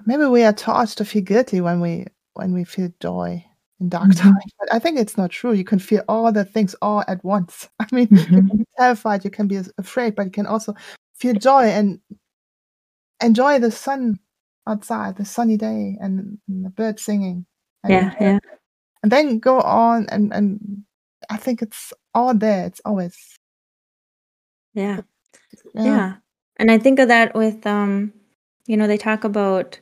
maybe 0.06 0.26
we 0.26 0.44
are 0.44 0.54
taught 0.54 0.88
to 0.90 1.06
feel 1.06 1.22
guilty 1.24 1.62
when 1.62 1.82
we 1.82 2.06
when 2.34 2.54
we 2.54 2.64
feel 2.64 2.90
joy 3.02 3.44
in 3.80 3.90
dark 3.90 4.10
Mhm. 4.10 4.18
times. 4.18 4.52
But 4.60 4.74
I 4.74 4.80
think 4.80 4.98
it's 4.98 5.18
not 5.18 5.30
true. 5.32 5.54
You 5.54 5.64
can 5.64 5.80
feel 5.80 6.04
all 6.08 6.32
the 6.32 6.46
things 6.46 6.76
all 6.82 7.04
at 7.08 7.24
once. 7.24 7.70
I 7.80 7.88
mean, 7.92 8.08
you 8.12 8.18
Mhm. 8.18 8.48
can 8.48 8.58
be 8.58 8.66
terrified, 8.78 9.24
you 9.26 9.32
can 9.32 9.48
be 9.48 9.60
afraid, 9.78 10.16
but 10.16 10.26
you 10.26 10.32
can 10.32 10.46
also 10.46 10.74
feel 11.16 11.34
joy 11.34 11.64
and 11.64 12.00
enjoy 13.22 13.60
the 13.60 13.72
sun 13.72 14.20
outside, 14.68 15.18
the 15.18 15.26
sunny 15.26 15.58
day, 15.58 15.98
and, 16.00 16.40
and 16.48 16.66
the 16.66 16.70
birds 16.70 17.04
singing. 17.04 17.46
And, 17.84 17.94
Yeah, 17.94 18.16
yeah. 18.20 18.40
and 19.04 19.12
then 19.12 19.40
go 19.40 19.62
on 19.62 20.08
and 20.10 20.34
and 20.34 20.84
I 21.30 21.38
think 21.38 21.62
it's 21.62 21.94
all 22.14 22.34
there. 22.34 22.66
It's 22.66 22.82
always 22.86 23.18
Yeah. 24.74 25.02
yeah. 25.74 25.84
Yeah. 25.86 26.16
And 26.58 26.72
I 26.72 26.78
think 26.78 27.00
of 27.00 27.08
that 27.10 27.36
with 27.36 27.66
um 27.66 28.14
you 28.68 28.78
know 28.78 28.88
they 28.88 28.98
talk 28.98 29.24
about 29.24 29.80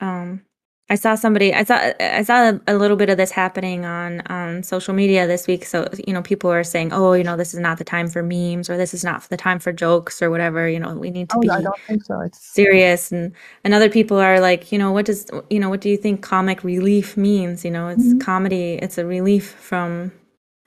um 0.00 0.42
I 0.90 0.94
saw 0.96 1.14
somebody 1.14 1.54
I 1.54 1.64
saw 1.64 1.92
I 2.00 2.22
saw 2.22 2.52
a, 2.66 2.74
little 2.76 2.96
bit 2.98 3.08
of 3.08 3.16
this 3.16 3.30
happening 3.30 3.84
on 3.86 4.20
on 4.26 4.62
social 4.62 4.92
media 4.92 5.26
this 5.26 5.46
week. 5.46 5.64
So 5.64 5.88
you 6.06 6.12
know 6.12 6.22
people 6.22 6.50
are 6.50 6.64
saying 6.64 6.92
oh 6.92 7.14
you 7.14 7.24
know 7.24 7.36
this 7.36 7.54
is 7.54 7.60
not 7.60 7.78
the 7.78 7.84
time 7.84 8.08
for 8.08 8.22
memes 8.22 8.68
or 8.68 8.76
this 8.76 8.92
is 8.92 9.02
not 9.04 9.22
the 9.30 9.36
time 9.36 9.58
for 9.58 9.72
jokes 9.72 10.20
or 10.20 10.30
whatever. 10.30 10.68
You 10.68 10.80
know 10.80 10.94
we 10.94 11.10
need 11.10 11.30
to 11.30 11.36
Oh, 11.36 11.40
be 11.40 11.50
I 11.50 11.62
don't 11.62 11.74
think 11.86 12.04
so. 12.04 12.20
It's 12.20 12.38
serious. 12.54 13.10
And 13.12 13.32
and 13.64 13.72
other 13.72 13.88
people 13.88 14.18
are 14.18 14.40
like 14.40 14.70
you 14.72 14.78
know 14.78 14.92
what 14.92 15.06
does 15.06 15.26
you 15.48 15.58
know 15.60 15.70
what 15.70 15.80
do 15.80 15.88
you 15.88 15.96
think 15.96 16.20
comic 16.22 16.62
relief 16.64 17.16
means? 17.16 17.64
You 17.64 17.70
know 17.70 17.88
it's 17.88 18.12
Mhm. 18.14 18.20
comedy. 18.20 18.74
It's 18.74 18.98
a 18.98 19.06
relief 19.06 19.50
from 19.52 20.12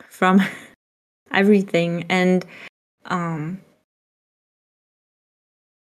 from 0.10 0.42
everything. 1.32 2.06
And 2.10 2.46
um 3.06 3.62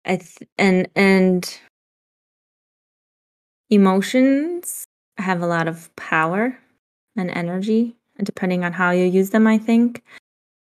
I 0.06 0.18
th- 0.18 0.50
and 0.58 0.88
and 0.96 1.60
emotions 3.72 4.86
have 5.18 5.42
a 5.42 5.48
lot 5.48 5.68
of 5.68 5.96
power 5.96 6.58
and 7.18 7.32
energy 7.32 7.96
depending 8.24 8.64
on 8.64 8.74
how 8.74 8.92
you 8.92 9.06
use 9.06 9.32
them 9.32 9.48
I 9.48 9.58
think. 9.58 10.04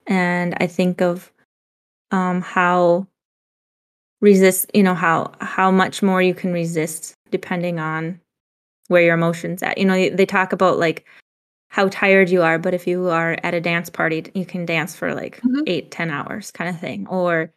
And 0.08 0.56
I 0.60 0.68
think 0.68 1.02
of 1.02 1.32
um 2.12 2.42
how 2.42 3.08
resist 4.22 4.70
you 4.74 4.84
know 4.84 4.94
how 4.96 5.32
how 5.40 5.72
much 5.72 6.04
more 6.04 6.22
you 6.22 6.34
can 6.34 6.52
resist 6.52 7.14
depending 7.32 7.80
on 7.80 8.20
where 8.88 9.02
your 9.04 9.14
emotions 9.16 9.64
at. 9.64 9.78
You 9.78 9.86
know 9.86 9.94
they- 9.94 10.10
they 10.10 10.26
talk 10.26 10.54
about 10.54 10.78
like 10.80 11.06
how 11.70 11.88
tired 11.90 12.30
you 12.30 12.42
are 12.44 12.60
but 12.60 12.74
if 12.74 12.88
you 12.88 13.10
are 13.10 13.38
at 13.44 13.54
a 13.54 13.62
dance 13.62 13.90
party 13.90 14.26
you 14.34 14.46
can 14.46 14.66
dance 14.66 14.96
for 14.96 15.14
like 15.16 15.40
Mhm. 15.42 15.64
eight 15.68 15.92
ten 15.92 16.10
hours 16.12 16.52
kind 16.52 16.70
of 16.70 16.80
thing. 16.80 17.08
Or 17.08 17.52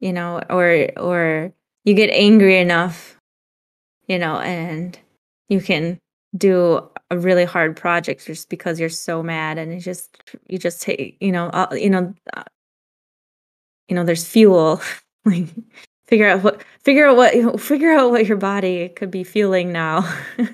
you 0.00 0.12
know 0.12 0.42
or 0.50 0.88
or 0.98 1.52
you 1.84 1.94
get 1.94 2.10
angry 2.10 2.58
enough 2.58 3.13
you 4.06 4.18
know 4.18 4.38
and 4.38 4.98
you 5.48 5.60
can 5.60 5.98
do 6.36 6.88
a 7.10 7.18
really 7.18 7.44
hard 7.44 7.76
project 7.76 8.26
just 8.26 8.48
because 8.48 8.80
you're 8.80 8.88
so 8.88 9.22
mad 9.22 9.58
and 9.58 9.72
you 9.72 9.80
just 9.80 10.16
you 10.48 10.58
just 10.58 10.82
take 10.82 11.16
you 11.20 11.30
know 11.30 11.46
uh, 11.48 11.68
you 11.72 11.88
know 11.88 12.12
uh, 12.34 12.42
you 13.88 13.94
know 13.94 14.04
there's 14.04 14.26
fuel. 14.26 14.80
Like 15.26 15.46
figure 16.06 16.28
out 16.28 16.42
what 16.42 16.62
figure 16.82 17.08
out 17.08 17.16
what 17.16 17.34
you 17.34 17.44
know, 17.44 17.56
figure 17.56 17.92
out 17.92 18.10
what 18.10 18.26
your 18.26 18.36
body 18.36 18.90
could 18.90 19.10
be 19.10 19.24
feeling 19.24 19.72
now. 19.72 20.06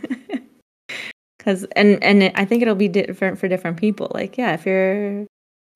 Because 1.36 1.64
and 1.74 2.00
and 2.04 2.30
i 2.36 2.44
think 2.44 2.60
it'll 2.60 2.74
be 2.74 2.86
different 2.86 3.38
for 3.38 3.48
different 3.48 3.78
people. 3.78 4.12
Like 4.14 4.38
yeah 4.38 4.52
if 4.52 4.64
you're 4.64 5.26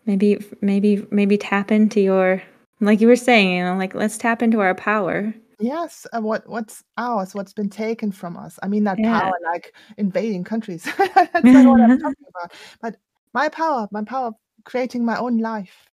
maybe 0.06 0.44
maybe 0.60 1.04
maybe 1.10 1.36
tap 1.36 1.72
into 1.72 2.00
your 2.00 2.40
like 2.80 3.00
you 3.00 3.08
were 3.08 3.16
saying 3.16 3.56
you 3.56 3.64
know 3.64 3.76
like 3.76 3.96
let's 3.96 4.16
tap 4.16 4.42
into 4.42 4.60
our 4.60 4.76
power 4.76 5.34
yes. 5.60 6.06
Uh, 6.12 6.20
what 6.20 6.48
what's 6.48 6.82
ours? 6.96 7.34
What's 7.34 7.52
been 7.52 7.70
taken 7.70 8.12
from 8.12 8.36
us? 8.36 8.58
I 8.62 8.68
mean 8.68 8.84
that 8.84 8.98
Yeah. 8.98 9.20
power, 9.20 9.32
like 9.44 9.74
invading 9.96 10.44
countries. 10.44 10.84
That's 10.98 11.44
not 11.44 11.66
what 11.66 11.80
I'm 11.80 11.98
talking 12.00 12.26
about. 12.28 12.52
But 12.80 12.96
my 13.32 13.48
power, 13.48 13.88
my 13.90 14.02
power 14.04 14.28
of 14.28 14.34
creating 14.64 15.04
my 15.04 15.18
own 15.18 15.38
life, 15.38 15.88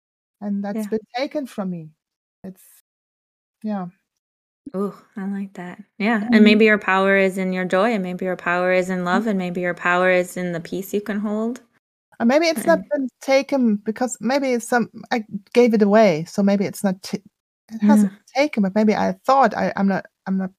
and 0.42 0.64
that's 0.64 0.78
Yeah. 0.78 0.88
been 0.88 1.00
taken 1.16 1.46
from 1.46 1.70
me. 1.70 1.90
It's 2.44 2.64
yeah. 3.64 3.88
Oh, 4.74 5.00
I 5.16 5.26
like 5.28 5.54
that. 5.54 5.82
Yeah. 5.98 6.20
Mhm. 6.22 6.30
And 6.34 6.44
maybe 6.44 6.66
your 6.66 6.78
power 6.80 7.16
is 7.18 7.38
in 7.38 7.54
your 7.54 7.66
joy, 7.66 7.94
and 7.94 8.04
maybe 8.04 8.26
your 8.26 8.36
power 8.36 8.72
is 8.72 8.90
in 8.90 9.06
love, 9.06 9.28
and 9.28 9.38
maybe 9.38 9.62
your 9.62 9.74
power 9.74 10.10
is 10.10 10.38
in 10.38 10.52
the 10.52 10.60
peace 10.60 10.94
you 10.94 11.02
can 11.02 11.20
hold. 11.20 11.62
Or 12.20 12.26
maybe 12.26 12.48
it's 12.48 12.66
not 12.66 12.80
And 12.80 12.90
been 12.90 13.10
taken 13.22 13.76
because 13.78 14.18
maybe 14.20 14.52
it's 14.54 14.68
some 14.68 14.90
I 15.12 15.24
gave 15.54 15.74
it 15.74 15.82
away, 15.82 16.26
so 16.26 16.42
maybe 16.44 16.66
it's 16.66 16.84
not. 16.84 17.02
T- 17.04 17.24
it 17.72 17.82
hasn't 17.82 18.14
taken, 18.36 18.64
but 18.64 18.76
maybe 18.76 18.96
I 18.96 19.14
thought 19.26 19.56
I, 19.56 19.74
I'm 19.76 19.88
not. 19.88 20.06
I'm 20.26 20.38
not. 20.38 20.52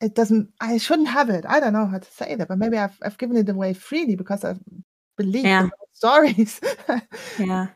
It 0.00 0.14
doesn't. 0.14 0.50
I 0.60 0.78
shouldn't 0.78 1.08
have 1.08 1.30
it. 1.30 1.44
I 1.48 1.60
don't 1.60 1.72
know 1.72 1.86
how 1.86 1.98
to 1.98 2.10
say 2.10 2.34
that, 2.34 2.48
but 2.48 2.58
maybe 2.58 2.76
I've 2.76 2.98
I've 3.02 3.18
given 3.18 3.36
it 3.36 3.48
away 3.48 3.72
freely 3.72 4.16
because 4.16 4.44
I've 4.44 4.58
believed 5.16 5.46
Yeah. 5.46 5.64
in 5.64 5.70
stories. 5.92 6.60
yeah. 7.38 7.68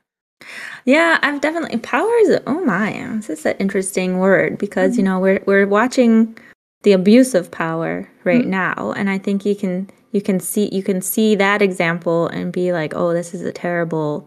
Yeah, 0.85 1.19
I've 1.23 1.41
definitely 1.41 1.79
power 1.79 2.11
is 2.23 2.39
oh 2.47 2.65
my, 2.65 2.93
this 3.17 3.31
is 3.31 3.47
an 3.47 3.57
interesting 3.59 4.19
word 4.19 4.59
because 4.59 4.97
you 4.97 5.03
Mhm. 5.03 5.07
know 5.07 5.21
we're 5.21 5.43
we're 5.47 5.67
watching 5.67 6.37
the 6.83 6.93
abuse 6.93 7.35
of 7.35 7.51
power 7.51 8.09
right 8.25 8.45
Mhm. 8.45 8.49
now, 8.49 8.93
and 8.97 9.09
I 9.09 9.19
think 9.19 9.45
you 9.47 9.55
can 9.57 9.89
you 10.13 10.21
can 10.21 10.41
see 10.41 10.69
you 10.73 10.83
can 10.83 11.01
see 11.01 11.35
that 11.37 11.63
example 11.63 12.29
and 12.29 12.53
be 12.53 12.73
like, 12.73 12.93
oh, 12.95 13.13
this 13.13 13.35
is 13.35 13.43
a 13.43 13.53
terrible 13.53 14.27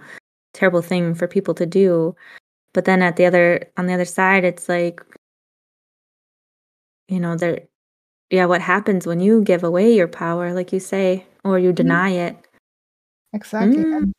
terrible 0.54 0.82
thing 0.82 1.14
for 1.16 1.28
people 1.28 1.54
to 1.56 1.66
do. 1.66 2.16
But 2.74 2.86
then 2.86 3.02
at 3.02 3.16
the 3.16 3.26
other 3.26 3.68
on 3.78 3.88
the 3.88 3.94
other 3.94 4.06
side, 4.06 4.44
it's 4.44 4.70
like 4.70 5.02
you 7.08 7.20
know 7.20 7.36
there 7.36 7.62
yeah 8.30 8.46
what 8.46 8.62
happens 8.62 9.08
when 9.08 9.20
you 9.20 9.42
give 9.44 9.64
away 9.64 9.94
your 9.96 10.08
power 10.08 10.54
like 10.54 10.72
you 10.72 10.80
say 10.80 11.26
or 11.44 11.58
you 11.58 11.72
Mhm. 11.72 11.76
deny 11.76 12.10
it 12.12 12.38
exactly, 13.34 13.84
Mm. 13.84 13.98
and, 13.98 14.14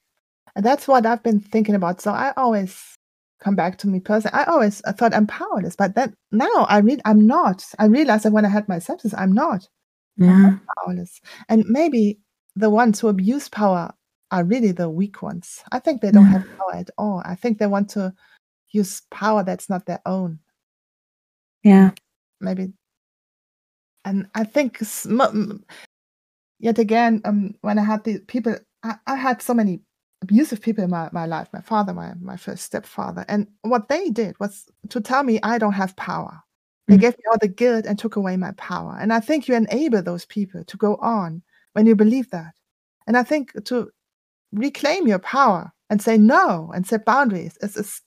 that's 0.66 0.88
what 0.88 1.06
I've 1.06 1.22
been 1.22 1.40
thinking 1.40 1.74
about. 1.76 2.00
So 2.00 2.12
I 2.12 2.32
always 2.36 2.96
come 3.40 3.56
back 3.56 3.78
to 3.78 3.88
me 3.88 4.00
personally. 4.00 4.34
I 4.38 4.44
always 4.44 4.80
thought 4.98 5.14
I'm 5.14 5.26
powerless, 5.28 5.76
but 5.76 5.94
then 5.94 6.14
now 6.32 6.66
I 6.68 6.78
read 6.78 7.00
I'm 7.04 7.26
not. 7.26 7.64
I 7.78 7.86
realized 7.86 8.24
that 8.24 8.32
when 8.32 8.44
I 8.44 8.48
had 8.50 8.68
my 8.68 8.78
sepsis, 8.78 9.14
I'm 9.16 9.32
not. 9.32 9.68
I'm 10.20 10.26
yeah 10.26 10.42
not 10.42 10.54
powerless. 10.84 11.20
And 11.48 11.64
maybe 11.68 12.20
the 12.56 12.70
ones 12.70 13.00
who 13.00 13.08
abuse 13.08 13.48
power 13.48 13.92
are 14.32 14.44
really 14.44 14.72
the 14.72 14.90
weak 14.90 15.22
ones. 15.22 15.62
I 15.72 15.78
think 15.80 16.00
they 16.02 16.10
don't 16.12 16.26
have 16.26 16.44
power 16.58 16.74
at 16.76 16.90
all. 16.98 17.22
I 17.24 17.34
think 17.36 17.58
they 17.58 17.66
want 17.68 17.90
to 17.90 18.12
use 18.72 19.02
power 19.10 19.44
that's 19.44 19.68
not 19.68 19.86
their 19.86 20.00
own. 20.06 20.38
yeah 21.62 21.90
Maybe, 22.40 22.72
and 24.04 24.26
I 24.34 24.44
think 24.44 24.78
yet 26.58 26.78
again, 26.78 27.20
um, 27.24 27.54
when 27.62 27.78
I 27.78 27.84
had 27.84 28.04
the 28.04 28.18
people, 28.20 28.56
I, 28.82 28.94
I 29.06 29.16
had 29.16 29.42
so 29.42 29.54
many 29.54 29.80
abusive 30.22 30.60
people 30.60 30.84
in 30.84 30.90
my, 30.90 31.08
my 31.12 31.26
life. 31.26 31.48
My 31.52 31.60
father, 31.60 31.92
my 31.92 32.14
my 32.20 32.36
first 32.36 32.64
stepfather, 32.64 33.24
and 33.28 33.46
what 33.62 33.88
they 33.88 34.10
did 34.10 34.38
was 34.40 34.66
to 34.90 35.00
tell 35.00 35.22
me 35.22 35.40
I 35.42 35.58
don't 35.58 35.72
have 35.72 35.96
power. 35.96 36.40
They 36.88 36.96
Mhm. 36.96 37.00
gave 37.00 37.18
me 37.18 37.24
all 37.30 37.38
the 37.40 37.48
guilt 37.48 37.86
and 37.86 37.98
took 37.98 38.16
away 38.16 38.36
my 38.36 38.52
power. 38.52 38.96
And 39.00 39.12
I 39.12 39.20
think 39.20 39.48
you 39.48 39.54
enable 39.54 40.02
those 40.02 40.26
people 40.26 40.64
to 40.64 40.76
go 40.76 40.96
on 40.96 41.42
when 41.74 41.86
you 41.86 41.94
believe 41.96 42.30
that. 42.30 42.54
And 43.06 43.16
I 43.16 43.22
think 43.22 43.52
to 43.64 43.90
reclaim 44.52 45.06
your 45.08 45.18
power 45.20 45.72
and 45.90 46.02
say 46.02 46.18
no 46.18 46.70
and 46.74 46.86
set 46.86 47.04
boundaries 47.04 47.56
is 47.62 47.76
is, 47.76 48.02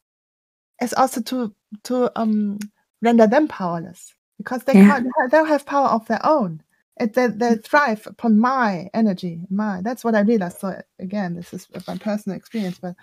is 0.84 0.94
also 0.94 1.22
to 1.22 1.54
to 1.84 2.12
um 2.20 2.60
render 3.02 3.28
them 3.28 3.48
powerless 3.48 4.14
because 4.38 4.64
they 4.64 4.76
Yeah. 4.76 4.88
can't 4.88 5.04
they 5.06 5.38
don't 5.38 5.48
have 5.48 5.66
power 5.66 5.88
of 5.90 6.06
their 6.08 6.26
own. 6.26 6.62
It, 7.00 7.14
they, 7.16 7.28
they 7.28 7.56
thrive 7.56 8.06
upon 8.06 8.38
my 8.40 8.88
energy, 8.94 9.42
my 9.50 9.82
that's 9.82 10.04
what 10.04 10.14
I 10.16 10.22
realized. 10.22 10.60
So 10.60 10.80
again, 11.00 11.34
this 11.36 11.52
is 11.54 11.68
my 11.88 11.98
personal 11.98 12.38
experience, 12.38 12.78
but 12.80 12.96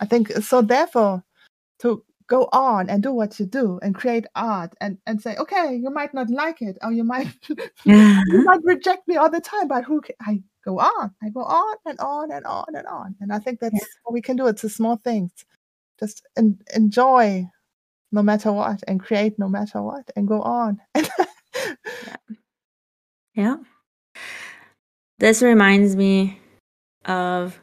I 0.00 0.04
think 0.06 0.30
so. 0.32 0.60
Therefore, 0.60 1.24
to 1.80 2.04
go 2.26 2.48
on 2.52 2.88
and 2.90 3.02
do 3.02 3.12
what 3.12 3.38
you 3.40 3.46
do 3.46 3.78
and 3.82 3.94
create 3.94 4.26
art 4.34 4.74
and 4.80 4.98
and 5.06 5.20
say, 5.20 5.36
okay, 5.36 5.74
you 5.74 5.90
might 5.90 6.12
not 6.14 6.28
like 6.30 6.60
it 6.62 6.76
or 6.82 6.92
you 6.92 7.04
might 7.04 7.28
yeah 7.84 8.20
you 8.26 8.42
might 8.44 8.60
reject 8.64 9.08
me 9.08 9.16
all 9.16 9.30
the 9.30 9.40
time, 9.40 9.68
but 9.68 9.84
who 9.84 10.00
ca- 10.02 10.14
I 10.20 10.42
go 10.64 10.78
on, 10.78 11.14
I 11.22 11.30
go 11.30 11.42
on 11.42 11.76
and 11.86 11.98
on 12.00 12.30
and 12.32 12.44
on 12.46 12.74
and 12.74 12.86
on, 12.86 13.16
and 13.20 13.32
I 13.32 13.38
think 13.38 13.60
that's 13.60 13.96
what 14.04 14.12
we 14.12 14.20
can 14.22 14.36
do. 14.36 14.46
It's 14.46 14.62
the 14.62 14.68
small 14.68 14.96
things, 14.96 15.32
just 16.02 16.26
en- 16.36 16.58
enjoy 16.74 17.46
no 18.10 18.22
matter 18.22 18.52
what 18.52 18.82
and 18.88 19.00
create 19.00 19.38
no 19.38 19.48
matter 19.48 19.80
what 19.80 20.10
and 20.16 20.26
go 20.26 20.42
on. 20.42 20.80
yeah 23.34 23.56
this 25.18 25.40
reminds 25.40 25.94
me 25.96 26.38
of 27.06 27.58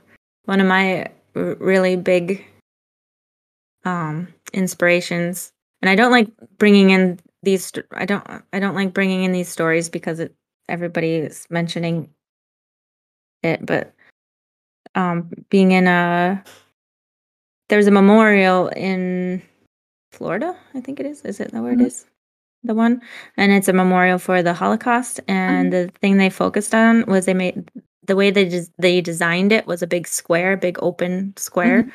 one 0.46 0.62
of 0.62 0.68
my 0.68 1.06
r- 1.36 1.56
really 1.60 1.96
big 1.96 2.46
um 3.86 4.28
inspirations 4.54 5.52
and 5.82 5.90
i 5.90 5.96
don't 5.96 6.12
like 6.12 6.28
bringing 6.58 6.90
in 6.90 7.20
these 7.44 7.66
st- 7.66 7.86
i 7.94 8.06
don't 8.06 8.26
i 8.54 8.60
don't 8.60 8.76
like 8.76 8.94
bringing 8.94 9.24
in 9.24 9.32
these 9.32 9.48
stories 9.50 9.90
because 9.90 10.20
it 10.20 10.34
everybody 10.68 11.16
is 11.16 11.46
mentioning 11.50 12.10
it 13.44 13.64
but 13.66 13.94
um 14.96 15.30
being 15.50 15.72
in 15.72 15.88
a 15.88 16.44
there's 17.70 17.88
a 17.88 17.92
memorial 17.92 18.68
in 18.70 19.42
Florida, 20.12 20.56
I 20.74 20.82
think 20.82 21.00
it 21.00 21.06
is. 21.06 21.22
Is 21.22 21.40
it 21.40 21.52
that 21.52 21.62
where 21.64 21.74
it 21.74 21.80
Mhm. 21.80 21.86
is? 21.88 22.06
The 22.64 22.74
one, 22.76 23.02
and 23.38 23.52
it's 23.54 23.70
a 23.70 23.74
memorial 23.74 24.20
for 24.20 24.44
the 24.44 24.54
Holocaust. 24.54 25.22
And 25.28 25.68
Mhm. 25.68 25.72
the 25.72 25.92
thing 26.02 26.18
they 26.18 26.30
focused 26.30 26.76
on 26.76 27.06
was 27.08 27.26
they 27.26 27.34
made 27.34 27.72
the 28.06 28.16
way 28.16 28.32
they 28.32 28.46
just 28.50 28.72
they 28.80 29.02
designed 29.02 29.52
it 29.52 29.68
was 29.68 29.82
a 29.82 29.88
big 29.88 30.08
square, 30.08 30.58
big 30.58 30.78
open 30.82 31.34
square. 31.38 31.84
Mhm. 31.84 31.92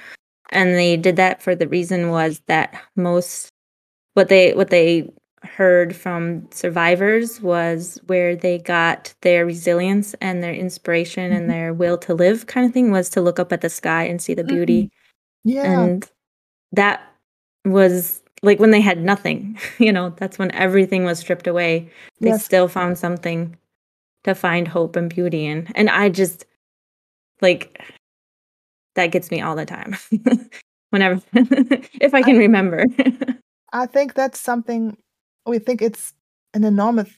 And 0.50 0.74
they 0.74 0.96
did 0.96 1.16
that 1.16 1.42
for 1.42 1.54
the 1.54 1.68
reason 1.68 2.10
was 2.10 2.40
that 2.46 2.74
most 2.96 3.48
what 4.14 4.28
they 4.28 4.54
what 4.54 4.70
they 4.70 5.10
heard 5.42 5.94
from 5.94 6.48
survivors 6.52 7.40
was 7.42 8.00
where 8.06 8.34
they 8.36 8.58
got 8.58 9.14
their 9.22 9.44
resilience 9.46 10.14
and 10.20 10.42
their 10.42 10.54
inspiration 10.54 11.32
and 11.32 11.50
their 11.50 11.74
will 11.74 11.98
to 11.98 12.14
live 12.14 12.46
kind 12.46 12.66
of 12.66 12.72
thing 12.72 12.90
was 12.90 13.10
to 13.10 13.20
look 13.20 13.38
up 13.38 13.52
at 13.52 13.60
the 13.60 13.68
sky 13.70 14.04
and 14.04 14.22
see 14.22 14.34
the 14.34 14.44
beauty. 14.44 14.90
Yeah. 15.44 15.64
And 15.64 16.10
that 16.72 17.02
was 17.64 18.22
like 18.42 18.60
when 18.60 18.70
they 18.70 18.80
had 18.80 18.98
nothing, 19.02 19.58
you 19.78 19.92
know, 19.92 20.10
that's 20.18 20.38
when 20.38 20.52
everything 20.52 21.04
was 21.04 21.18
stripped 21.20 21.46
away. 21.46 21.90
They 22.22 22.30
Yes. 22.30 22.44
still 22.44 22.68
found 22.68 22.98
something 22.98 23.56
to 24.24 24.34
find 24.34 24.68
hope 24.68 24.96
and 24.96 25.10
beauty 25.10 25.46
in. 25.46 25.68
And 25.74 25.90
I 25.90 26.08
just 26.10 26.46
like 27.42 27.80
that 28.94 29.08
gets 29.08 29.30
me 29.30 29.40
all 29.40 29.56
the 29.56 29.66
time. 29.66 29.96
Whenever 30.90 31.20
if 31.34 32.14
I 32.14 32.22
can 32.22 32.38
remember. 32.38 32.84
I 33.72 33.86
think 33.86 34.14
that's 34.14 34.38
something 34.38 34.96
we 35.46 35.58
think 35.58 35.82
it's 35.82 36.14
an 36.54 36.64
enormous. 36.64 37.10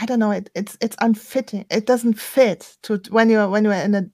I 0.00 0.06
don't 0.06 0.20
know. 0.20 0.30
It, 0.32 0.50
it's 0.54 0.76
it's 0.80 0.96
unfitting. 1.00 1.66
It 1.70 1.86
doesn't 1.86 2.18
fit 2.20 2.76
to 2.84 3.00
when 3.10 3.30
you're 3.30 3.48
when 3.48 3.64
you're 3.64 3.74
in 3.74 3.94
a 3.94 4.04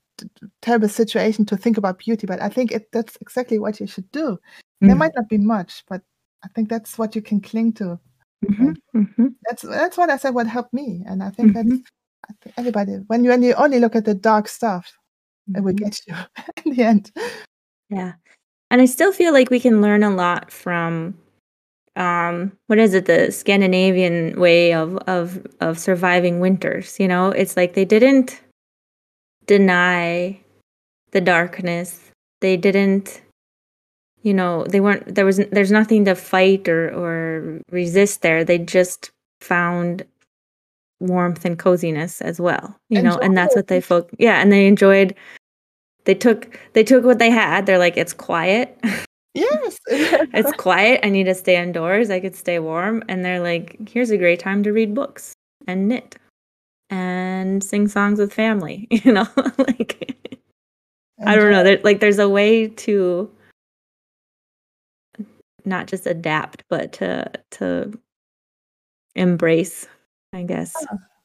terrible 0.62 0.88
situation 0.88 1.44
to 1.46 1.56
think 1.56 1.78
about 1.78 1.98
beauty. 1.98 2.26
But 2.26 2.40
I 2.42 2.48
think 2.48 2.72
it 2.72 2.90
that's 2.92 3.16
exactly 3.20 3.58
what 3.58 3.80
you 3.80 3.86
should 3.86 4.10
do. 4.12 4.38
There 4.80 4.94
Mm. 4.94 4.98
might 4.98 5.12
not 5.14 5.28
be 5.28 5.38
much, 5.38 5.84
but 5.88 6.02
I 6.44 6.48
think 6.48 6.68
that's 6.68 6.98
what 6.98 7.14
you 7.14 7.22
can 7.22 7.40
cling 7.40 7.72
to. 7.74 7.98
Mhm, 8.44 8.76
mhm, 8.94 9.34
That's 9.48 9.62
that's 9.62 9.96
what 9.98 10.10
I 10.10 10.16
said. 10.16 10.34
What 10.34 10.46
helped 10.46 10.72
me, 10.72 11.02
and 11.06 11.22
I 11.22 11.30
think 11.30 11.52
that's 11.54 11.68
mhm, 11.68 11.82
I 12.28 12.32
think 12.42 12.54
everybody. 12.58 12.92
When 13.08 13.24
you 13.24 13.30
when 13.30 13.42
you 13.42 13.54
only 13.54 13.78
look 13.80 13.96
at 13.96 14.04
the 14.04 14.14
dark 14.14 14.48
stuff, 14.48 14.90
it 15.54 15.60
will 15.62 15.74
mhm. 15.74 15.78
get 15.78 16.00
you 16.06 16.14
in 16.64 16.76
the 16.76 16.82
end. 16.82 17.12
Yeah. 17.90 18.12
And 18.70 18.80
I 18.80 18.86
still 18.86 19.12
feel 19.12 19.32
like 19.32 19.50
we 19.50 19.60
can 19.60 19.82
learn 19.82 20.02
a 20.02 20.10
lot 20.14 20.50
from 20.52 21.14
um 21.96 22.52
what 22.68 22.78
is 22.78 22.94
it 22.94 23.06
the 23.06 23.32
Scandinavian 23.32 24.38
way 24.38 24.72
of 24.72 24.96
of 25.08 25.44
of 25.60 25.78
surviving 25.78 26.40
winters, 26.40 26.98
you 27.00 27.08
know? 27.08 27.30
It's 27.30 27.56
like 27.56 27.74
they 27.74 27.84
didn't 27.84 28.40
deny 29.50 30.38
the 31.10 31.20
darkness. 31.20 32.12
They 32.40 32.56
didn't 32.56 33.20
you 34.22 34.32
know, 34.32 34.64
they 34.64 34.80
weren't 34.80 35.12
there 35.12 35.24
was 35.24 35.38
there's 35.50 35.72
nothing 35.72 36.04
to 36.04 36.14
fight 36.14 36.68
or 36.68 36.94
or 36.94 37.60
resist 37.72 38.22
there. 38.22 38.44
They 38.44 38.58
just 38.58 39.10
found 39.40 40.04
warmth 41.00 41.44
and 41.44 41.58
coziness 41.58 42.20
as 42.20 42.38
well, 42.38 42.76
you 42.90 43.02
know, 43.02 43.16
and 43.18 43.36
that's 43.36 43.56
what 43.56 43.66
they 43.66 43.80
folk 43.80 44.08
yeah, 44.18 44.40
and 44.40 44.52
they 44.52 44.68
enjoyed 44.68 45.16
they 46.04 46.14
took 46.14 46.56
they 46.74 46.84
took 46.84 47.02
what 47.04 47.18
they 47.18 47.30
had. 47.30 47.66
They're 47.66 47.78
like 47.78 47.96
it's 47.96 48.12
quiet. 48.12 48.78
Yes. 49.34 49.78
it's 49.88 50.52
quiet. 50.52 51.00
I 51.02 51.08
need 51.08 51.24
to 51.24 51.34
stay 51.34 51.60
indoors. 51.60 52.08
I 52.10 52.20
could 52.20 52.36
stay 52.36 52.60
warm. 52.60 53.02
And 53.08 53.24
they're 53.24 53.40
like, 53.40 53.76
here's 53.88 54.10
a 54.10 54.18
great 54.18 54.38
time 54.40 54.62
to 54.64 54.72
read 54.72 54.94
books 54.94 55.34
and 55.66 55.88
knit 55.88 56.16
and 56.90 57.62
sing 57.64 57.88
songs 57.88 58.18
with 58.18 58.32
family. 58.32 58.86
You 59.04 59.12
know, 59.12 59.26
like 59.58 60.06
I 61.24 61.36
don't 61.36 61.50
know. 61.50 61.60
Uh, 61.60 61.62
there, 61.62 61.80
like 61.84 62.00
there's 62.00 62.18
a 62.18 62.28
way 62.28 62.68
to 62.68 63.30
not 65.64 65.86
just 65.86 66.06
adapt, 66.06 66.64
but 66.68 66.92
to 66.94 67.30
to 67.52 67.98
embrace. 69.14 69.86
I 70.32 70.42
guess. 70.44 70.74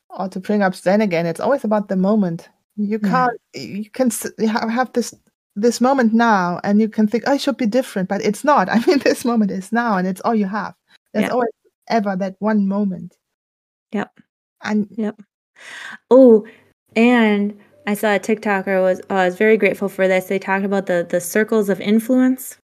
or 0.09 0.27
to 0.29 0.39
bring 0.39 0.63
up 0.63 0.73
Zen 0.75 1.01
again, 1.01 1.25
it's 1.25 1.39
always 1.39 1.63
about 1.63 1.89
the 1.89 1.95
moment. 1.95 2.49
You 2.77 2.99
can't, 2.99 3.39
you 3.53 3.89
can 3.89 4.09
have 4.49 4.91
this 4.93 5.13
this 5.55 5.79
moment 5.79 6.13
now, 6.13 6.59
and 6.63 6.81
you 6.81 6.89
can 6.89 7.07
think, 7.07 7.23
oh, 7.27 7.31
"I 7.33 7.37
should 7.37 7.55
be 7.57 7.67
different," 7.67 8.09
but 8.09 8.21
it's 8.21 8.43
not. 8.43 8.67
I 8.75 8.79
mean, 8.85 8.99
this 8.99 9.23
moment 9.23 9.51
is 9.51 9.71
now, 9.71 9.97
and 9.97 10.07
it's 10.07 10.21
all 10.21 10.35
you 10.35 10.47
have. 10.47 10.73
There's 11.13 11.27
Yeah. 11.27 11.31
always 11.33 11.49
ever 11.87 12.15
that 12.17 12.35
one 12.39 12.67
moment, 12.67 13.15
Yep. 13.93 14.19
and 14.63 14.87
Yep. 14.91 15.21
Oh, 16.11 16.45
and 16.95 17.57
I 17.87 17.93
saw 17.95 18.15
a 18.15 18.19
TikToker 18.19 18.81
was 18.81 19.01
oh, 19.09 19.15
I 19.17 19.25
was 19.25 19.37
very 19.37 19.57
grateful 19.57 19.89
for 19.89 20.07
this. 20.07 20.25
They 20.27 20.39
talked 20.39 20.65
about 20.65 20.87
the 20.87 21.05
the 21.09 21.21
circles 21.21 21.69
of 21.69 21.81
influence. 21.81 22.57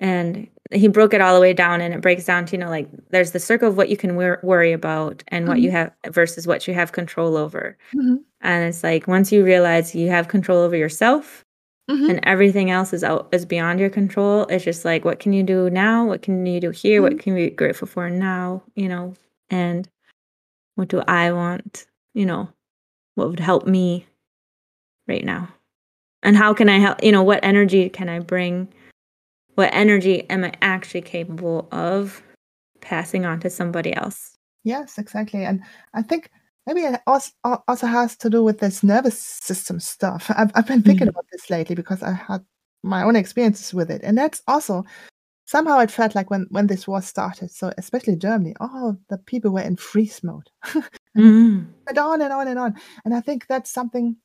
And 0.00 0.48
he 0.72 0.88
broke 0.88 1.14
it 1.14 1.20
all 1.20 1.34
the 1.34 1.40
way 1.40 1.52
down 1.52 1.80
and 1.80 1.94
it 1.94 2.00
breaks 2.00 2.24
down 2.24 2.46
to, 2.46 2.52
you 2.52 2.58
know, 2.58 2.68
like 2.68 2.88
there's 3.10 3.30
the 3.32 3.38
circle 3.38 3.68
of 3.68 3.76
what 3.76 3.88
you 3.88 3.96
can 3.96 4.16
wor- 4.16 4.40
worry 4.42 4.72
about 4.72 5.22
and 5.28 5.46
what 5.46 5.60
you 5.60 5.70
have 5.70 5.92
versus 6.08 6.46
what 6.46 6.66
you 6.66 6.74
have 6.74 6.92
control 6.92 7.36
over. 7.36 7.76
Mhm, 7.94 8.24
And 8.40 8.64
it's 8.64 8.82
like 8.82 9.06
once 9.06 9.32
you 9.32 9.44
realize 9.44 9.94
you 9.94 10.08
have 10.10 10.28
control 10.28 10.58
over 10.60 10.76
yourself 10.76 11.44
mhm, 11.90 12.10
and 12.10 12.20
everything 12.24 12.70
else 12.70 12.92
is 12.92 13.04
out 13.04 13.28
is 13.32 13.46
beyond 13.46 13.80
your 13.80 13.90
control, 13.90 14.46
it's 14.46 14.64
just 14.64 14.84
like 14.84 15.04
what 15.04 15.20
can 15.20 15.32
you 15.32 15.42
do 15.42 15.70
now? 15.70 16.06
What 16.06 16.22
can 16.22 16.46
you 16.46 16.60
do 16.60 16.70
here? 16.70 17.02
What 17.02 17.18
can 17.18 17.36
you 17.36 17.50
be 17.50 17.54
grateful 17.56 17.88
for 17.88 18.10
now? 18.10 18.62
You 18.76 18.88
know, 18.88 19.14
and 19.50 19.88
what 20.76 20.88
do 20.88 21.00
I 21.06 21.32
want? 21.32 21.86
You 22.14 22.26
know, 22.26 22.48
what 23.14 23.30
would 23.30 23.40
help 23.40 23.66
me 23.66 24.06
right 25.08 25.24
now? 25.24 25.48
And 26.22 26.36
how 26.36 26.54
can 26.54 26.68
I 26.68 26.78
help? 26.78 27.02
You 27.02 27.12
know, 27.12 27.22
what 27.22 27.44
energy 27.44 27.88
can 27.88 28.08
I 28.08 28.18
bring? 28.20 28.68
What 29.56 29.70
energy 29.74 30.28
am 30.30 30.44
I 30.44 30.52
actually 30.62 31.02
capable 31.02 31.68
of 31.72 32.22
passing 32.80 33.24
on 33.26 33.40
to 33.40 33.50
somebody 33.50 33.94
else? 33.94 34.36
yes, 34.64 34.98
exactly. 34.98 35.44
And 35.44 35.62
I 35.94 36.02
think 36.02 36.30
maybe 36.66 36.82
it 36.82 37.00
also 37.06 37.32
also 37.68 37.86
has 37.86 38.16
to 38.18 38.30
do 38.30 38.42
with 38.42 38.60
this 38.60 38.82
nervous 38.82 39.18
system 39.18 39.80
stuff. 39.80 40.30
I've 40.36 40.50
I've 40.54 40.66
been 40.66 40.82
thinking 40.82 41.06
Mhm. 41.08 41.10
about 41.10 41.26
this 41.32 41.50
lately 41.50 41.74
because 41.76 42.02
I 42.02 42.12
had 42.12 42.44
my 42.82 43.02
own 43.04 43.16
experiences 43.16 43.74
with 43.74 43.90
it, 43.90 44.02
and 44.04 44.16
that's 44.18 44.42
also 44.48 44.84
somehow 45.54 45.78
it 45.78 45.90
felt 45.90 46.14
like 46.14 46.30
when 46.30 46.46
when 46.50 46.66
this 46.66 46.88
war 46.88 47.00
started. 47.02 47.50
So 47.50 47.72
especially 47.78 48.16
Germany, 48.16 48.54
all 48.60 48.96
the 49.08 49.18
people 49.18 49.50
were 49.52 49.60
in 49.70 49.76
freeze 49.76 50.22
mode. 50.24 50.48
Mm. 51.16 51.66
and 51.88 51.98
on 51.98 52.22
and 52.22 52.32
on 52.32 52.48
and 52.48 52.58
on. 52.58 52.74
And 53.04 53.14
I 53.14 53.20
think 53.20 53.46
that's 53.46 53.70
something, 53.70 54.16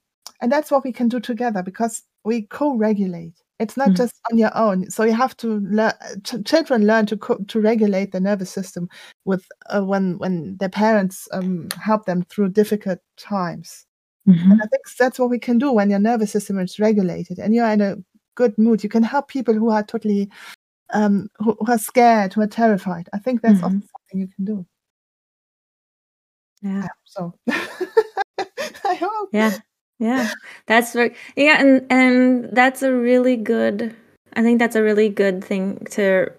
and 0.42 0.52
that's 0.52 0.72
what 0.72 0.84
we 0.84 0.92
can 0.92 1.08
do 1.08 1.20
together 1.20 1.62
because 1.62 2.02
we 2.26 2.48
co-regulate. 2.48 3.36
It's 3.60 3.78
not 3.78 3.90
Mm. 3.90 3.98
just 3.98 4.16
on 4.32 4.40
your 4.40 4.50
own. 4.58 4.90
So 4.90 5.04
you 5.04 5.14
have 5.14 5.38
to 5.38 5.60
learn. 5.60 5.94
Ch- 6.24 6.44
children 6.46 6.88
learn 6.88 7.06
to 7.06 7.18
co- 7.18 7.44
to 7.48 7.62
regulate 7.62 8.12
the 8.12 8.20
nervous 8.20 8.50
system 8.50 8.90
with 9.26 9.44
uh, 9.70 9.84
when 9.84 10.18
when 10.18 10.58
their 10.58 10.70
parents 10.70 11.28
um, 11.32 11.68
help 11.80 12.06
them 12.06 12.24
through 12.30 12.50
difficult 12.54 13.00
times. 13.18 13.86
Mhm. 14.28 14.52
And 14.52 14.62
I 14.64 14.66
think 14.72 14.84
that's 14.98 15.20
what 15.20 15.30
we 15.30 15.40
can 15.40 15.60
do 15.60 15.72
when 15.72 15.90
your 15.92 16.00
nervous 16.00 16.32
system 16.32 16.58
is 16.60 16.80
regulated 16.80 17.38
and 17.40 17.54
you're 17.54 17.70
in 17.74 17.82
a 17.82 17.98
good 18.36 18.58
mood. 18.58 18.84
You 18.84 18.90
can 18.90 19.04
help 19.04 19.28
people 19.28 19.54
who 19.54 19.70
are 19.70 19.84
totally 19.84 20.30
um, 20.94 21.30
who, 21.38 21.56
who 21.60 21.72
are 21.72 21.78
scared, 21.78 22.34
who 22.34 22.42
are 22.42 22.48
terrified. 22.48 23.10
I 23.14 23.20
think 23.20 23.42
that's 23.42 23.62
also 23.64 23.76
Mhm. 23.78 23.84
something 23.92 24.20
you 24.20 24.28
can 24.28 24.46
do. 24.46 24.66
Yeah. 26.62 26.88
So 27.06 27.34
I 27.50 28.96
hope. 28.96 29.30
Yeah. 29.32 29.58
Yeah. 30.00 30.30
That's 30.68 30.96
right. 30.96 31.16
Yeah, 31.36 31.60
and 31.60 31.86
and 31.92 32.50
that's 32.54 32.82
a 32.84 32.94
really 32.94 33.36
good 33.36 33.96
I 34.34 34.42
think 34.44 34.60
that's 34.60 34.76
a 34.76 34.84
really 34.84 35.10
good 35.10 35.44
thing 35.44 35.86
to 35.92 36.32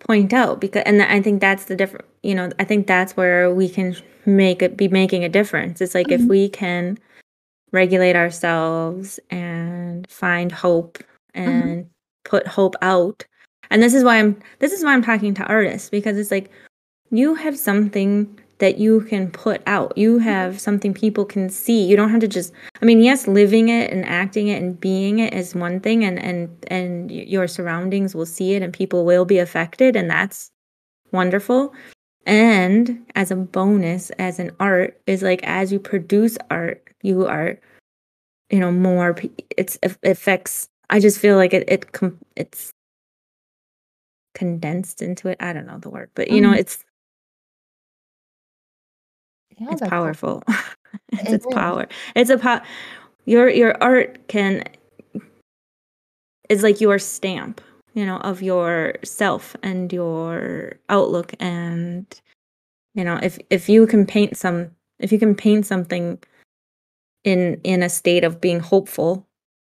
point 0.00 0.32
out 0.32 0.60
because 0.60 0.82
and 0.86 1.02
I 1.02 1.20
think 1.22 1.40
that's 1.40 1.64
the 1.66 1.76
different 1.76 2.06
you 2.22 2.34
know, 2.34 2.50
I 2.58 2.64
think 2.64 2.86
that's 2.86 3.16
where 3.16 3.52
we 3.52 3.68
can 3.68 3.96
make 4.26 4.62
it 4.62 4.76
be 4.76 4.88
making 4.88 5.24
a 5.24 5.28
difference. 5.28 5.80
It's 5.80 5.94
like 5.94 6.10
if 6.12 6.22
Mhm. 6.22 6.28
we 6.28 6.48
can 6.48 6.98
regulate 7.72 8.16
ourselves 8.16 9.20
and 9.30 10.08
find 10.10 10.52
hope 10.52 10.98
and 11.34 11.88
put 12.24 12.46
hope 12.46 12.76
out. 12.82 13.24
And 13.70 13.82
this 13.82 13.94
is 13.94 14.04
why 14.04 14.18
I'm 14.18 14.40
this 14.58 14.72
is 14.72 14.84
why 14.84 14.92
I'm 14.92 15.02
talking 15.02 15.34
to 15.34 15.44
artists 15.44 15.88
because 15.88 16.18
it's 16.18 16.30
like 16.30 16.50
you 17.10 17.34
have 17.34 17.58
something 17.58 18.38
that 18.58 18.78
you 18.78 19.00
can 19.02 19.30
put 19.30 19.62
out. 19.66 19.96
You 19.96 20.18
have 20.18 20.60
something 20.60 20.92
people 20.92 21.24
can 21.24 21.48
see. 21.48 21.84
You 21.84 21.96
don't 21.96 22.10
have 22.10 22.20
to 22.20 22.28
just 22.28 22.52
I 22.80 22.84
mean, 22.84 23.00
yes, 23.00 23.26
living 23.26 23.68
it 23.68 23.90
and 23.90 24.04
acting 24.04 24.48
it 24.48 24.62
and 24.62 24.78
being 24.78 25.18
it 25.18 25.34
is 25.34 25.54
one 25.54 25.80
thing 25.80 26.04
and 26.04 26.18
and 26.18 26.50
and 26.68 27.10
your 27.10 27.48
surroundings 27.48 28.14
will 28.14 28.26
see 28.26 28.54
it 28.54 28.62
and 28.62 28.72
people 28.72 29.04
will 29.04 29.24
be 29.24 29.38
affected 29.38 29.96
and 29.96 30.10
that's 30.10 30.50
wonderful. 31.12 31.74
And 32.26 33.04
as 33.14 33.30
a 33.30 33.36
bonus 33.36 34.10
as 34.10 34.38
an 34.38 34.50
art 34.60 35.00
is 35.06 35.22
like 35.22 35.42
as 35.44 35.72
you 35.72 35.80
produce 35.80 36.36
art, 36.50 36.86
you 37.02 37.26
are 37.26 37.58
you 38.50 38.58
know 38.58 38.72
more 38.72 39.16
it's 39.56 39.78
it 39.82 39.96
affects 40.02 40.68
I 40.90 41.00
just 41.00 41.18
feel 41.18 41.36
like 41.36 41.54
it 41.54 41.64
it 41.68 41.86
it's 42.36 42.72
condensed 44.34 45.02
into 45.02 45.28
it. 45.28 45.36
I 45.40 45.52
don't 45.52 45.66
know 45.66 45.78
the 45.78 45.90
word, 45.90 46.10
but 46.14 46.30
you 46.30 46.40
know, 46.40 46.50
Mhm. 46.52 46.58
it's 46.58 46.84
Yeah, 49.58 49.68
it's 49.72 49.80
powerful. 49.82 50.42
it's 51.12 51.28
It 51.30 51.34
its 51.34 51.46
power. 51.46 51.86
It's 52.16 52.30
a 52.30 52.38
po- 52.38 52.60
your 53.26 53.48
your 53.50 53.76
art 53.82 54.26
can 54.28 54.64
is 56.48 56.62
like 56.62 56.80
your 56.80 56.98
stamp, 56.98 57.60
you 57.94 58.04
know, 58.06 58.16
of 58.18 58.42
your 58.42 58.94
self 59.04 59.56
and 59.62 59.92
your 59.92 60.74
outlook 60.88 61.32
and 61.40 62.06
you 62.94 63.04
know, 63.04 63.18
if 63.22 63.38
if 63.50 63.68
you 63.68 63.86
can 63.86 64.06
paint 64.06 64.36
some 64.36 64.70
if 64.98 65.12
you 65.12 65.18
can 65.18 65.34
paint 65.34 65.66
something 65.66 66.18
in 67.24 67.60
in 67.64 67.82
a 67.82 67.88
state 67.88 68.24
of 68.24 68.40
being 68.40 68.60
hopeful 68.60 69.26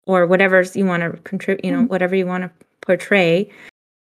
or 0.06 0.26
whatever 0.26 0.62
you 0.74 0.84
want 0.86 1.02
to 1.02 1.20
contribute, 1.22 1.64
you 1.64 1.72
know, 1.72 1.82
Mhm. 1.84 1.88
whatever 1.88 2.14
you 2.16 2.26
want 2.26 2.44
to 2.44 2.50
portray. 2.82 3.50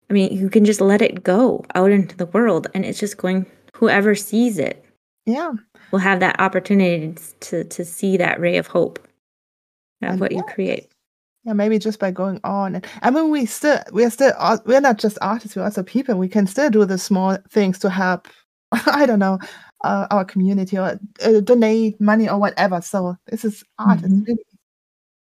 I 0.10 0.14
mean, 0.14 0.36
you 0.36 0.50
can 0.50 0.66
just 0.66 0.82
let 0.82 1.02
it 1.02 1.24
go 1.24 1.64
out 1.76 1.92
into 1.92 2.16
the 2.18 2.26
world 2.28 2.68
and 2.74 2.84
it's 2.86 3.00
just 3.00 3.18
going 3.18 3.46
whoever 3.76 4.16
sees 4.16 4.58
it 4.58 4.84
Yeah. 5.26 5.54
will 5.92 6.00
have 6.00 6.20
that 6.20 6.40
opportunity 6.40 7.16
to 7.42 7.64
to 7.64 7.86
see 7.86 8.18
that 8.18 8.40
ray 8.40 8.58
of 8.58 8.68
hope 8.68 9.00
of 10.14 10.20
what 10.22 10.32
you 10.32 10.44
create. 10.44 10.88
Yeah, 11.46 11.54
maybe 11.54 11.80
just 11.80 12.00
by 12.00 12.12
going 12.12 12.40
on 12.44 12.76
and 12.76 12.86
I 13.02 13.12
mean 13.12 13.30
we 13.30 13.46
still 13.46 13.80
we're 13.92 14.10
still 14.10 14.34
we're 14.66 14.82
not 14.82 14.98
just 15.00 15.18
artists, 15.22 15.56
we're 15.56 15.64
also 15.64 15.84
people. 15.84 16.16
We 16.16 16.28
can 16.28 16.48
still 16.48 16.70
do 16.70 16.86
the 16.86 16.98
small 16.98 17.38
things 17.50 17.80
to 17.80 17.90
help 17.90 18.28
I 18.72 19.06
don't 19.06 19.20
know, 19.20 19.40
uh, 19.84 20.08
our 20.12 20.26
community 20.26 20.78
or 20.78 21.00
uh, 21.24 21.40
donate 21.42 22.00
money 22.02 22.28
or 22.30 22.38
whatever. 22.40 22.82
So 22.82 23.16
this 23.28 23.46
is 23.46 23.64
art. 23.78 24.00
It's 24.04 24.14
Mhm. 24.14 24.28
really 24.28 24.44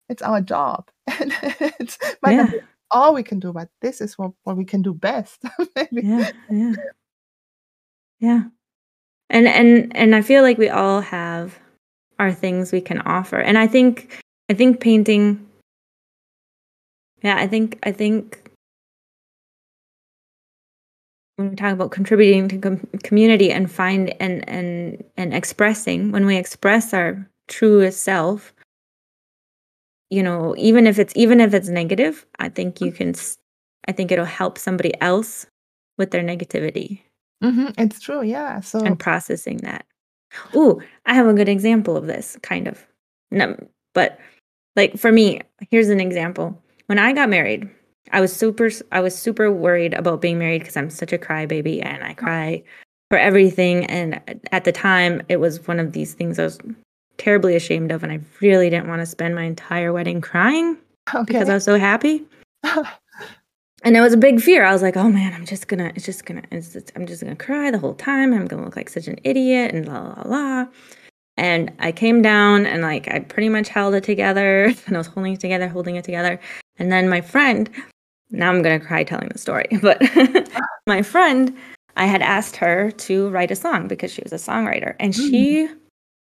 it's 0.09 0.22
our 0.22 0.41
job. 0.41 0.89
And 1.20 1.33
it's 1.81 1.99
might 2.22 2.37
not 2.37 2.47
Yeah. 2.47 2.53
be 2.53 2.61
all 2.91 3.14
we 3.14 3.22
can 3.22 3.39
do, 3.39 3.53
but 3.53 3.68
this 3.80 4.01
is 4.01 4.16
what, 4.18 4.32
what 4.45 4.57
we 4.57 4.64
can 4.64 4.82
do 4.82 4.95
best. 4.95 5.43
Yeah. 5.93 6.30
Yeah. 6.51 6.72
Yeah. 8.18 8.43
And 9.28 9.49
and 9.49 9.95
and 9.97 10.14
I 10.14 10.22
feel 10.22 10.43
like 10.43 10.59
we 10.59 10.68
all 10.68 11.01
have 11.01 11.59
our 12.18 12.32
things 12.32 12.72
we 12.72 12.80
can 12.80 13.01
offer. 13.01 13.39
And 13.39 13.59
I 13.59 13.66
think 13.66 14.22
I 14.49 14.55
think 14.55 14.80
painting 14.80 15.47
yeah, 17.22 17.37
I 17.37 17.47
think 17.47 17.78
I 17.82 17.93
think 17.93 18.51
when 21.37 21.51
we 21.51 21.57
talk 21.57 21.72
about 21.72 21.91
contributing 21.91 22.49
to 22.49 22.59
com- 22.59 22.89
community 23.03 23.51
and 23.51 23.70
find 23.70 24.14
and 24.20 24.49
and 24.49 25.05
and 25.16 25.34
expressing 25.34 26.12
when 26.12 26.24
we 26.24 26.37
express 26.37 26.95
our 26.95 27.28
truest 27.49 28.03
self 28.03 28.53
you 30.11 30.23
know 30.23 30.55
even 30.57 30.87
if 30.87 30.99
it's 30.99 31.13
even 31.17 31.41
if 31.41 31.55
it's 31.55 31.69
negative 31.69 32.27
i 32.39 32.49
think 32.49 32.81
you 32.81 32.93
can 32.93 33.15
i 33.89 33.93
think 33.93 34.11
it'll 34.11 34.25
help 34.25 34.59
somebody 34.59 34.93
else 35.01 35.47
with 35.99 36.11
their 36.11 36.23
negativity 36.23 37.01
hmm 37.43 37.69
It's 37.77 38.01
true. 38.01 38.23
Yeah. 38.23 38.61
So 38.61 38.81
and 38.81 38.99
processing 38.99 39.59
that 39.59 39.85
ooh 40.55 40.81
i 41.07 41.15
have 41.15 41.27
a 41.27 41.35
good 41.35 41.49
example 41.49 41.97
of 41.97 42.07
this 42.07 42.37
kind 42.43 42.69
of 42.69 42.87
no, 43.31 43.57
but 43.95 44.19
like 44.77 44.97
for 44.97 45.11
me 45.11 45.41
here's 45.71 45.89
an 45.89 46.01
example 46.01 46.61
when 46.87 46.99
i 46.99 47.13
got 47.13 47.29
married 47.29 47.69
i 48.13 48.21
was 48.21 48.33
super 48.33 48.71
i 48.93 49.01
was 49.01 49.17
super 49.17 49.51
worried 49.51 49.95
about 49.95 50.21
being 50.21 50.39
married 50.39 50.61
because 50.61 50.77
i'm 50.77 50.91
such 50.91 51.13
a 51.13 51.19
crybaby 51.19 51.85
and 51.85 52.05
i 52.05 52.15
cry 52.15 52.63
for 53.11 53.19
everything 53.19 53.85
and 53.87 54.21
at 54.53 54.65
the 54.65 54.73
time 54.73 55.23
it 55.29 55.39
was 55.39 55.67
one 55.67 55.81
of 55.81 55.93
these 55.93 56.15
things 56.15 56.39
i 56.39 56.45
was 56.45 56.59
terribly 57.19 57.57
ashamed 57.57 57.91
of 57.91 58.03
and 58.03 58.12
i 58.12 58.21
really 58.41 58.71
didn't 58.71 58.89
want 58.89 59.01
to 59.01 59.07
spend 59.07 59.35
my 59.35 59.45
entire 59.45 59.93
wedding 59.93 60.21
crying 60.21 60.77
because 61.25 61.49
i 61.49 61.55
was 61.55 61.64
so 61.64 61.79
happy. 61.79 62.25
And 63.83 63.97
it 63.97 64.01
was 64.01 64.14
a 64.14 64.17
big 64.17 64.41
fear. 64.41 64.64
I 64.64 64.73
was 64.73 64.83
like 64.83 64.97
oh 64.97 65.09
man 65.09 65.33
i'm 65.33 65.47
just 65.47 65.69
gonna 65.69 65.93
it's 65.95 66.05
just 66.05 66.25
gonna 66.25 66.43
it's, 66.51 66.75
it's- 66.75 66.93
i'm 66.97 67.07
just 67.07 67.23
gonna 67.23 67.37
cry 67.37 67.71
the 67.71 67.79
whole 67.79 67.95
time. 67.95 68.33
I'm 68.33 68.47
gonna 68.47 68.64
look 68.64 68.75
like 68.75 68.89
such 68.89 69.07
an 69.07 69.19
idiot 69.23 69.75
and 69.75 69.87
la 69.87 70.01
la 70.01 70.23
la. 70.25 70.67
And 71.37 71.73
i 71.79 71.93
came 71.93 72.21
down 72.21 72.67
and 72.67 72.83
like 72.83 73.07
i 73.09 73.21
pretty 73.21 73.49
much 73.49 73.69
held 73.69 73.95
it 73.95 74.03
together 74.03 74.64
and 74.87 74.97
i 74.97 74.99
was 74.99 75.07
holding 75.07 75.35
it 75.35 75.41
together 75.41 75.69
holding 75.69 75.95
it 75.95 76.05
together. 76.05 76.41
And 76.79 76.91
then 76.91 77.09
my 77.09 77.21
friend 77.21 77.71
now 78.31 78.51
i'm 78.51 78.61
gonna 78.62 78.81
cry 78.81 79.05
telling 79.05 79.29
the 79.29 79.39
story 79.39 79.69
but 79.83 80.03
my 80.89 81.03
friend 81.03 81.57
i 81.97 82.07
had 82.07 82.23
asked 82.23 82.57
her 82.57 82.91
to 82.93 83.29
write 83.31 83.53
a 83.53 83.57
song 83.57 83.87
because 83.87 84.11
she 84.11 84.23
was 84.23 84.33
a 84.33 84.37
songwriter 84.37 84.97
and 84.99 85.14
she 85.14 85.67
hmm. 85.67 85.75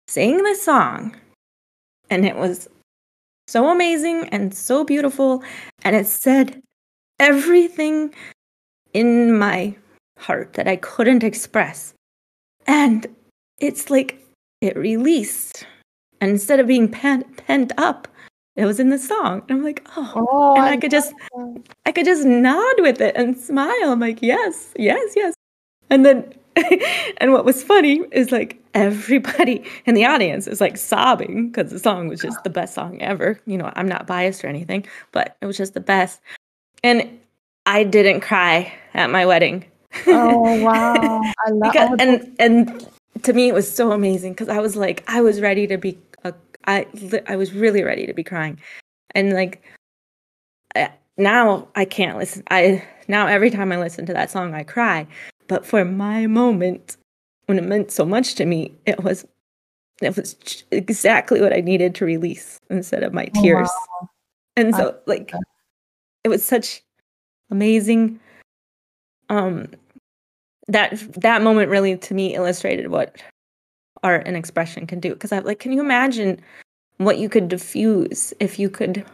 Sang 0.08 0.38
the 0.44 0.56
song 0.56 1.16
and 2.10 2.26
it 2.26 2.36
was 2.36 2.68
so 3.48 3.70
amazing 3.70 4.28
and 4.30 4.54
so 4.54 4.84
beautiful 4.84 5.44
and 5.84 5.96
it 5.96 6.08
said 6.08 6.62
everything 7.20 8.14
in 8.94 9.38
my 9.38 9.76
heart 10.20 10.54
that 10.54 10.68
I 10.68 10.76
couldn't 10.78 11.24
express. 11.24 11.94
And 12.68 13.08
it's 13.60 13.90
like 13.90 14.24
it 14.62 14.76
released. 14.78 15.66
And 16.22 16.32
instead 16.32 16.60
of 16.60 16.68
being 16.68 16.88
pent, 16.90 17.38
pent 17.38 17.74
up, 17.78 18.08
it 18.56 18.66
was 18.66 18.80
in 18.80 18.90
the 18.90 19.00
song. 19.00 19.42
And 19.50 19.58
I'm 19.60 19.64
like, 19.64 19.86
oh, 19.98 20.28
Oh, 20.32 20.56
and 20.56 20.66
I 20.66 20.74
I 20.74 20.78
could 20.78 20.92
just 20.92 21.12
that. 21.36 21.64
I 21.86 21.92
could 21.92 22.06
just 22.06 22.26
nod 22.26 22.76
with 22.80 23.02
it 23.02 23.16
and 23.16 23.38
smile. 23.38 23.92
I'm 23.92 24.00
like, 24.00 24.22
yes, 24.22 24.74
yes, 24.78 25.14
yes. 25.16 25.34
And 25.90 26.06
then, 26.06 26.34
and 27.18 27.32
what 27.32 27.46
was 27.46 27.64
funny 27.64 28.02
is 28.12 28.32
like 28.32 28.62
everybody 28.74 29.64
in 29.86 29.96
the 29.96 30.06
audience 30.06 30.48
is 30.48 30.62
like 30.62 30.78
sobbing 30.78 31.50
because 31.50 31.72
the 31.72 31.80
song 31.80 32.08
was 32.08 32.22
just 32.22 32.44
the 32.44 32.50
best 32.50 32.74
song 32.74 33.02
ever. 33.02 33.40
You 33.46 33.58
know, 33.58 33.72
I'm 33.76 33.88
not 33.88 34.08
biased 34.08 34.44
or 34.44 34.48
anything, 34.48 34.86
but 35.12 35.38
it 35.42 35.46
was 35.46 35.58
just 35.58 35.74
the 35.74 35.80
best. 35.80 36.22
And 36.84 37.20
I 37.66 37.84
didn't 37.84 38.22
cry 38.22 38.74
at 38.94 39.10
my 39.10 39.26
wedding. 39.26 39.66
Oh 40.08 40.64
wow. 40.64 41.22
I 41.46 41.50
love 41.50 41.72
because, 41.72 41.90
and 42.00 42.36
and 42.40 42.88
to 43.24 43.34
me 43.34 43.48
it 43.48 43.54
was 43.54 43.72
so 43.72 43.92
amazing 43.92 44.34
because 44.34 44.50
I 44.50 44.60
was 44.60 44.76
like 44.76 45.04
I 45.08 45.22
was 45.22 45.42
ready 45.42 45.68
to 45.68 45.78
be 45.78 45.98
a, 46.24 46.34
I 46.66 46.88
I 47.28 47.36
was 47.36 47.54
really 47.54 47.84
ready 47.84 48.06
to 48.06 48.14
be 48.14 48.24
crying, 48.24 48.60
and 49.16 49.34
like 49.34 49.64
eh, 50.76 50.90
now 51.18 51.68
I 51.76 51.86
can't 51.86 52.18
listen. 52.18 52.44
I 52.50 52.84
now 53.08 53.28
every 53.28 53.50
time 53.50 53.72
I 53.72 53.78
listen 53.78 54.06
to 54.08 54.14
that 54.14 54.32
song 54.32 54.54
I 54.54 54.64
cry, 54.64 55.08
but 55.54 55.68
for 55.68 55.86
my 55.86 56.26
moment 56.26 56.98
when 57.46 57.60
it 57.60 57.64
meant 57.64 57.92
so 57.92 58.04
much 58.04 58.34
to 58.34 58.44
me, 58.44 58.74
it 58.88 59.04
was 59.04 59.24
it 60.02 60.18
was 60.18 60.36
exactly 60.72 61.42
what 61.42 61.54
I 61.54 61.62
needed 61.62 61.94
to 61.96 62.06
release 62.06 62.60
instead 62.72 63.04
of 63.04 63.14
my 63.14 63.30
Oh, 63.36 63.42
tears, 63.44 63.70
and 64.56 64.74
so 64.74 64.98
like 65.06 65.32
it 66.24 66.30
was 66.30 66.44
such 66.44 66.82
amazing 67.52 68.20
um 69.30 69.68
that 70.70 70.98
that 71.22 71.44
moment 71.44 71.70
really 71.70 71.98
to 71.98 72.16
me 72.16 72.34
illustrated 72.34 72.88
what 72.88 73.22
art 74.02 74.24
and 74.26 74.36
expression 74.36 74.88
can 74.88 75.00
do. 75.00 75.14
Because 75.14 75.32
i 75.32 75.38
like 75.38 75.60
can 75.60 75.72
you 75.72 75.82
imagine 75.82 76.42
what 76.98 77.20
you 77.20 77.30
could 77.30 77.48
diffuse 77.48 78.34
if 78.40 78.58
you 78.58 78.72
could 78.72 79.06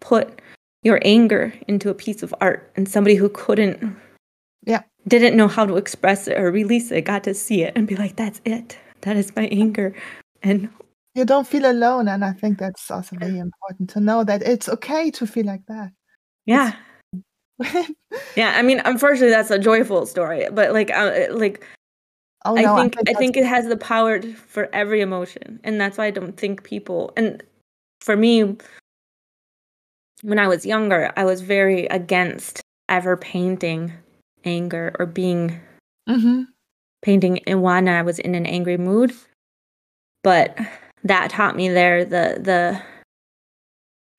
put 0.00 0.42
your 0.82 0.98
anger 1.04 1.52
into 1.68 1.88
a 1.88 1.94
piece 1.94 2.24
of 2.24 2.34
art 2.40 2.68
and 2.74 2.88
somebody 2.88 3.14
who 3.14 3.28
couldn't 3.28 3.96
Yeah. 4.64 4.82
didn't 5.06 5.36
know 5.36 5.48
how 5.48 5.64
to 5.66 5.76
express 5.76 6.28
it 6.28 6.38
or 6.38 6.50
release 6.50 6.90
it. 6.90 7.02
Got 7.02 7.24
to 7.24 7.34
see 7.34 7.62
it 7.62 7.72
and 7.76 7.86
be 7.86 7.96
like 7.96 8.16
that's 8.16 8.40
it. 8.44 8.78
That 9.02 9.16
is 9.16 9.34
my 9.36 9.46
anger. 9.46 9.94
And 10.42 10.68
you 11.14 11.24
don't 11.24 11.46
feel 11.48 11.68
alone 11.68 12.06
and 12.06 12.24
i 12.24 12.32
think 12.32 12.58
that's 12.58 12.90
also 12.92 13.16
very 13.16 13.38
important 13.40 13.90
to 13.90 13.98
know 13.98 14.22
that 14.22 14.40
it's 14.42 14.68
okay 14.68 15.10
to 15.10 15.26
feel 15.26 15.46
like 15.46 15.64
that. 15.66 15.90
Yeah. 16.46 16.74
Yeah 18.36 18.54
i 18.56 18.62
mean 18.62 18.80
unfortunately 18.84 19.30
that's 19.30 19.50
a 19.50 19.58
joyful 19.58 20.06
story 20.06 20.46
but 20.52 20.72
like 20.72 20.90
uh, 20.92 21.26
like 21.30 21.64
oh 22.44 22.56
I 22.56 22.62
no 22.62 22.76
think 22.76 22.96
I 22.98 23.02
that's- 23.02 23.16
think 23.18 23.36
it 23.36 23.44
has 23.46 23.66
the 23.66 23.76
power 23.76 24.22
for 24.22 24.68
every 24.72 25.00
emotion, 25.00 25.58
and 25.64 25.80
that's 25.80 25.98
why 25.98 26.06
I 26.06 26.10
don't 26.12 26.36
think 26.36 26.62
people. 26.62 27.12
And 27.16 27.42
for 28.00 28.16
me, 28.16 28.56
when 30.22 30.38
I 30.38 30.46
was 30.46 30.64
younger, 30.64 31.12
I 31.16 31.24
was 31.24 31.40
very 31.40 31.86
against 31.86 32.60
ever 32.88 33.16
painting 33.16 33.92
anger 34.44 34.94
or 34.98 35.06
being 35.06 35.60
Mhm. 36.08 36.46
painting 37.02 37.38
in 37.38 37.60
when 37.60 37.88
I 37.88 38.02
was 38.02 38.18
in 38.18 38.34
an 38.34 38.46
angry 38.46 38.76
mood. 38.76 39.12
But 40.22 40.58
that 41.04 41.30
taught 41.30 41.56
me 41.56 41.68
there 41.68 42.04
the 42.04 42.38
the 42.40 42.82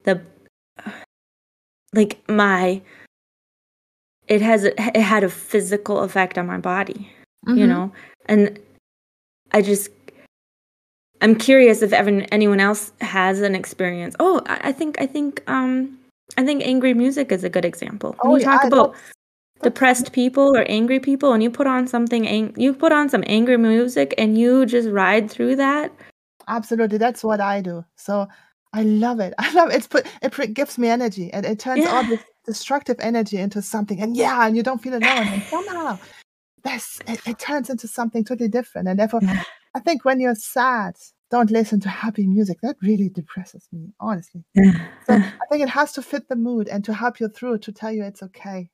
the 0.03 0.21
like 1.93 2.19
my 2.29 2.81
it 4.27 4.41
has 4.41 4.63
it 4.63 4.79
had 4.79 5.23
a 5.23 5.29
physical 5.29 5.99
effect 6.01 6.37
on 6.37 6.45
my 6.47 6.57
body 6.57 7.11
you 7.47 7.65
Mhm. 7.65 7.67
know 7.67 7.91
and 8.27 8.59
i 9.51 9.61
just 9.61 9.89
i'm 11.21 11.35
curious 11.35 11.81
if 11.81 11.91
ever 11.93 12.23
anyone 12.31 12.59
else 12.59 12.91
has 13.01 13.41
an 13.41 13.55
experience 13.55 14.15
oh 14.19 14.41
i, 14.45 14.69
I 14.69 14.71
think 14.71 15.01
i 15.01 15.05
think 15.05 15.43
um 15.47 15.97
i 16.37 16.45
think 16.45 16.63
angry 16.63 16.93
music 16.93 17.31
is 17.31 17.43
a 17.43 17.49
good 17.49 17.65
example 17.65 18.15
when 18.21 18.31
Oh, 18.31 18.35
you 18.35 18.41
yeah, 18.41 18.51
talk 18.57 18.63
about 18.65 18.95
depressed 19.61 20.11
people 20.13 20.55
or 20.55 20.63
angry 20.69 20.99
people 20.99 21.33
and 21.33 21.43
you 21.43 21.49
put 21.51 21.67
on 21.67 21.87
something 21.87 22.27
ang- 22.27 22.53
you 22.57 22.73
put 22.73 22.91
on 22.91 23.09
some 23.09 23.23
angry 23.27 23.57
music 23.57 24.13
and 24.17 24.37
you 24.37 24.65
just 24.65 24.89
ride 24.89 25.29
through 25.29 25.55
that 25.55 25.91
absolutely 26.47 26.97
that's 26.97 27.23
what 27.23 27.41
i 27.41 27.59
do 27.61 27.83
so 27.95 28.27
i 28.73 28.83
love 28.83 29.19
it 29.19 29.33
i 29.39 29.51
love 29.53 29.69
it. 29.69 29.75
it's 29.75 29.87
put 29.87 30.05
it 30.21 30.53
gives 30.53 30.77
me 30.77 30.87
energy 30.87 31.31
and 31.33 31.45
it 31.45 31.59
turns 31.59 31.85
all 31.85 32.03
Yeah. 32.03 32.09
this 32.09 32.23
destructive 32.45 32.97
energy 32.99 33.37
into 33.37 33.61
something 33.61 34.01
and 34.01 34.15
yeah 34.15 34.47
and 34.47 34.55
you 34.55 34.63
don't 34.63 34.81
feel 34.81 34.93
alone 34.93 35.03
and 35.27 35.43
somehow 35.49 35.97
this 36.63 36.99
it, 37.07 37.19
it 37.27 37.39
turns 37.39 37.69
into 37.69 37.87
something 37.87 38.23
totally 38.23 38.49
different 38.49 38.87
and 38.87 38.97
therefore 38.99 39.19
Yeah. 39.23 39.43
i 39.75 39.79
think 39.79 40.05
when 40.05 40.19
you're 40.19 40.35
sad 40.35 40.95
don't 41.31 41.51
listen 41.51 41.79
to 41.81 41.89
happy 41.89 42.25
music 42.25 42.57
that 42.63 42.75
really 42.81 43.09
depresses 43.09 43.67
me 43.71 43.93
honestly 43.99 44.43
yeah 44.55 44.87
so 45.05 45.13
i 45.15 45.45
think 45.49 45.61
it 45.63 45.69
has 45.69 45.91
to 45.93 46.01
fit 46.01 46.27
the 46.29 46.35
mood 46.35 46.67
and 46.69 46.83
to 46.85 46.93
help 46.93 47.19
you 47.19 47.27
through 47.27 47.59
to 47.59 47.71
tell 47.71 47.91
you 47.91 48.03
it's 48.03 48.23
okay 48.23 48.69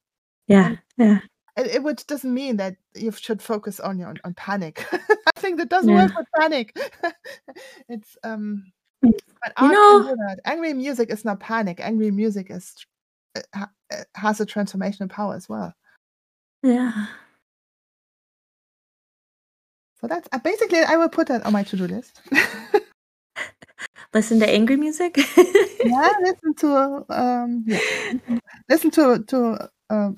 yeah 0.48 0.76
yeah 0.98 1.20
it, 1.58 1.68
it 1.76 1.84
which 1.84 2.06
doesn't 2.08 2.34
mean 2.34 2.58
that 2.58 2.76
you 2.96 3.12
should 3.12 3.42
focus 3.42 3.80
on 3.80 3.98
your 4.00 4.10
on, 4.10 4.18
on 4.24 4.34
panic 4.34 4.86
i 4.94 5.40
think 5.40 5.58
that 5.58 5.70
doesn't 5.70 5.92
Yeah. 5.94 6.06
work 6.06 6.18
with 6.18 6.28
panic 6.40 6.76
it's 7.90 8.18
um 8.24 8.72
But 9.02 9.54
You 9.62 9.70
know 9.72 10.04
that. 10.04 10.40
Angry 10.46 10.74
music 10.74 11.10
is 11.12 11.24
not 11.24 11.40
panic. 11.40 11.80
Angry 11.80 12.10
music 12.12 12.50
is 12.50 12.74
it 13.36 13.46
ha 13.54 13.70
it 13.92 14.08
has 14.16 14.42
a 14.42 14.46
transformational 14.46 15.10
power 15.10 15.36
as 15.36 15.48
well. 15.48 15.74
Yeah. 16.64 17.08
So 20.02 20.08
that's 20.08 20.28
uh, 20.32 20.40
basically, 20.40 20.82
I 20.84 20.98
will 20.98 21.10
put 21.10 21.28
that 21.28 21.46
on 21.46 21.54
my 21.54 21.64
to-do 21.64 21.86
list. 21.88 22.22
Listen 24.14 24.40
to 24.40 24.50
angry 24.50 24.78
music? 24.78 25.18
Yeah, 25.18 26.10
listen 26.22 26.54
to, 26.56 27.06
um, 27.10 27.64
yeah, 27.68 27.80
listen 28.70 28.90
to 28.92 29.24
to, 29.28 29.70
um 29.90 30.18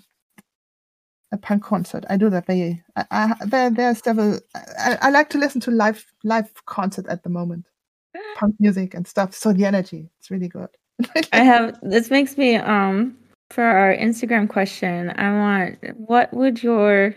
a 1.31 1.37
punk 1.37 1.63
concert. 1.63 2.05
I 2.09 2.17
do 2.17 2.29
that 2.29 2.45
very 2.45 2.83
I 2.95 3.05
I 3.11 3.45
there 3.45 3.69
there 3.69 3.89
are 3.89 3.95
several 3.95 4.39
I 4.55 4.97
I 5.01 5.09
like 5.09 5.29
to 5.31 5.37
listen 5.37 5.61
to 5.61 5.71
live 5.71 6.05
live 6.23 6.51
concert 6.65 7.07
at 7.07 7.23
the 7.23 7.29
moment. 7.29 7.67
Punk 8.35 8.55
music 8.59 8.93
and 8.93 9.07
stuff, 9.07 9.33
so 9.33 9.53
the 9.53 9.65
energy, 9.65 10.09
it's 10.19 10.31
really 10.31 10.47
good. 10.47 10.69
I 11.33 11.39
have 11.43 11.77
this 11.81 12.09
makes 12.09 12.37
me 12.37 12.55
um 12.55 13.17
for 13.49 13.63
our 13.63 13.95
Instagram 13.95 14.49
question, 14.49 15.11
I 15.11 15.31
want 15.31 15.97
what 15.97 16.33
would 16.33 16.63
your 16.63 17.15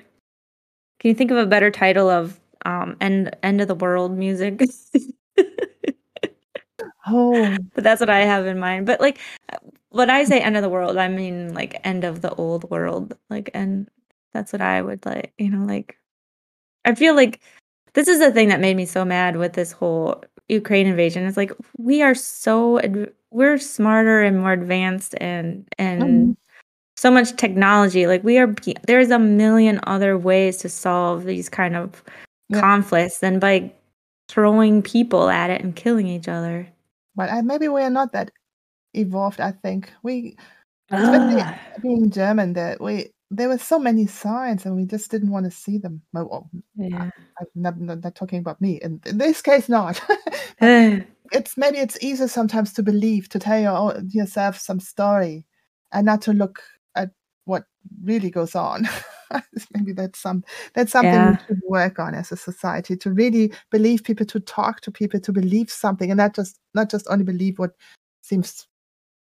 can 0.98 1.08
you 1.08 1.14
think 1.14 1.30
of 1.30 1.38
a 1.38 1.46
better 1.46 1.70
title 1.70 2.08
of 2.08 2.38
um 2.66 2.96
end 3.00 3.36
end 3.42 3.60
of 3.60 3.68
the 3.68 3.74
world 3.74 4.16
music? 4.16 4.60
Oh. 7.06 7.56
But 7.74 7.84
that's 7.84 8.00
what 8.00 8.10
I 8.10 8.20
have 8.20 8.46
in 8.46 8.58
mind. 8.58 8.86
But 8.86 9.00
like 9.00 9.18
when 9.90 10.10
I 10.10 10.24
say 10.24 10.40
end 10.40 10.56
of 10.56 10.62
the 10.62 10.68
world, 10.68 10.96
I 10.96 11.08
mean 11.08 11.54
like 11.54 11.80
end 11.84 12.04
of 12.04 12.20
the 12.20 12.32
old 12.34 12.70
world. 12.70 13.16
Like 13.28 13.50
and 13.54 13.88
that's 14.32 14.52
what 14.52 14.62
I 14.62 14.82
would 14.82 15.04
like, 15.06 15.32
you 15.38 15.50
know, 15.50 15.64
like 15.66 15.98
I 16.84 16.94
feel 16.94 17.14
like 17.14 17.40
this 17.94 18.08
is 18.08 18.20
the 18.20 18.32
thing 18.32 18.48
that 18.48 18.60
made 18.60 18.76
me 18.76 18.86
so 18.86 19.04
mad 19.04 19.36
with 19.36 19.54
this 19.54 19.72
whole 19.72 20.22
Ukraine 20.48 20.86
invasion. 20.86 21.24
It's 21.26 21.36
like 21.36 21.52
we 21.78 22.02
are 22.02 22.14
so 22.14 22.80
we're 23.30 23.58
smarter 23.58 24.22
and 24.22 24.38
more 24.40 24.52
advanced 24.52 25.14
and 25.20 25.66
and 25.78 26.02
Mhm. 26.02 26.36
so 26.96 27.10
much 27.10 27.36
technology. 27.36 28.06
Like 28.06 28.24
we 28.24 28.38
are 28.38 28.54
there's 28.86 29.10
a 29.10 29.18
million 29.18 29.80
other 29.84 30.18
ways 30.18 30.58
to 30.58 30.68
solve 30.68 31.24
these 31.24 31.48
kind 31.48 31.76
of 31.76 32.02
Yeah. 32.48 32.60
conflicts 32.60 33.18
than 33.20 33.38
by 33.40 33.72
throwing 34.28 34.82
people 34.82 35.28
at 35.30 35.50
it 35.50 35.62
and 35.62 35.74
killing 35.76 36.06
each 36.08 36.28
other. 36.28 36.68
But 37.16 37.30
I 37.30 37.42
maybe 37.42 37.68
we 37.68 37.82
are 37.82 37.90
not 37.90 38.12
that 38.12 38.30
evolved, 38.94 39.40
I 39.40 39.52
think. 39.52 39.92
We 40.02 40.36
especially 40.90 41.42
being 41.82 42.10
German, 42.10 42.54
that 42.54 42.80
we 42.80 43.12
there 43.30 43.48
were 43.48 43.58
so 43.58 43.78
many 43.78 44.06
signs 44.06 44.66
and 44.66 44.74
we 44.74 44.84
just 44.84 45.10
didn't 45.10 45.30
wanna 45.30 45.50
see 45.50 45.78
them. 45.78 46.02
Well, 46.12 46.50
Yeah. 46.76 47.10
I'm 47.38 47.46
not 47.54 47.80
not 47.80 48.02
not 48.02 48.14
talking 48.14 48.40
about 48.40 48.60
me. 48.60 48.80
In 48.82 49.00
in 49.06 49.18
this 49.18 49.42
case, 49.42 49.68
not. 49.68 50.00
It's 51.32 51.56
maybe 51.56 51.78
it's 51.78 52.02
easier 52.02 52.26
sometimes 52.26 52.72
to 52.72 52.82
believe, 52.82 53.28
to 53.28 53.38
tell 53.38 53.60
your 53.60 53.70
oh, 53.70 54.02
yourself 54.08 54.58
some 54.58 54.80
story 54.80 55.46
and 55.92 56.04
not 56.04 56.22
to 56.22 56.32
look 56.32 56.60
at 56.96 57.10
what 57.44 57.64
really 58.02 58.30
goes 58.30 58.54
on. 58.56 58.88
Maybe 59.74 59.92
that's 59.92 60.18
some 60.18 60.42
that's 60.74 60.90
something 60.90 61.30
we 61.30 61.38
should 61.46 61.60
work 61.68 62.00
on 62.00 62.16
as 62.16 62.32
a 62.32 62.36
society, 62.36 62.96
to 62.96 63.12
really 63.12 63.52
believe 63.70 64.02
people, 64.02 64.26
to 64.26 64.40
talk 64.40 64.80
to 64.80 64.90
people, 64.90 65.20
to 65.20 65.32
believe 65.32 65.70
something, 65.70 66.10
and 66.10 66.18
not 66.18 66.34
just 66.34 66.58
not 66.74 66.90
just 66.90 67.06
only 67.08 67.24
believe 67.24 67.60
what 67.60 67.72
seems 68.22 68.66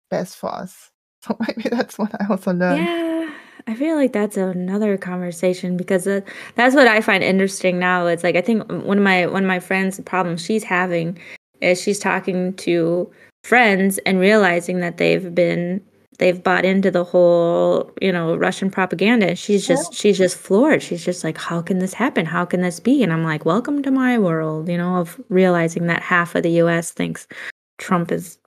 best 0.09 0.35
for 0.37 0.51
us. 0.51 0.91
So 1.21 1.37
maybe 1.47 1.67
that's 1.69 1.99
what 1.99 2.15
I 2.19 2.25
also 2.29 2.53
learned. 2.53 2.85
Yeah, 2.85 3.29
I 3.69 3.75
feel 3.75 3.95
like 3.95 4.13
that's 4.13 4.35
another 4.35 4.97
conversation 4.97 5.77
because 5.77 6.07
uh, 6.07 6.21
that's 6.55 6.73
what 6.73 6.87
I 6.87 7.01
find 7.01 7.23
interesting 7.23 7.77
now. 7.77 8.07
It's 8.07 8.23
like 8.23 8.35
I 8.35 8.41
think 8.41 8.67
one 8.67 8.97
of 8.97 9.03
my 9.03 9.27
one 9.27 9.43
of 9.43 9.47
my 9.47 9.59
friends 9.59 9.97
the 9.97 10.01
problem 10.03 10.37
she's 10.37 10.63
having 10.63 11.19
is 11.61 11.79
she's 11.79 11.99
talking 11.99 12.53
to 12.53 13.11
friends 13.43 13.99
and 13.99 14.19
realizing 14.19 14.79
that 14.79 14.97
they've 14.97 15.35
been 15.35 15.85
they've 16.17 16.43
bought 16.43 16.65
into 16.65 16.89
the 16.89 17.03
whole, 17.03 17.91
you 18.01 18.11
know, 18.11 18.35
Russian 18.35 18.71
propaganda. 18.71 19.27
And 19.29 19.37
she's 19.39 19.69
Yeah. 19.69 19.75
just 19.75 19.93
she's 19.93 20.17
just 20.17 20.35
floored. 20.35 20.81
She's 20.81 21.05
just 21.05 21.23
like, 21.23 21.37
how 21.37 21.61
can 21.61 21.77
this 21.77 21.93
happen? 21.93 22.25
How 22.25 22.45
can 22.45 22.61
this 22.61 22.79
be? 22.79 23.03
And 23.03 23.13
I'm 23.13 23.23
like, 23.23 23.45
welcome 23.45 23.83
to 23.83 23.91
my 23.91 24.17
world, 24.17 24.67
you 24.67 24.77
know, 24.79 24.95
of 24.95 25.21
realizing 25.29 25.85
that 25.87 26.01
half 26.01 26.33
of 26.33 26.41
the 26.41 26.51
US 26.63 26.89
thinks 26.91 27.27
Trump 27.77 28.11
is, 28.11 28.39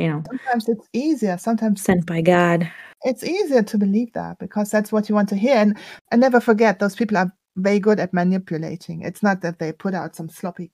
you 0.00 0.08
know, 0.08 0.22
Sometimes 0.26 0.68
it's 0.68 0.88
easier. 0.92 1.38
Sometimes 1.38 1.82
sent 1.82 2.06
by 2.06 2.20
God. 2.22 2.70
it's 3.04 3.24
easier 3.24 3.62
to 3.62 3.78
believe 3.78 4.12
that 4.14 4.38
because 4.38 4.70
that's 4.70 4.92
what 4.92 5.08
you 5.08 5.14
want 5.14 5.28
to 5.30 5.36
hear. 5.36 5.56
And 5.56 5.76
and 6.10 6.20
never 6.20 6.40
forget, 6.40 6.78
those 6.78 6.96
people 6.96 7.16
are 7.16 7.32
very 7.56 7.80
good 7.80 8.00
at 8.00 8.12
manipulating. 8.14 9.02
It's 9.02 9.22
not 9.22 9.40
that 9.42 9.58
they 9.58 9.72
put 9.72 9.94
out 9.94 10.16
some 10.16 10.28
sloppy 10.28 10.70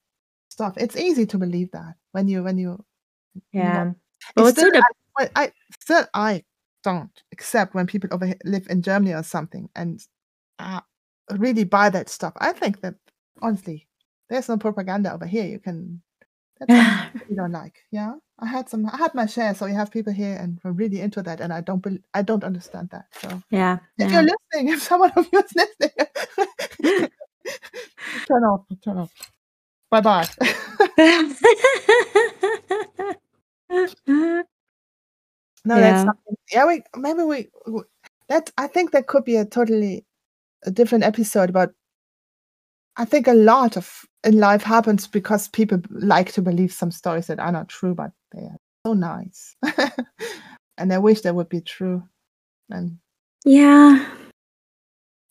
stuff. 0.50 0.74
It's 0.76 0.96
easy 0.96 1.26
to 1.26 1.38
believe 1.38 1.70
that 1.72 1.94
when 2.12 2.28
you 2.28 2.42
when 2.42 2.58
you 2.58 2.84
Yeah. 3.52 3.92
It's 3.92 4.36
Well, 4.36 4.52
still, 4.52 4.64
sort 4.64 4.76
of 4.76 4.84
I, 5.18 5.30
I 5.36 5.52
still 5.80 6.06
I 6.14 6.44
don't 6.84 7.10
accept 7.32 7.74
when 7.74 7.86
people 7.86 8.10
over 8.12 8.26
here 8.26 8.38
live 8.44 8.66
in 8.70 8.82
Germany 8.82 9.12
or 9.14 9.22
something 9.22 9.68
and 9.74 10.00
uh, 10.58 10.80
really 11.32 11.64
buy 11.64 11.90
that 11.90 12.08
stuff. 12.08 12.32
I 12.38 12.52
think 12.52 12.80
that 12.82 12.94
honestly, 13.42 13.88
there's 14.28 14.48
no 14.48 14.56
propaganda 14.56 15.12
over 15.12 15.26
here. 15.26 15.44
You 15.46 15.58
can 15.58 16.02
that's 16.58 16.72
something 16.72 17.20
you 17.30 17.36
don't 17.36 17.52
like. 17.52 17.84
Yeah, 17.90 18.14
I 18.38 18.46
had 18.46 18.68
some. 18.68 18.86
I 18.86 18.96
had 18.96 19.14
my 19.14 19.26
share. 19.26 19.54
So 19.54 19.66
you 19.66 19.74
have 19.74 19.90
people 19.90 20.12
here 20.12 20.36
and 20.36 20.58
we're 20.64 20.72
really 20.72 21.00
into 21.00 21.22
that, 21.22 21.40
and 21.40 21.52
I 21.52 21.60
don't. 21.60 21.82
bel 21.82 21.98
I 22.14 22.22
don't 22.22 22.44
understand 22.44 22.90
that. 22.90 23.06
So 23.20 23.42
yeah. 23.50 23.78
if 23.98 24.10
yeah. 24.10 24.20
you're 24.20 24.22
listening, 24.22 24.68
if 24.74 24.82
someone 24.82 25.12
of 25.16 25.28
you 25.32 25.38
is 25.40 25.54
listening, 25.54 25.90
turn 28.26 28.44
off. 28.44 28.64
Turn 28.82 28.98
off. 28.98 29.12
Bye 29.90 30.00
bye. 30.00 30.26
No, 35.66 35.74
that's 35.80 35.98
Yeah. 35.98 36.04
something. 36.04 36.36
Yeah, 36.52 36.66
we 36.66 36.82
maybe 36.96 37.22
we 37.24 37.48
that 38.28 38.50
I 38.56 38.68
think 38.68 38.92
that 38.92 39.08
could 39.08 39.24
be 39.24 39.36
a 39.36 39.44
totally 39.44 40.04
a 40.64 40.70
different 40.70 41.04
episode 41.04 41.50
about. 41.50 41.74
I 42.96 43.04
think 43.04 43.26
a 43.28 43.34
lot 43.34 43.76
of 43.76 44.04
in 44.24 44.38
life 44.38 44.62
happens 44.62 45.06
because 45.06 45.48
people 45.48 45.80
like 45.90 46.32
to 46.32 46.42
believe 46.42 46.72
some 46.72 46.90
stories 46.90 47.26
that 47.26 47.38
are 47.38 47.52
not 47.52 47.68
true, 47.68 47.94
but 47.94 48.10
they 48.32 48.42
are 48.42 48.56
so 48.86 48.94
nice, 48.94 49.56
and 50.78 50.92
I 50.92 50.98
wish 50.98 51.20
they 51.20 51.30
would 51.32 51.48
be 51.48 51.60
true. 51.60 52.02
And 52.70 52.98
yeah. 53.44 54.04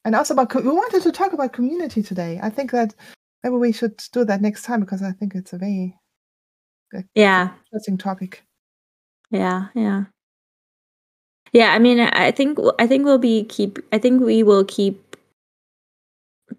and 0.06 0.16
also 0.16 0.34
about 0.34 0.54
we 0.56 0.62
wanted 0.72 1.02
to 1.04 1.12
talk 1.12 1.34
about 1.34 1.54
community 1.54 2.02
today. 2.04 2.40
I 2.42 2.50
think 2.50 2.72
that 2.72 2.94
maybe 3.44 3.56
we 3.56 3.72
should 3.72 3.98
do 4.14 4.24
that 4.26 4.42
next 4.42 4.64
time 4.64 4.82
because 4.82 5.02
I 5.04 5.12
think 5.12 5.36
it's 5.36 5.54
a 5.54 5.58
very 5.58 5.98
Yeah. 7.16 7.50
interesting 7.66 7.98
topic. 7.98 8.44
Yeah. 9.32 9.68
Yeah. 9.74 10.06
Yeah. 11.52 11.74
I 11.74 11.80
mean, 11.80 12.00
I 12.00 12.32
think 12.32 12.60
I 12.80 12.88
think 12.88 13.06
we'll 13.06 13.18
be 13.18 13.44
keep. 13.46 13.80
I 13.92 13.98
think 13.98 14.22
we 14.24 14.44
will 14.44 14.64
keep 14.66 15.05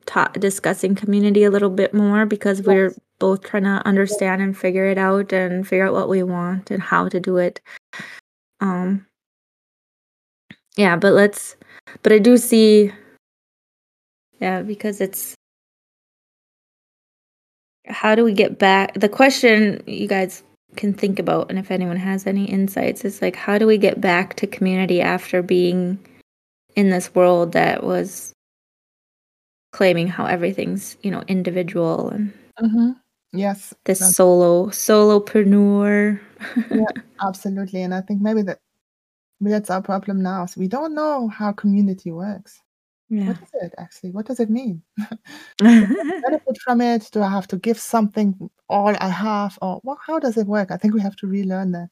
ta- 0.06 0.30
discussing 0.34 0.94
community 0.94 1.44
a 1.44 1.50
little 1.50 1.70
bit 1.70 1.94
more 1.94 2.26
because 2.26 2.62
we're 2.62 2.94
both 3.18 3.42
trying 3.42 3.64
to 3.64 3.82
understand 3.86 4.42
and 4.42 4.56
figure 4.56 4.86
it 4.86 4.98
out 4.98 5.32
and 5.32 5.66
figure 5.66 5.86
out 5.86 5.94
what 5.94 6.08
we 6.08 6.22
want 6.22 6.70
and 6.70 6.82
how 6.82 7.08
to 7.08 7.20
do 7.20 7.36
it. 7.36 7.60
Um. 8.60 9.06
Yeah, 10.76 10.96
but 10.96 11.12
let's. 11.12 11.56
But 12.02 12.12
I 12.12 12.18
do 12.18 12.36
see. 12.36 12.92
Yeah, 14.40 14.62
because 14.62 15.00
it's. 15.00 15.34
How 17.86 18.14
do 18.14 18.24
we 18.24 18.32
get 18.32 18.58
back? 18.58 18.94
The 18.94 19.08
question 19.08 19.82
you 19.86 20.08
guys 20.08 20.42
can 20.76 20.92
think 20.92 21.18
about, 21.18 21.48
and 21.48 21.58
if 21.58 21.70
anyone 21.70 21.96
has 21.96 22.26
any 22.26 22.44
insights, 22.44 23.04
is 23.04 23.22
like, 23.22 23.36
how 23.36 23.58
do 23.58 23.66
we 23.66 23.78
get 23.78 24.00
back 24.00 24.34
to 24.34 24.46
community 24.46 25.00
after 25.00 25.40
being 25.40 25.98
in 26.74 26.90
this 26.90 27.14
world 27.14 27.52
that 27.52 27.84
was 27.84 28.32
claiming 29.76 30.08
how 30.08 30.24
everything's, 30.24 30.96
you 31.02 31.10
know, 31.10 31.22
individual 31.28 32.08
and 32.08 32.32
hmm 32.58 32.92
Yes, 33.32 33.74
this 33.84 33.98
that's- 33.98 34.16
solo 34.16 34.68
solopreneur. 34.68 36.18
Yeah. 36.70 36.84
absolutely. 37.20 37.82
And 37.82 37.92
I 37.92 38.00
think 38.00 38.22
maybe 38.22 38.40
that 38.42 38.60
that's 39.40 39.68
our 39.68 39.82
problem 39.82 40.22
now. 40.22 40.46
So 40.46 40.60
we 40.60 40.68
don't 40.68 40.94
know 40.94 41.28
how 41.28 41.52
community 41.52 42.10
works. 42.10 42.62
yeah. 43.10 43.26
What 43.28 43.42
is 43.42 43.50
it 43.64 43.74
actually? 43.76 44.12
What 44.12 44.26
does 44.26 44.40
it 44.40 44.48
mean? 44.48 44.80
benefit 45.58 46.56
from 46.64 46.80
it? 46.80 47.10
Do 47.12 47.20
I 47.20 47.28
have 47.28 47.46
to 47.48 47.58
give 47.58 47.78
something 47.78 48.34
all 48.68 48.94
I 48.98 49.08
have, 49.08 49.58
or 49.60 49.80
well, 49.84 49.98
how 50.06 50.18
does 50.18 50.36
it 50.38 50.46
work? 50.46 50.70
I 50.70 50.78
think 50.78 50.94
we 50.94 51.02
have 51.02 51.16
to 51.16 51.26
relearn 51.26 51.72
that. 51.72 51.88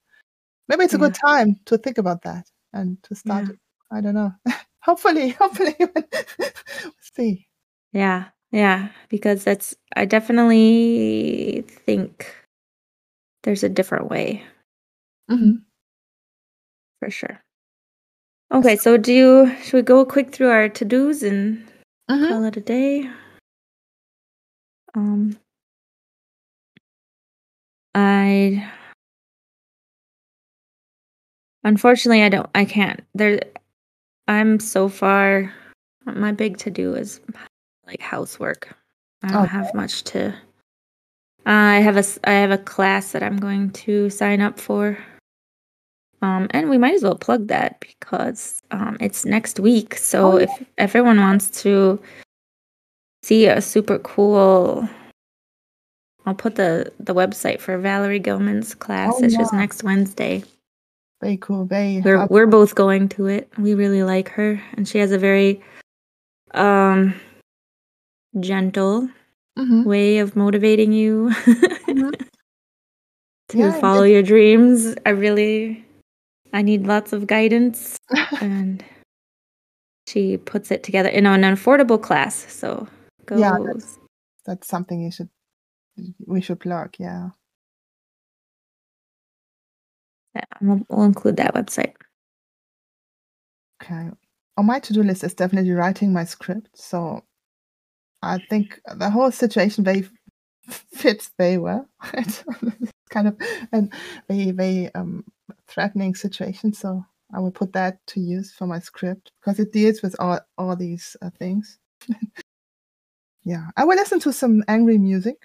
Maybe 0.69 0.85
it's 0.85 0.95
a 0.95 0.99
good 1.05 1.15
time 1.15 1.61
to 1.67 1.77
think 1.77 1.99
about 1.99 2.23
that 2.23 2.49
and 2.73 2.97
to 3.03 3.15
start. 3.15 3.45
Yeah. 3.49 3.99
I 3.99 4.01
don't 4.01 4.15
know. 4.15 4.33
hopefully, 4.81 5.29
hopefully, 5.41 5.77
we'll 5.79 7.05
see. 7.17 7.47
Yeah, 7.95 8.25
yeah, 8.51 8.89
because 9.09 9.45
that's 9.45 9.75
I 9.97 10.05
definitely 10.05 11.63
think 11.87 12.35
there's 13.45 13.63
a 13.63 13.69
different 13.69 14.11
way 14.11 14.43
hmm 15.29 15.53
for 16.99 17.11
sure. 17.11 17.41
Okay, 18.53 18.77
so 18.77 18.97
do 18.97 19.13
you 19.13 19.57
should 19.63 19.75
we 19.75 19.83
go 19.83 20.05
quick 20.05 20.33
through 20.33 20.51
our 20.51 20.69
to-dos 20.69 21.23
and 21.23 21.67
hmm 22.11 22.29
call 22.29 22.45
it 22.45 22.57
a 22.57 22.61
day? 22.61 23.09
Um 24.95 25.39
I 27.95 28.69
unfortunately 31.63 32.23
I 32.23 32.29
don't 32.29 32.51
I 32.55 32.65
can't. 32.65 33.01
There 33.15 33.41
I'm 34.29 34.61
so 34.61 34.89
far 34.89 35.53
my 36.07 36.33
big 36.33 36.59
to 36.59 36.71
do 36.71 36.95
is 36.95 37.21
like 37.87 38.01
housework. 38.01 38.75
I 39.23 39.29
don't 39.29 39.43
Okay. 39.45 39.51
have 39.53 39.75
much 39.75 40.05
to 40.05 40.35
I 41.47 41.81
have 41.81 41.97
a 41.97 42.05
I 42.29 42.33
have 42.33 42.51
a 42.51 42.59
class 42.59 43.13
that 43.13 43.23
I'm 43.23 43.37
going 43.37 43.71
to 43.85 44.09
sign 44.11 44.41
up 44.41 44.59
for. 44.59 44.99
Um, 46.23 46.47
and 46.53 46.71
we 46.71 46.79
might 46.79 46.95
as 46.95 47.03
well 47.03 47.17
plug 47.17 47.49
that 47.49 47.81
because 47.81 48.63
um, 48.71 48.97
it's 48.99 49.27
next 49.27 49.61
week. 49.61 49.97
So 49.99 50.33
Oh, 50.33 50.37
if 50.39 50.51
everyone 50.79 51.19
wants 51.21 51.51
to 51.63 52.01
see 53.23 53.45
a 53.47 53.61
super 53.61 53.99
cool, 53.99 54.89
I'll 56.25 56.35
put 56.35 56.55
the 56.55 56.91
the 56.99 57.15
website 57.15 57.61
for 57.61 57.77
Valerie 57.77 58.19
Gilman's 58.21 58.75
class. 58.75 59.13
Oh, 59.17 59.23
it's 59.23 59.37
just 59.37 59.53
next 59.53 59.83
Wednesday. 59.85 60.43
Very 61.21 61.37
cool. 61.37 61.67
Very 61.67 62.01
We're 62.01 62.17
hard- 62.17 62.31
we're 62.31 62.47
both 62.47 62.75
going 62.75 63.09
to 63.11 63.27
it. 63.27 63.51
We 63.59 63.75
really 63.75 64.03
like 64.03 64.31
her, 64.31 64.63
and 64.77 64.89
she 64.89 64.99
has 64.99 65.13
a 65.13 65.19
very 65.19 65.61
um 66.55 67.15
gentle 68.41 69.09
Mhm, 69.59 69.85
way 69.85 70.19
of 70.19 70.35
motivating 70.37 70.93
you 70.93 71.31
mhm. 71.87 72.13
to 73.49 73.59
Yeah, 73.59 73.81
follow 73.81 74.03
your 74.03 74.23
dreams. 74.23 74.95
I 75.07 75.11
really 75.11 75.85
I 76.53 76.63
need 76.63 76.87
lots 76.87 77.13
of 77.13 77.27
guidance 77.27 77.97
and 78.41 78.85
she 80.09 80.37
puts 80.37 80.71
it 80.71 80.83
together 80.83 81.09
in 81.09 81.27
an 81.27 81.43
affordable 81.43 82.01
class. 82.01 82.53
So 82.53 82.87
go 83.27 83.39
Yeah, 83.39 83.57
That's 84.45 84.69
something 84.69 85.01
you 85.01 85.11
should 85.11 85.29
we 86.27 86.41
should 86.41 86.61
plug. 86.61 86.95
Yeah. 86.99 87.31
yeah, 90.35 90.45
we'll, 90.61 90.81
we'll 90.89 91.05
include 91.07 91.37
that 91.37 91.55
website. 91.55 91.95
Okay. 93.83 94.11
On 94.57 94.67
my 94.67 94.79
to-do 94.81 95.03
list 95.03 95.25
is 95.25 95.35
definitely 95.35 95.73
writing 95.73 96.13
my 96.13 96.25
script. 96.25 96.71
So 96.75 97.23
I 98.25 98.39
think 98.51 98.81
the 98.97 99.11
whole 99.11 99.31
situation 99.31 99.85
very 99.85 100.09
fits 100.69 101.31
very 101.39 101.59
well. 101.59 101.87
it's 102.15 102.45
kind 103.11 103.29
of 103.29 103.37
a 103.73 103.89
very 104.29 104.51
very 104.51 104.95
um, 104.95 105.25
threatening 105.69 106.15
situation. 106.15 106.73
So 106.73 107.05
I 107.35 107.41
will 107.41 107.53
put 107.53 107.73
that 107.73 107.99
to 108.09 108.21
use 108.21 108.53
for 108.53 108.67
my 108.67 108.79
script 108.79 109.31
because 109.41 109.59
it 109.59 109.73
deals 109.73 110.03
with 110.03 110.17
all 110.19 110.41
all 110.59 110.77
these 110.77 111.17
uh, 111.23 111.31
things. 111.39 111.79
yeah, 113.45 113.69
I 113.77 113.85
will 113.85 113.97
listen 113.97 114.21
to 114.21 114.33
some 114.33 114.65
angry 114.69 114.99
music 114.99 115.37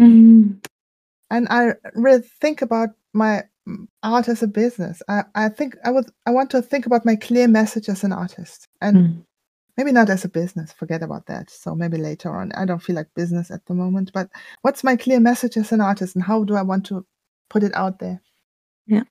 Mm-hmm. 0.00 0.58
and 1.30 1.46
I 1.50 1.74
will 1.94 2.20
think 2.40 2.62
about 2.62 2.90
my 3.12 3.44
mm, 3.68 3.86
art 4.02 4.28
as 4.28 4.42
a 4.42 4.48
business. 4.48 5.02
I, 5.08 5.22
I 5.34 5.48
think 5.48 5.76
I 5.84 5.90
would 5.90 6.10
I 6.26 6.30
want 6.32 6.50
to 6.50 6.62
think 6.62 6.86
about 6.86 7.04
my 7.04 7.16
clear 7.16 7.46
message 7.46 7.88
as 7.88 8.02
an 8.04 8.12
artist 8.12 8.66
and 8.80 8.96
Mm. 8.96 9.24
Maybe 9.76 9.92
not 9.92 10.10
as 10.10 10.24
a 10.24 10.28
business. 10.28 10.72
Forget 10.72 11.02
about 11.02 11.26
that. 11.26 11.50
So 11.50 11.74
maybe 11.74 11.96
later 11.96 12.30
on. 12.30 12.52
I 12.52 12.64
don't 12.64 12.82
feel 12.82 12.96
like 12.96 13.08
business 13.14 13.50
at 13.50 13.66
the 13.66 13.74
moment. 13.74 14.10
But 14.12 14.28
what's 14.62 14.84
my 14.84 14.96
clear 14.96 15.20
message 15.20 15.56
as 15.56 15.72
an 15.72 15.80
artist 15.80 16.14
and 16.14 16.24
how 16.24 16.44
do 16.44 16.54
I 16.54 16.62
want 16.62 16.86
to 16.86 17.04
put 17.50 17.62
it 17.62 17.74
out 17.74 17.98
there? 17.98 18.20
Yeah. 18.86 19.04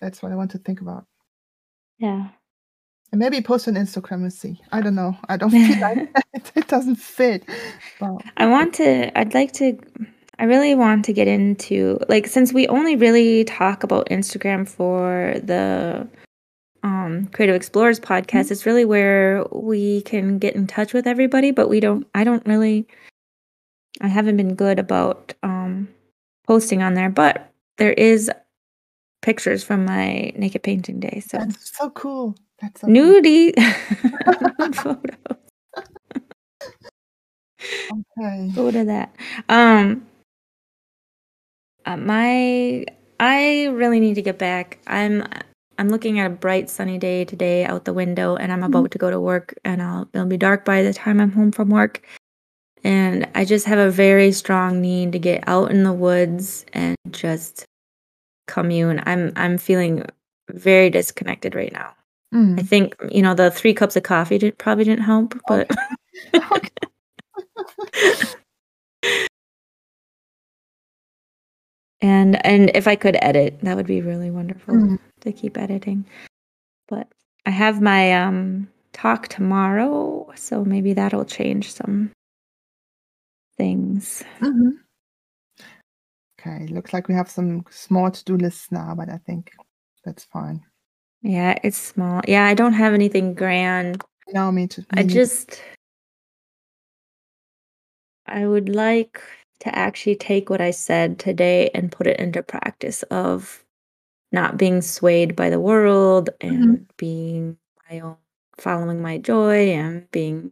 That's 0.00 0.22
what 0.22 0.32
I 0.32 0.36
want 0.36 0.50
to 0.52 0.58
think 0.58 0.80
about. 0.80 1.06
Yeah. 1.98 2.28
And 3.12 3.18
maybe 3.18 3.40
post 3.42 3.68
on 3.68 3.74
Instagram 3.74 4.22
and 4.22 4.32
see. 4.32 4.60
I 4.72 4.80
don't 4.80 4.94
know. 4.94 5.16
I 5.28 5.36
don't 5.36 5.50
feel 5.50 5.80
like 5.80 5.98
it, 6.32 6.52
it 6.54 6.68
doesn't 6.68 6.96
fit. 6.96 7.44
Well, 8.00 8.20
I 8.36 8.46
want 8.46 8.74
to, 8.74 9.16
I'd 9.18 9.34
like 9.34 9.52
to, 9.54 9.78
I 10.38 10.44
really 10.44 10.74
want 10.74 11.04
to 11.04 11.12
get 11.12 11.28
into, 11.28 12.00
like, 12.08 12.26
since 12.26 12.52
we 12.52 12.66
only 12.68 12.96
really 12.96 13.44
talk 13.44 13.84
about 13.84 14.08
Instagram 14.08 14.66
for 14.66 15.34
the 15.44 16.08
um, 16.82 17.28
Creative 17.32 17.54
Explorers 17.54 18.00
podcast, 18.00 18.50
it's 18.50 18.66
really 18.66 18.84
where 18.84 19.44
we 19.52 20.02
can 20.02 20.38
get 20.38 20.54
in 20.54 20.66
touch 20.66 20.92
with 20.92 21.06
everybody, 21.06 21.50
but 21.50 21.68
we 21.68 21.80
don't, 21.80 22.06
I 22.14 22.24
don't 22.24 22.44
really, 22.46 22.86
I 24.00 24.08
haven't 24.08 24.36
been 24.36 24.54
good 24.54 24.78
about 24.78 25.34
um, 25.42 25.88
posting 26.46 26.82
on 26.82 26.94
there, 26.94 27.10
but 27.10 27.52
there 27.78 27.92
is 27.92 28.30
pictures 29.22 29.62
from 29.64 29.84
my 29.84 30.32
naked 30.36 30.62
painting 30.62 31.00
day. 31.00 31.22
So 31.26 31.38
that's 31.38 31.76
so 31.76 31.90
cool. 31.90 32.34
That's 32.60 32.80
so 32.80 32.86
cool. 32.86 32.94
nudie 32.94 33.54
photo. 34.74 35.16
Okay. 38.18 38.50
Go 38.54 38.70
to 38.70 38.84
that. 38.84 39.14
Um, 39.48 40.06
uh, 41.86 41.96
my 41.96 42.84
I 43.20 43.66
really 43.66 44.00
need 44.00 44.14
to 44.14 44.22
get 44.22 44.38
back. 44.38 44.78
I'm 44.86 45.24
I'm 45.78 45.88
looking 45.88 46.18
at 46.20 46.26
a 46.30 46.34
bright 46.34 46.70
sunny 46.70 46.98
day 46.98 47.24
today 47.24 47.64
out 47.64 47.84
the 47.84 47.92
window, 47.92 48.36
and 48.36 48.52
I'm 48.52 48.62
about 48.62 48.90
to 48.92 48.98
go 48.98 49.10
to 49.10 49.20
work, 49.20 49.54
and 49.64 49.82
I'll 49.82 50.08
it'll 50.12 50.26
be 50.26 50.36
dark 50.36 50.64
by 50.64 50.82
the 50.82 50.92
time 50.92 51.20
I'm 51.20 51.32
home 51.32 51.52
from 51.52 51.70
work. 51.70 52.02
And 52.84 53.28
I 53.34 53.44
just 53.44 53.66
have 53.66 53.78
a 53.78 53.90
very 53.90 54.32
strong 54.32 54.80
need 54.80 55.12
to 55.12 55.18
get 55.18 55.44
out 55.46 55.70
in 55.70 55.84
the 55.84 55.92
woods 55.92 56.66
and 56.72 56.96
just 57.10 57.64
commune. 58.48 59.02
I'm 59.06 59.32
I'm 59.36 59.58
feeling 59.58 60.04
very 60.50 60.90
disconnected 60.90 61.54
right 61.54 61.72
now. 61.72 61.94
I 62.34 62.36
Mm. 62.36 62.66
think 62.66 62.96
you 63.10 63.22
know 63.22 63.34
the 63.34 63.50
three 63.50 63.74
cups 63.74 63.94
of 63.96 64.02
coffee 64.04 64.38
did, 64.38 64.56
probably 64.58 64.84
didn't 64.84 65.04
help, 65.04 65.34
but 65.46 65.70
Okay. 66.34 66.68
and 72.00 72.44
and 72.46 72.70
if 72.74 72.88
I 72.88 72.96
could 72.96 73.16
edit, 73.22 73.60
that 73.62 73.76
would 73.76 73.86
be 73.86 74.00
really 74.00 74.30
wonderful 74.30 74.74
Mm. 74.74 74.98
To 75.22 75.32
keep 75.32 75.56
editing. 75.58 76.04
But 76.88 77.08
I 77.46 77.50
have 77.50 77.80
my 77.80 78.12
um 78.12 78.68
talk 78.92 79.28
tomorrow, 79.28 80.30
so 80.36 80.64
maybe 80.64 80.92
that'll 80.92 81.24
change 81.24 81.72
some 81.72 82.10
things. 83.56 84.22
Mhm. 84.40 84.78
Okay. 86.40 86.66
Looks 86.66 86.92
like 86.92 87.08
we 87.08 87.14
have 87.14 87.30
some 87.30 87.64
small 87.70 88.10
to-do 88.10 88.36
lists 88.36 88.72
now, 88.72 88.94
but 88.96 89.08
I 89.08 89.18
think 89.18 89.52
that's 90.04 90.24
fine. 90.24 90.60
Yeah, 91.22 91.56
it's 91.62 91.78
small. 91.78 92.20
Yeah, 92.26 92.44
I 92.46 92.54
don't 92.54 92.72
have 92.72 92.94
anything 92.94 93.34
grand. 93.34 94.02
No, 94.32 94.50
me 94.50 94.66
too. 94.66 94.84
I 94.90 94.96
me 94.96 95.02
neither. 95.02 95.14
just 95.14 95.62
I 98.26 98.46
would 98.46 98.68
like 98.68 99.20
to 99.60 99.76
actually 99.78 100.16
take 100.16 100.50
what 100.50 100.60
I 100.60 100.72
said 100.72 101.18
today 101.18 101.70
and 101.74 101.92
put 101.92 102.06
it 102.06 102.18
into 102.18 102.42
practice 102.42 103.02
of 103.04 103.64
not 104.32 104.56
being 104.56 104.80
swayed 104.82 105.36
by 105.36 105.50
the 105.50 105.60
world 105.60 106.30
and 106.40 106.86
being 106.96 107.56
my 107.90 108.00
own 108.00 108.16
following 108.58 109.00
my 109.00 109.18
joy 109.18 109.70
and 109.70 110.10
being 110.10 110.50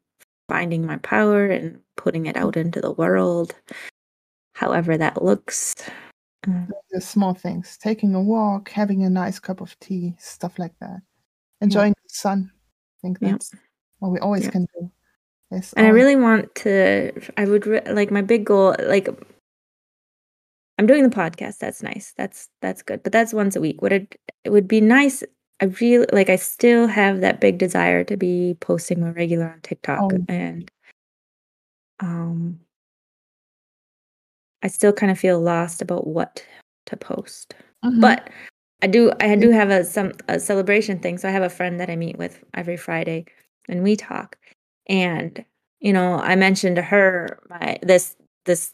finding 0.48 0.84
my 0.86 0.96
power 0.98 1.46
and 1.46 1.80
putting 1.96 2.26
it 2.26 2.36
out 2.36 2.56
into 2.56 2.80
the 2.80 2.92
world 2.92 3.54
however 4.54 4.96
that 4.96 5.22
looks. 5.22 5.74
Uh, 6.48 6.64
the 6.90 7.00
small 7.00 7.34
things. 7.34 7.78
Taking 7.78 8.14
a 8.14 8.20
walk 8.22 8.70
having 8.70 9.04
a 9.04 9.10
nice 9.10 9.38
cup 9.38 9.60
of 9.60 9.78
tea 9.80 10.14
stuff 10.18 10.58
like 10.58 10.72
that. 10.80 11.00
Enjoying 11.60 11.92
the 11.92 12.08
sun. 12.08 12.50
I 12.52 12.96
think 13.02 13.18
Yeah. 13.20 13.32
that's 13.32 13.52
what 13.98 14.10
we 14.12 14.18
always 14.18 14.44
Yeah. 14.44 14.50
can 14.50 14.66
do. 14.78 14.90
There's 15.50 15.72
and 15.74 15.84
i 15.86 15.90
really 15.90 16.14
want 16.14 16.54
to 16.62 17.10
i 17.36 17.44
would 17.44 17.66
re- 17.66 17.82
like 17.90 18.12
my 18.12 18.22
big 18.22 18.44
goal 18.46 18.76
like 18.78 19.08
i'm 20.80 20.86
doing 20.86 21.02
the 21.02 21.14
podcast 21.14 21.58
that's 21.58 21.82
nice 21.82 22.14
that's 22.16 22.48
that's 22.62 22.80
good 22.82 23.02
but 23.02 23.12
that's 23.12 23.34
once 23.34 23.54
a 23.54 23.60
week 23.60 23.82
would 23.82 23.92
it 23.92 24.16
it 24.44 24.50
would 24.50 24.66
be 24.66 24.80
nice 24.80 25.22
i 25.60 25.66
really 25.80 26.06
like 26.10 26.30
i 26.30 26.36
still 26.36 26.86
have 26.86 27.20
that 27.20 27.38
big 27.40 27.58
desire 27.58 28.02
to 28.02 28.16
be 28.16 28.56
posting 28.60 28.98
more 29.00 29.12
regular 29.12 29.50
on 29.50 29.60
tiktok 29.60 30.00
Oh. 30.00 30.24
and 30.28 30.70
um 32.00 32.60
i 34.62 34.68
still 34.68 34.92
kind 34.92 35.12
of 35.12 35.18
feel 35.18 35.38
lost 35.40 35.82
about 35.82 36.06
what 36.06 36.44
to 36.86 36.96
post 36.96 37.54
Mhm. 37.84 38.00
but 38.00 38.30
I 38.82 38.86
do 38.86 39.12
I 39.20 39.36
do 39.36 39.50
have 39.50 39.68
a 39.68 39.84
some 39.84 40.12
a 40.28 40.40
celebration 40.40 41.00
thing. 41.00 41.18
So 41.18 41.28
I 41.28 41.32
have 41.32 41.42
a 41.42 41.50
friend 41.50 41.78
that 41.80 41.90
I 41.90 41.96
meet 41.96 42.16
with 42.16 42.42
every 42.54 42.78
Friday 42.78 43.26
and 43.68 43.82
we 43.82 43.94
talk. 43.94 44.38
And 44.88 45.44
you 45.80 45.92
know, 45.92 46.14
I 46.14 46.34
mentioned 46.34 46.76
to 46.76 46.82
her 46.82 47.38
my 47.50 47.78
this 47.82 48.16
this 48.46 48.72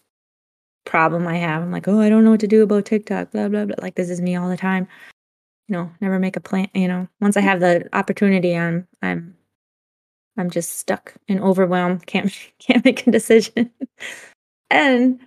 problem 0.87 1.26
I 1.26 1.37
have. 1.37 1.62
I'm 1.62 1.72
like, 1.72 1.89
"Oh, 1.89 2.01
I 2.01 2.09
don't 2.09 2.24
know 2.24 2.30
what 2.30 2.41
to 2.41 2.47
do 2.49 2.62
about 2.62 2.87
TikTok, 2.87 3.32
blah 3.32 3.49
blah 3.49 3.66
blah." 3.66 3.76
Like 3.82 3.97
this 3.97 4.11
is 4.11 4.20
me 4.20 4.37
all 4.37 4.49
the 4.49 4.57
time. 4.57 4.89
You 5.68 5.74
know, 5.74 5.91
never 6.01 6.18
make 6.18 6.37
a 6.37 6.41
plan, 6.41 6.68
you 6.74 6.89
know. 6.89 7.09
Once 7.20 7.37
I 7.37 7.41
have 7.41 7.61
the 7.61 7.89
opportunity, 7.93 8.57
I'm 8.57 8.87
I'm 9.03 9.37
I'm 10.39 10.51
just 10.51 10.78
stuck 10.78 11.14
and 11.28 11.41
overwhelmed. 11.41 12.07
Can't 12.07 12.32
can't 12.59 12.84
make 12.84 13.07
a 13.07 13.11
decision. 13.11 13.70
and 14.70 15.20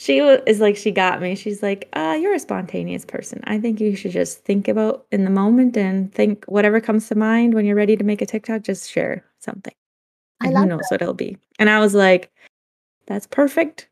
she 0.00 0.18
is 0.18 0.60
like 0.60 0.76
she 0.76 0.90
got 0.90 1.20
me 1.20 1.34
she's 1.34 1.62
like 1.62 1.86
uh 1.92 2.16
you're 2.18 2.34
a 2.34 2.40
spontaneous 2.40 3.04
person 3.04 3.38
i 3.44 3.60
think 3.60 3.78
you 3.78 3.94
should 3.94 4.12
just 4.12 4.42
think 4.46 4.66
about 4.66 5.04
in 5.12 5.24
the 5.24 5.30
moment 5.30 5.76
and 5.76 6.10
think 6.14 6.42
whatever 6.46 6.80
comes 6.80 7.06
to 7.06 7.14
mind 7.14 7.52
when 7.52 7.66
you're 7.66 7.76
ready 7.76 7.96
to 7.96 8.04
make 8.04 8.22
a 8.22 8.26
tiktok 8.26 8.62
just 8.62 8.90
share 8.90 9.22
something 9.40 9.74
I 10.40 10.46
and 10.46 10.54
like 10.54 10.62
who 10.62 10.68
knows 10.70 10.86
what 10.90 11.02
it'll 11.02 11.12
be 11.12 11.36
and 11.58 11.68
i 11.68 11.78
was 11.80 11.94
like 11.94 12.30
that's 13.06 13.26
perfect 13.26 13.89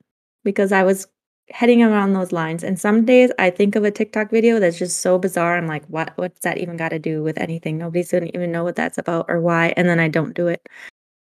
because 0.49 0.73
i 0.73 0.83
was 0.83 1.07
heading 1.51 1.83
around 1.83 2.13
those 2.13 2.33
lines. 2.33 2.63
And 2.63 2.79
some 2.79 3.05
days 3.05 3.31
I 3.39 3.51
think 3.51 3.77
of 3.77 3.85
a 3.85 3.91
TikTok 3.91 4.31
video 4.31 4.61
that's 4.61 4.79
just 4.79 5.01
so 5.01 5.19
bizarre. 5.19 5.57
I'm 5.57 5.67
like, 5.67 5.85
what 5.87 6.13
what's 6.17 6.41
that 6.41 6.59
even 6.59 6.77
got 6.77 6.91
to 6.91 6.99
do 6.99 7.23
with 7.23 7.39
anything? 7.39 7.79
Nobody's 7.79 8.11
gonna 8.11 8.31
even 8.35 8.53
know 8.53 8.65
what 8.65 8.77
that's 8.77 8.99
about 8.99 9.27
or 9.29 9.41
why. 9.41 9.73
And 9.77 9.89
then 9.89 10.01
I 10.01 10.09
don't 10.09 10.35
do 10.35 10.49
it. 10.49 10.67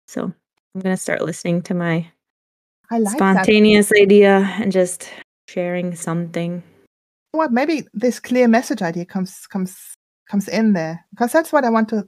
So 0.07 0.24
I'm 0.76 0.82
gonna 0.82 0.97
start 0.97 1.22
listening 1.22 1.61
to 1.63 1.74
my 1.74 2.07
I 2.89 2.99
like 2.99 3.18
that. 3.18 3.18
spontaneous 3.18 3.91
idea 3.91 4.55
and 4.59 4.72
just 4.72 5.09
sharing 5.47 5.95
something. 5.95 6.63
What 7.32 7.51
maybe 7.51 7.86
this 7.93 8.20
clear 8.20 8.47
message 8.47 8.82
idea 8.82 9.05
comes 9.05 9.45
comes 9.47 9.93
comes 10.30 10.47
in 10.47 10.74
there 10.74 11.05
because 11.11 11.32
that's 11.32 11.51
what 11.51 11.65
I 11.65 11.70
want 11.70 11.89
to 11.89 12.07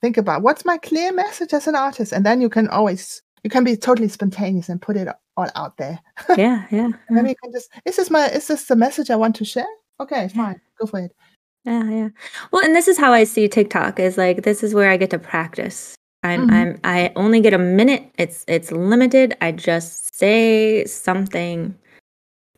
think 0.00 0.16
about. 0.16 0.42
What's 0.42 0.64
my 0.64 0.78
clear 0.78 1.12
message 1.12 1.52
as 1.52 1.66
an 1.66 1.74
artist? 1.74 2.12
And 2.12 2.24
then 2.24 2.40
you 2.40 2.48
can 2.48 2.68
always 2.68 3.22
you 3.42 3.50
can 3.50 3.64
be 3.64 3.76
totally 3.76 4.08
spontaneous 4.08 4.68
and 4.68 4.80
put 4.80 4.96
it 4.96 5.08
all 5.36 5.48
out 5.54 5.76
there. 5.76 5.98
Yeah, 6.36 6.66
yeah. 6.70 6.90
And 7.08 7.16
then 7.16 7.24
yeah. 7.24 7.30
you 7.30 7.36
can 7.42 7.52
just 7.52 7.70
is 7.84 7.96
this 7.96 8.10
my 8.10 8.28
is 8.28 8.46
this 8.48 8.64
the 8.66 8.76
message 8.76 9.10
I 9.10 9.16
want 9.16 9.36
to 9.36 9.44
share? 9.44 9.66
Okay, 10.00 10.28
fine, 10.28 10.60
go 10.80 10.86
for 10.86 11.00
it. 11.00 11.12
Yeah, 11.64 11.88
yeah. 11.88 12.08
Well, 12.52 12.64
and 12.64 12.74
this 12.76 12.88
is 12.88 12.98
how 12.98 13.12
I 13.12 13.24
see 13.24 13.48
TikTok 13.48 13.98
is 13.98 14.18
like 14.18 14.42
this 14.42 14.62
is 14.62 14.74
where 14.74 14.90
I 14.90 14.96
get 14.96 15.10
to 15.10 15.18
practice. 15.18 15.94
I'm 16.22 16.48
Mhm. 16.48 16.52
I'm 16.52 16.80
I 16.84 17.12
only 17.16 17.40
get 17.40 17.54
a 17.54 17.58
minute. 17.58 18.10
It's 18.18 18.44
it's 18.48 18.72
limited. 18.72 19.36
I 19.40 19.52
just 19.52 20.14
say 20.14 20.84
something 20.86 21.74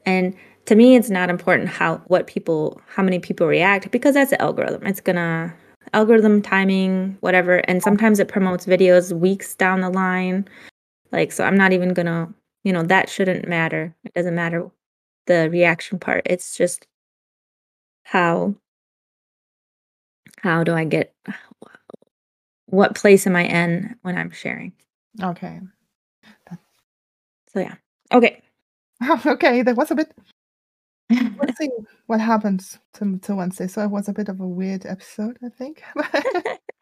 and 0.07 0.35
to 0.67 0.75
me 0.75 0.97
it's 0.97 1.11
not 1.11 1.31
important 1.31 1.69
how 1.69 1.99
what 2.07 2.27
people 2.27 2.81
how 2.89 3.03
many 3.03 3.19
people 3.19 3.47
react 3.47 3.91
because 3.91 4.15
that's 4.15 4.31
the 4.31 4.41
algorithm. 4.43 4.87
It's 4.87 5.01
gonna 5.01 5.55
algorithm 5.93 6.43
timing, 6.43 7.17
whatever. 7.21 7.57
And 7.69 7.83
sometimes 7.83 8.19
it 8.21 8.29
promotes 8.29 8.67
videos 8.67 9.13
weeks 9.13 9.55
down 9.55 9.81
the 9.81 9.91
line. 9.91 10.49
Like 11.13 11.33
so 11.33 11.45
I'm 11.45 11.57
not 11.57 11.73
even 11.73 11.93
gonna 11.95 12.33
you 12.67 12.73
know, 12.73 12.83
that 12.83 13.09
shouldn't 13.09 13.47
matter. 13.47 13.95
It 14.03 14.13
doesn't 14.15 14.35
matter 14.35 14.69
the 15.27 15.49
reaction 15.49 16.01
part. 16.01 16.23
It's 16.27 16.57
just 16.57 16.89
how 18.03 18.57
how 20.41 20.65
do 20.65 20.75
I 20.75 20.85
get 20.85 21.15
what 22.67 22.97
place 22.97 23.25
am 23.25 23.37
I 23.37 23.45
in 23.45 23.95
when 24.03 24.19
I'm 24.19 24.33
sharing? 24.33 24.73
Okay. 25.23 25.61
So 27.53 27.61
yeah. 27.61 27.77
Okay. 28.13 28.43
okay, 29.27 29.63
that 29.63 29.77
was 29.77 29.93
a 29.93 29.95
bit 29.95 30.13
let's 31.39 31.57
see 31.59 31.71
what 32.07 32.21
happens 32.21 32.81
to, 32.95 33.17
to 33.21 33.37
Wednesday. 33.37 33.69
So 33.69 33.85
it 33.85 33.93
was 33.93 34.09
a 34.09 34.13
bit 34.13 34.29
of 34.29 34.41
a 34.41 34.47
weird 34.47 34.87
episode, 34.87 35.39
I 35.41 35.51
think. 35.51 35.85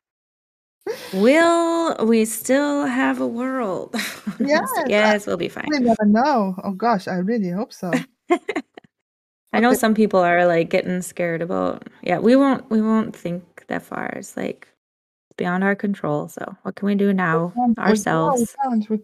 Will 1.13 2.07
we 2.07 2.25
still 2.25 2.87
have 2.87 3.21
a 3.21 3.27
world? 3.27 3.95
Yes, 4.41 4.69
yes, 4.89 5.27
we'll 5.29 5.37
be 5.37 5.49
fine. 5.49 5.67
we 5.71 5.79
never 5.79 6.05
know. 6.07 6.57
Oh 6.65 6.73
gosh, 6.73 7.07
I 7.07 7.15
really 7.19 7.51
hope 7.51 7.73
so. 7.73 7.93
I 9.53 9.61
know 9.61 9.75
some 9.75 9.95
people 9.95 10.19
are 10.19 10.45
like 10.45 10.71
getting 10.71 11.01
scared 11.03 11.41
about 11.41 11.87
yeah, 12.03 12.19
we 12.19 12.35
won't 12.35 12.69
we 12.69 12.83
won't 12.83 13.15
think 13.15 13.65
that 13.69 13.83
far. 13.83 14.07
It's 14.17 14.37
like 14.37 14.67
it's 15.29 15.37
beyond 15.37 15.63
our 15.63 15.77
control. 15.77 16.29
So 16.29 16.57
what 16.63 16.75
can 16.75 16.87
we 16.87 16.97
do 16.97 17.13
now 17.13 17.53
we- 17.55 17.75
ourselves? 17.83 18.41
We 18.41 18.47
can't. 18.71 18.91
We, 18.91 18.99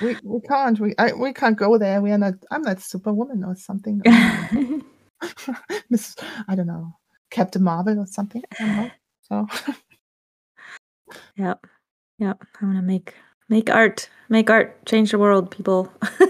we, 0.00 0.16
we 0.24 0.40
can't. 0.48 0.80
We 0.80 0.94
I, 0.98 1.12
we 1.12 1.34
can't 1.34 1.58
go 1.58 1.76
there. 1.76 2.00
We 2.00 2.12
are 2.12 2.18
not. 2.18 2.34
I'm 2.50 2.62
not 2.62 2.80
Superwoman 2.80 3.44
or 3.44 3.54
something. 3.56 4.00
Miss. 5.90 6.16
I 6.48 6.54
don't 6.54 6.66
know. 6.66 6.96
Captain 7.30 7.62
Marvel 7.62 7.98
or 7.98 8.06
something. 8.06 8.42
I 8.58 8.64
don't 8.64 8.76
know. 8.76 8.90
So 9.28 9.46
yep. 11.36 11.66
Yep. 12.18 12.44
I 12.60 12.64
want 12.64 12.78
to 12.78 12.82
make 12.82 13.14
make 13.48 13.70
art. 13.70 14.08
Make 14.28 14.50
art 14.50 14.84
change 14.86 15.10
the 15.10 15.18
world, 15.18 15.50
people. 15.50 15.92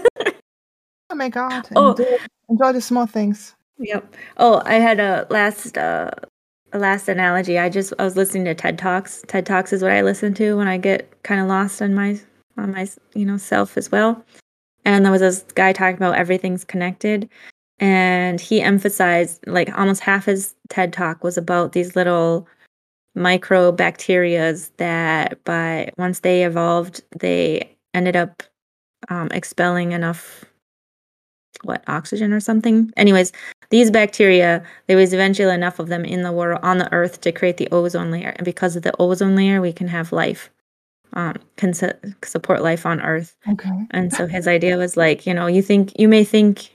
oh 1.09 1.15
my 1.15 1.29
God. 1.29 1.67
Oh. 1.75 1.91
Enjoy, 1.91 2.17
enjoy 2.49 2.73
the 2.73 2.81
small 2.81 3.05
things. 3.05 3.55
Yep. 3.77 4.15
Oh, 4.37 4.61
I 4.65 4.75
had 4.75 4.99
a 4.99 5.27
last 5.29 5.77
uh 5.77 6.11
a 6.73 6.79
last 6.79 7.07
analogy. 7.07 7.57
I 7.59 7.69
just 7.69 7.93
I 7.99 8.03
was 8.03 8.15
listening 8.15 8.45
to 8.45 8.55
TED 8.55 8.77
Talks. 8.77 9.23
TED 9.27 9.45
Talks 9.45 9.71
is 9.71 9.81
what 9.81 9.91
I 9.91 10.01
listen 10.01 10.33
to 10.35 10.57
when 10.57 10.67
I 10.67 10.77
get 10.77 11.23
kind 11.23 11.39
of 11.39 11.47
lost 11.47 11.81
on 11.81 11.93
my 11.93 12.19
on 12.57 12.71
my 12.71 12.87
you 13.13 13.25
know 13.25 13.37
self 13.37 13.77
as 13.77 13.91
well. 13.91 14.23
And 14.85 15.05
there 15.05 15.11
was 15.11 15.21
this 15.21 15.45
guy 15.55 15.71
talking 15.71 15.95
about 15.95 16.17
everything's 16.17 16.65
connected, 16.65 17.29
and 17.79 18.41
he 18.41 18.61
emphasized 18.61 19.39
like 19.47 19.75
almost 19.77 20.01
half 20.01 20.25
his 20.25 20.55
TED 20.69 20.91
Talk 20.91 21.23
was 21.23 21.37
about 21.37 21.71
these 21.71 21.95
little 21.95 22.47
microbacterias 23.17 24.71
that 24.77 25.43
by 25.43 25.91
once 25.97 26.19
they 26.19 26.43
evolved, 26.43 27.01
they 27.17 27.75
ended 27.93 28.15
up 28.15 28.43
um, 29.09 29.29
expelling 29.31 29.91
enough 29.91 30.45
what 31.63 31.83
oxygen 31.87 32.33
or 32.33 32.39
something. 32.39 32.91
Anyways, 32.97 33.31
these 33.69 33.91
bacteria, 33.91 34.63
there 34.87 34.97
was 34.97 35.13
eventually 35.13 35.53
enough 35.53 35.79
of 35.79 35.87
them 35.87 36.05
in 36.05 36.23
the 36.23 36.31
world 36.31 36.59
on 36.63 36.77
the 36.77 36.91
earth 36.91 37.21
to 37.21 37.31
create 37.31 37.57
the 37.57 37.69
ozone 37.71 38.11
layer. 38.11 38.29
And 38.29 38.45
because 38.45 38.75
of 38.75 38.83
the 38.83 38.93
ozone 38.99 39.35
layer, 39.35 39.61
we 39.61 39.71
can 39.71 39.87
have 39.87 40.11
life, 40.11 40.49
um, 41.13 41.35
can 41.55 41.73
su- 41.73 41.93
support 42.23 42.61
life 42.61 42.85
on 42.85 43.01
earth. 43.01 43.37
Okay. 43.49 43.87
And 43.91 44.11
so 44.11 44.27
his 44.27 44.47
idea 44.47 44.77
was 44.77 44.97
like, 44.97 45.25
you 45.25 45.33
know, 45.33 45.47
you 45.47 45.61
think 45.61 45.97
you 45.97 46.07
may 46.07 46.23
think 46.23 46.71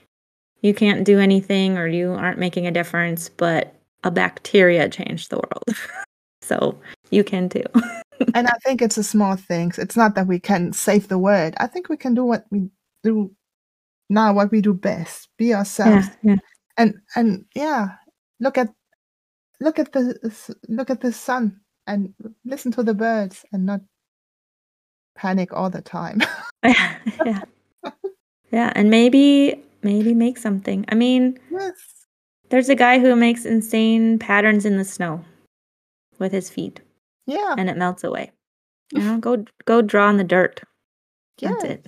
you 0.61 0.73
can't 0.73 1.05
do 1.05 1.19
anything 1.19 1.77
or 1.77 1.87
you 1.87 2.11
aren't 2.11 2.39
making 2.39 2.67
a 2.67 2.71
difference, 2.71 3.29
but 3.29 3.75
a 4.03 4.11
bacteria 4.11 4.89
changed 4.89 5.29
the 5.29 5.37
world. 5.37 5.77
so 6.49 6.77
you 7.11 7.23
can 7.23 7.47
too. 7.47 7.63
and 8.33 8.47
I 8.47 8.57
think 8.65 8.81
it's 8.81 8.95
the 8.95 9.03
small 9.03 9.35
things. 9.35 9.79
It's 9.79 9.95
not 9.95 10.15
that 10.15 10.27
we 10.27 10.39
can 10.39 10.73
save 10.73 11.07
the 11.07 11.19
world. 11.19 11.53
I 11.57 11.67
think 11.67 11.87
we 11.87 11.95
can 11.95 12.13
do 12.13 12.25
what 12.25 12.45
we 12.49 12.69
do 13.03 13.31
now, 14.09 14.33
what 14.33 14.51
we 14.51 14.59
do 14.59 14.73
best. 14.73 15.29
Be 15.37 15.53
ourselves. 15.53 16.07
yeah, 16.23 16.33
yeah. 16.33 16.35
and 16.77 16.95
and 17.15 17.45
yeah 17.55 17.89
look 18.39 18.57
at 18.57 18.69
look 19.61 19.79
at 19.79 19.91
the 19.93 20.57
look 20.67 20.89
at 20.89 21.01
the 21.01 21.13
sun 21.13 21.61
and 21.87 22.13
listen 22.43 22.71
to 22.73 22.83
the 22.83 22.93
birds 22.93 23.45
and 23.53 23.65
not 23.65 23.81
panic 25.15 25.53
all 25.53 25.69
the 25.69 25.81
time 25.81 26.19
yeah. 26.63 27.41
Yeah, 28.51 28.73
and 28.75 28.89
maybe 28.89 29.61
maybe 29.83 30.15
make 30.15 30.37
something. 30.39 30.83
I 30.89 30.95
mean, 30.95 31.39
yes 31.51 32.07
There's 32.49 32.69
a 32.69 32.75
guy 32.75 32.97
who 32.99 33.15
makes 33.15 33.45
insane 33.45 34.17
patterns 34.17 34.65
in 34.65 34.77
the 34.77 34.83
snow 34.83 35.23
with 36.19 36.31
his 36.31 36.49
feet 36.49 36.81
yeah 37.25 37.55
and 37.57 37.69
it 37.69 37.77
melts 37.77 38.03
away. 38.03 38.31
You 38.91 39.01
know, 39.01 39.17
go 39.19 39.45
go 39.65 39.81
draw 39.83 40.09
in 40.09 40.17
the 40.17 40.23
dirt. 40.23 40.61
yeah 41.39 41.51
That's 41.51 41.63
it. 41.65 41.87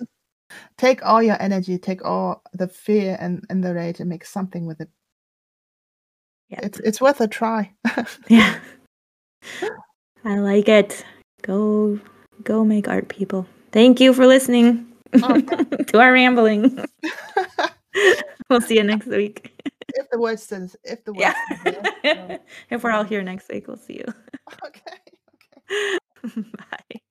take 0.77 1.03
all 1.03 1.21
your 1.23 1.41
energy 1.41 1.77
take 1.79 2.05
all 2.05 2.41
the 2.53 2.67
fear 2.67 3.17
and 3.19 3.43
and 3.49 3.63
the 3.63 3.73
rage 3.73 3.99
and 3.99 4.07
make 4.09 4.23
something 4.25 4.65
with 4.67 4.81
it 4.81 4.89
Yeah. 6.49 6.59
it's 6.63 6.79
it's 6.81 7.01
worth 7.01 7.21
a 7.21 7.27
try 7.27 7.71
Yeah. 8.29 8.59
I 10.23 10.37
like 10.37 10.69
it. 10.69 11.03
Go 11.41 11.99
go 12.43 12.63
make 12.63 12.87
art 12.87 13.09
people. 13.09 13.47
Thank 13.71 13.99
you 13.99 14.13
for 14.13 14.27
listening 14.27 14.85
Oh, 15.23 15.41
to 15.89 15.99
our 15.99 16.13
rambling. 16.13 16.85
we'll 18.49 18.61
see 18.61 18.75
you 18.77 18.83
next 18.83 19.07
week. 19.07 19.49
If 19.95 20.09
the 20.09 20.19
word 20.19 20.39
says 20.39 20.75
if 20.83 21.03
the 21.05 21.13
word 21.13 21.21
Yeah. 21.21 21.33
says 21.63 21.85
yes, 22.03 22.39
if 22.69 22.83
we're 22.83 22.91
all 22.91 23.03
here 23.03 23.23
next 23.23 23.49
week, 23.49 23.67
we'll 23.67 23.77
see 23.77 23.95
you. 23.95 24.05
okay 24.65 24.97
okay 25.73 26.41
Bye. 26.57 27.01